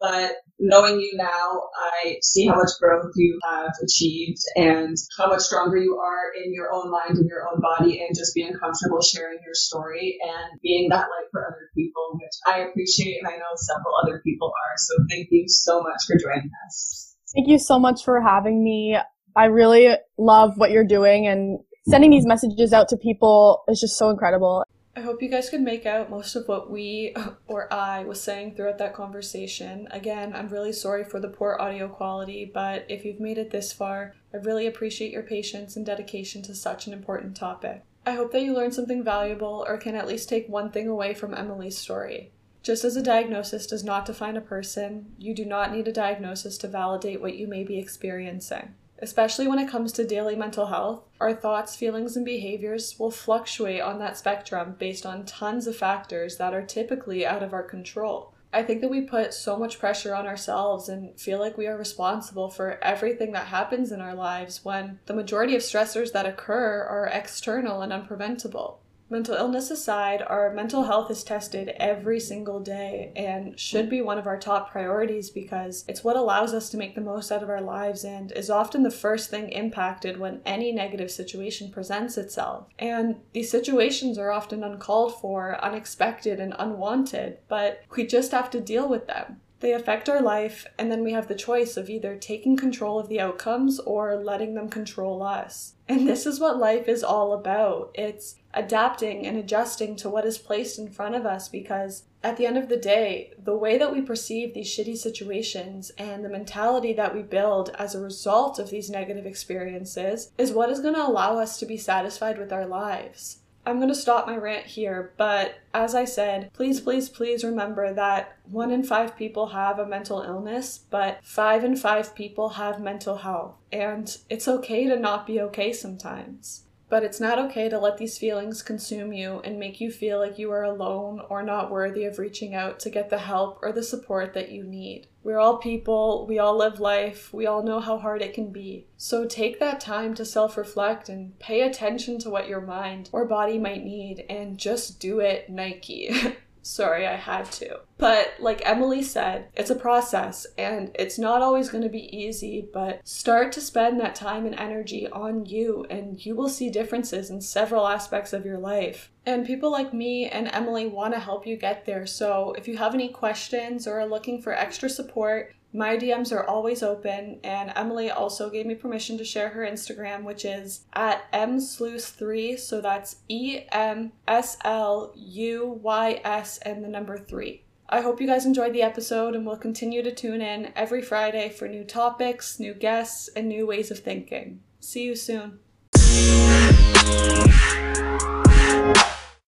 but 0.00 0.36
knowing 0.58 0.98
you 1.00 1.12
now, 1.14 1.68
I 2.02 2.16
see 2.22 2.46
how 2.46 2.56
much 2.56 2.70
growth 2.80 3.12
you 3.16 3.38
have 3.44 3.72
achieved 3.82 4.38
and 4.56 4.96
how 5.18 5.28
much 5.28 5.42
stronger 5.42 5.76
you 5.76 5.98
are 5.98 6.32
in 6.42 6.54
your 6.54 6.72
own 6.72 6.90
mind 6.90 7.18
and 7.18 7.28
your 7.28 7.46
own 7.48 7.60
body 7.60 8.00
and 8.00 8.16
just 8.16 8.34
being 8.34 8.52
comfortable 8.52 9.02
sharing 9.02 9.38
your 9.44 9.54
story 9.54 10.18
and 10.22 10.60
being 10.62 10.88
that 10.88 11.02
light 11.02 11.28
for 11.30 11.46
other 11.46 11.70
people, 11.76 12.18
which 12.20 12.32
I 12.46 12.60
appreciate 12.60 13.18
and 13.18 13.28
I 13.28 13.36
know 13.36 13.52
several 13.56 13.94
other 14.02 14.22
people 14.24 14.48
are. 14.48 14.76
So 14.76 14.94
thank 15.10 15.28
you 15.30 15.44
so 15.48 15.82
much 15.82 16.02
for 16.06 16.16
joining 16.16 16.50
us. 16.66 17.14
Thank 17.34 17.48
you 17.48 17.58
so 17.58 17.78
much 17.78 18.04
for 18.04 18.20
having 18.20 18.64
me. 18.64 18.96
I 19.36 19.44
really 19.44 19.94
love 20.18 20.54
what 20.56 20.70
you're 20.70 20.86
doing 20.86 21.26
and 21.26 21.60
sending 21.88 22.10
these 22.10 22.26
messages 22.26 22.72
out 22.72 22.88
to 22.88 22.96
people 22.96 23.62
is 23.68 23.80
just 23.80 23.96
so 23.96 24.10
incredible. 24.10 24.64
I 25.00 25.02
hope 25.02 25.22
you 25.22 25.30
guys 25.30 25.48
could 25.48 25.62
make 25.62 25.86
out 25.86 26.10
most 26.10 26.36
of 26.36 26.46
what 26.46 26.70
we 26.70 27.16
or 27.48 27.72
I 27.72 28.04
was 28.04 28.22
saying 28.22 28.54
throughout 28.54 28.76
that 28.76 28.92
conversation. 28.92 29.88
Again, 29.90 30.34
I'm 30.34 30.48
really 30.48 30.74
sorry 30.74 31.04
for 31.04 31.18
the 31.18 31.28
poor 31.28 31.56
audio 31.58 31.88
quality, 31.88 32.44
but 32.44 32.84
if 32.86 33.06
you've 33.06 33.18
made 33.18 33.38
it 33.38 33.50
this 33.50 33.72
far, 33.72 34.14
I 34.34 34.36
really 34.36 34.66
appreciate 34.66 35.10
your 35.10 35.22
patience 35.22 35.74
and 35.74 35.86
dedication 35.86 36.42
to 36.42 36.54
such 36.54 36.86
an 36.86 36.92
important 36.92 37.34
topic. 37.34 37.82
I 38.04 38.10
hope 38.10 38.30
that 38.32 38.42
you 38.42 38.52
learned 38.52 38.74
something 38.74 39.02
valuable 39.02 39.64
or 39.66 39.78
can 39.78 39.94
at 39.94 40.06
least 40.06 40.28
take 40.28 40.50
one 40.50 40.70
thing 40.70 40.86
away 40.86 41.14
from 41.14 41.32
Emily's 41.32 41.78
story. 41.78 42.32
Just 42.62 42.84
as 42.84 42.94
a 42.94 43.02
diagnosis 43.02 43.66
does 43.66 43.82
not 43.82 44.04
define 44.04 44.36
a 44.36 44.42
person, 44.42 45.14
you 45.16 45.34
do 45.34 45.46
not 45.46 45.72
need 45.72 45.88
a 45.88 45.92
diagnosis 45.92 46.58
to 46.58 46.68
validate 46.68 47.22
what 47.22 47.36
you 47.36 47.46
may 47.46 47.64
be 47.64 47.78
experiencing. 47.78 48.74
Especially 49.02 49.48
when 49.48 49.58
it 49.58 49.70
comes 49.70 49.92
to 49.92 50.06
daily 50.06 50.36
mental 50.36 50.66
health, 50.66 51.02
our 51.20 51.32
thoughts, 51.32 51.74
feelings, 51.74 52.16
and 52.16 52.24
behaviors 52.24 52.98
will 52.98 53.10
fluctuate 53.10 53.80
on 53.80 53.98
that 53.98 54.18
spectrum 54.18 54.76
based 54.78 55.06
on 55.06 55.24
tons 55.24 55.66
of 55.66 55.76
factors 55.76 56.36
that 56.36 56.52
are 56.52 56.64
typically 56.64 57.24
out 57.24 57.42
of 57.42 57.54
our 57.54 57.62
control. 57.62 58.34
I 58.52 58.62
think 58.62 58.80
that 58.80 58.90
we 58.90 59.02
put 59.02 59.32
so 59.32 59.56
much 59.56 59.78
pressure 59.78 60.14
on 60.14 60.26
ourselves 60.26 60.88
and 60.88 61.18
feel 61.18 61.38
like 61.38 61.56
we 61.56 61.68
are 61.68 61.78
responsible 61.78 62.50
for 62.50 62.78
everything 62.82 63.32
that 63.32 63.46
happens 63.46 63.92
in 63.92 64.00
our 64.00 64.14
lives 64.14 64.64
when 64.64 64.98
the 65.06 65.14
majority 65.14 65.54
of 65.54 65.62
stressors 65.62 66.12
that 66.12 66.26
occur 66.26 66.82
are 66.82 67.08
external 67.12 67.80
and 67.80 67.92
unpreventable. 67.92 68.78
Mental 69.12 69.34
illness 69.34 69.72
aside, 69.72 70.22
our 70.24 70.52
mental 70.52 70.84
health 70.84 71.10
is 71.10 71.24
tested 71.24 71.70
every 71.80 72.20
single 72.20 72.60
day 72.60 73.10
and 73.16 73.58
should 73.58 73.90
be 73.90 74.00
one 74.00 74.18
of 74.18 74.26
our 74.28 74.38
top 74.38 74.70
priorities 74.70 75.30
because 75.30 75.84
it's 75.88 76.04
what 76.04 76.14
allows 76.14 76.54
us 76.54 76.70
to 76.70 76.76
make 76.76 76.94
the 76.94 77.00
most 77.00 77.32
out 77.32 77.42
of 77.42 77.50
our 77.50 77.60
lives 77.60 78.04
and 78.04 78.30
is 78.30 78.50
often 78.50 78.84
the 78.84 78.90
first 78.90 79.28
thing 79.28 79.48
impacted 79.48 80.16
when 80.16 80.40
any 80.46 80.70
negative 80.70 81.10
situation 81.10 81.72
presents 81.72 82.16
itself. 82.16 82.68
And 82.78 83.16
these 83.32 83.50
situations 83.50 84.16
are 84.16 84.30
often 84.30 84.62
uncalled 84.62 85.20
for, 85.20 85.58
unexpected, 85.60 86.38
and 86.38 86.54
unwanted, 86.56 87.38
but 87.48 87.82
we 87.96 88.06
just 88.06 88.30
have 88.30 88.48
to 88.50 88.60
deal 88.60 88.88
with 88.88 89.08
them. 89.08 89.40
They 89.58 89.74
affect 89.74 90.08
our 90.08 90.22
life, 90.22 90.66
and 90.78 90.90
then 90.90 91.02
we 91.02 91.12
have 91.12 91.28
the 91.28 91.34
choice 91.34 91.76
of 91.76 91.90
either 91.90 92.16
taking 92.16 92.56
control 92.56 92.98
of 92.98 93.08
the 93.08 93.20
outcomes 93.20 93.78
or 93.80 94.16
letting 94.16 94.54
them 94.54 94.70
control 94.70 95.22
us. 95.22 95.74
And 95.90 96.06
this 96.06 96.24
is 96.24 96.38
what 96.38 96.60
life 96.60 96.86
is 96.86 97.02
all 97.02 97.32
about. 97.32 97.90
It's 97.94 98.36
adapting 98.54 99.26
and 99.26 99.36
adjusting 99.36 99.96
to 99.96 100.08
what 100.08 100.24
is 100.24 100.38
placed 100.38 100.78
in 100.78 100.88
front 100.88 101.16
of 101.16 101.26
us 101.26 101.48
because 101.48 102.04
at 102.22 102.36
the 102.36 102.46
end 102.46 102.56
of 102.56 102.68
the 102.68 102.76
day, 102.76 103.32
the 103.36 103.56
way 103.56 103.76
that 103.76 103.92
we 103.92 104.00
perceive 104.00 104.54
these 104.54 104.68
shitty 104.68 104.96
situations 104.96 105.90
and 105.98 106.24
the 106.24 106.28
mentality 106.28 106.92
that 106.92 107.12
we 107.12 107.22
build 107.22 107.74
as 107.76 107.96
a 107.96 108.00
result 108.00 108.60
of 108.60 108.70
these 108.70 108.88
negative 108.88 109.26
experiences 109.26 110.30
is 110.38 110.52
what 110.52 110.70
is 110.70 110.78
going 110.78 110.94
to 110.94 111.04
allow 111.04 111.36
us 111.38 111.58
to 111.58 111.66
be 111.66 111.76
satisfied 111.76 112.38
with 112.38 112.52
our 112.52 112.66
lives. 112.66 113.39
I'm 113.70 113.76
going 113.76 113.88
to 113.88 113.94
stop 113.94 114.26
my 114.26 114.36
rant 114.36 114.66
here, 114.66 115.12
but 115.16 115.60
as 115.72 115.94
I 115.94 116.04
said, 116.04 116.52
please, 116.52 116.80
please, 116.80 117.08
please 117.08 117.44
remember 117.44 117.94
that 117.94 118.36
one 118.50 118.72
in 118.72 118.82
five 118.82 119.16
people 119.16 119.46
have 119.46 119.78
a 119.78 119.86
mental 119.86 120.22
illness, 120.22 120.80
but 120.90 121.20
five 121.22 121.62
in 121.62 121.76
five 121.76 122.12
people 122.16 122.48
have 122.48 122.80
mental 122.80 123.18
health. 123.18 123.54
And 123.70 124.16
it's 124.28 124.48
okay 124.48 124.88
to 124.88 124.98
not 124.98 125.24
be 125.24 125.40
okay 125.42 125.72
sometimes. 125.72 126.64
But 126.90 127.04
it's 127.04 127.20
not 127.20 127.38
okay 127.38 127.68
to 127.68 127.78
let 127.78 127.98
these 127.98 128.18
feelings 128.18 128.62
consume 128.62 129.12
you 129.12 129.40
and 129.44 129.60
make 129.60 129.80
you 129.80 129.92
feel 129.92 130.18
like 130.18 130.38
you 130.38 130.50
are 130.50 130.64
alone 130.64 131.22
or 131.30 131.40
not 131.40 131.70
worthy 131.70 132.04
of 132.04 132.18
reaching 132.18 132.52
out 132.52 132.80
to 132.80 132.90
get 132.90 133.10
the 133.10 133.18
help 133.18 133.60
or 133.62 133.70
the 133.70 133.84
support 133.84 134.34
that 134.34 134.50
you 134.50 134.64
need. 134.64 135.06
We're 135.22 135.38
all 135.38 135.58
people, 135.58 136.26
we 136.26 136.40
all 136.40 136.56
live 136.56 136.80
life, 136.80 137.32
we 137.32 137.46
all 137.46 137.62
know 137.62 137.78
how 137.78 137.96
hard 137.98 138.22
it 138.22 138.34
can 138.34 138.50
be. 138.50 138.86
So 138.96 139.24
take 139.24 139.60
that 139.60 139.80
time 139.80 140.14
to 140.14 140.24
self 140.24 140.56
reflect 140.56 141.08
and 141.08 141.38
pay 141.38 141.60
attention 141.60 142.18
to 142.20 142.30
what 142.30 142.48
your 142.48 142.60
mind 142.60 143.08
or 143.12 143.24
body 143.24 143.58
might 143.58 143.84
need 143.84 144.24
and 144.28 144.58
just 144.58 144.98
do 144.98 145.20
it, 145.20 145.48
Nike. 145.48 146.36
Sorry, 146.62 147.06
I 147.06 147.16
had 147.16 147.50
to. 147.52 147.80
But 147.96 148.34
like 148.38 148.62
Emily 148.64 149.02
said, 149.02 149.48
it's 149.54 149.70
a 149.70 149.74
process 149.74 150.46
and 150.56 150.90
it's 150.94 151.18
not 151.18 151.42
always 151.42 151.68
going 151.68 151.82
to 151.82 151.90
be 151.90 152.16
easy, 152.16 152.66
but 152.72 153.06
start 153.06 153.52
to 153.52 153.60
spend 153.60 154.00
that 154.00 154.14
time 154.14 154.46
and 154.46 154.54
energy 154.54 155.08
on 155.08 155.44
you 155.44 155.86
and 155.90 156.24
you 156.24 156.34
will 156.34 156.48
see 156.48 156.70
differences 156.70 157.30
in 157.30 157.40
several 157.40 157.86
aspects 157.86 158.32
of 158.32 158.46
your 158.46 158.58
life. 158.58 159.10
And 159.26 159.46
people 159.46 159.70
like 159.70 159.92
me 159.92 160.28
and 160.28 160.48
Emily 160.48 160.86
want 160.86 161.14
to 161.14 161.20
help 161.20 161.46
you 161.46 161.56
get 161.56 161.84
there. 161.84 162.06
So 162.06 162.54
if 162.56 162.66
you 162.66 162.78
have 162.78 162.94
any 162.94 163.08
questions 163.08 163.86
or 163.86 164.00
are 164.00 164.06
looking 164.06 164.40
for 164.40 164.54
extra 164.54 164.88
support, 164.88 165.54
My 165.72 165.96
DMs 165.96 166.32
are 166.32 166.44
always 166.44 166.82
open, 166.82 167.38
and 167.44 167.72
Emily 167.76 168.10
also 168.10 168.50
gave 168.50 168.66
me 168.66 168.74
permission 168.74 169.16
to 169.18 169.24
share 169.24 169.50
her 169.50 169.64
Instagram, 169.64 170.24
which 170.24 170.44
is 170.44 170.80
at 170.92 171.30
emsluys3. 171.32 172.58
So 172.58 172.80
that's 172.80 173.16
E 173.28 173.60
M 173.70 174.10
S 174.26 174.56
L 174.64 175.12
U 175.14 175.78
Y 175.80 176.20
S 176.24 176.58
and 176.58 176.82
the 176.82 176.88
number 176.88 177.18
three. 177.18 177.62
I 177.88 178.00
hope 178.00 178.20
you 178.20 178.26
guys 178.26 178.46
enjoyed 178.46 178.72
the 178.72 178.82
episode 178.82 179.34
and 179.34 179.46
will 179.46 179.56
continue 179.56 180.02
to 180.02 180.14
tune 180.14 180.40
in 180.40 180.72
every 180.74 181.02
Friday 181.02 181.50
for 181.50 181.68
new 181.68 181.84
topics, 181.84 182.58
new 182.58 182.74
guests, 182.74 183.28
and 183.34 183.48
new 183.48 183.66
ways 183.66 183.90
of 183.90 184.00
thinking. 184.00 184.60
See 184.80 185.04
you 185.04 185.14
soon. 185.14 185.60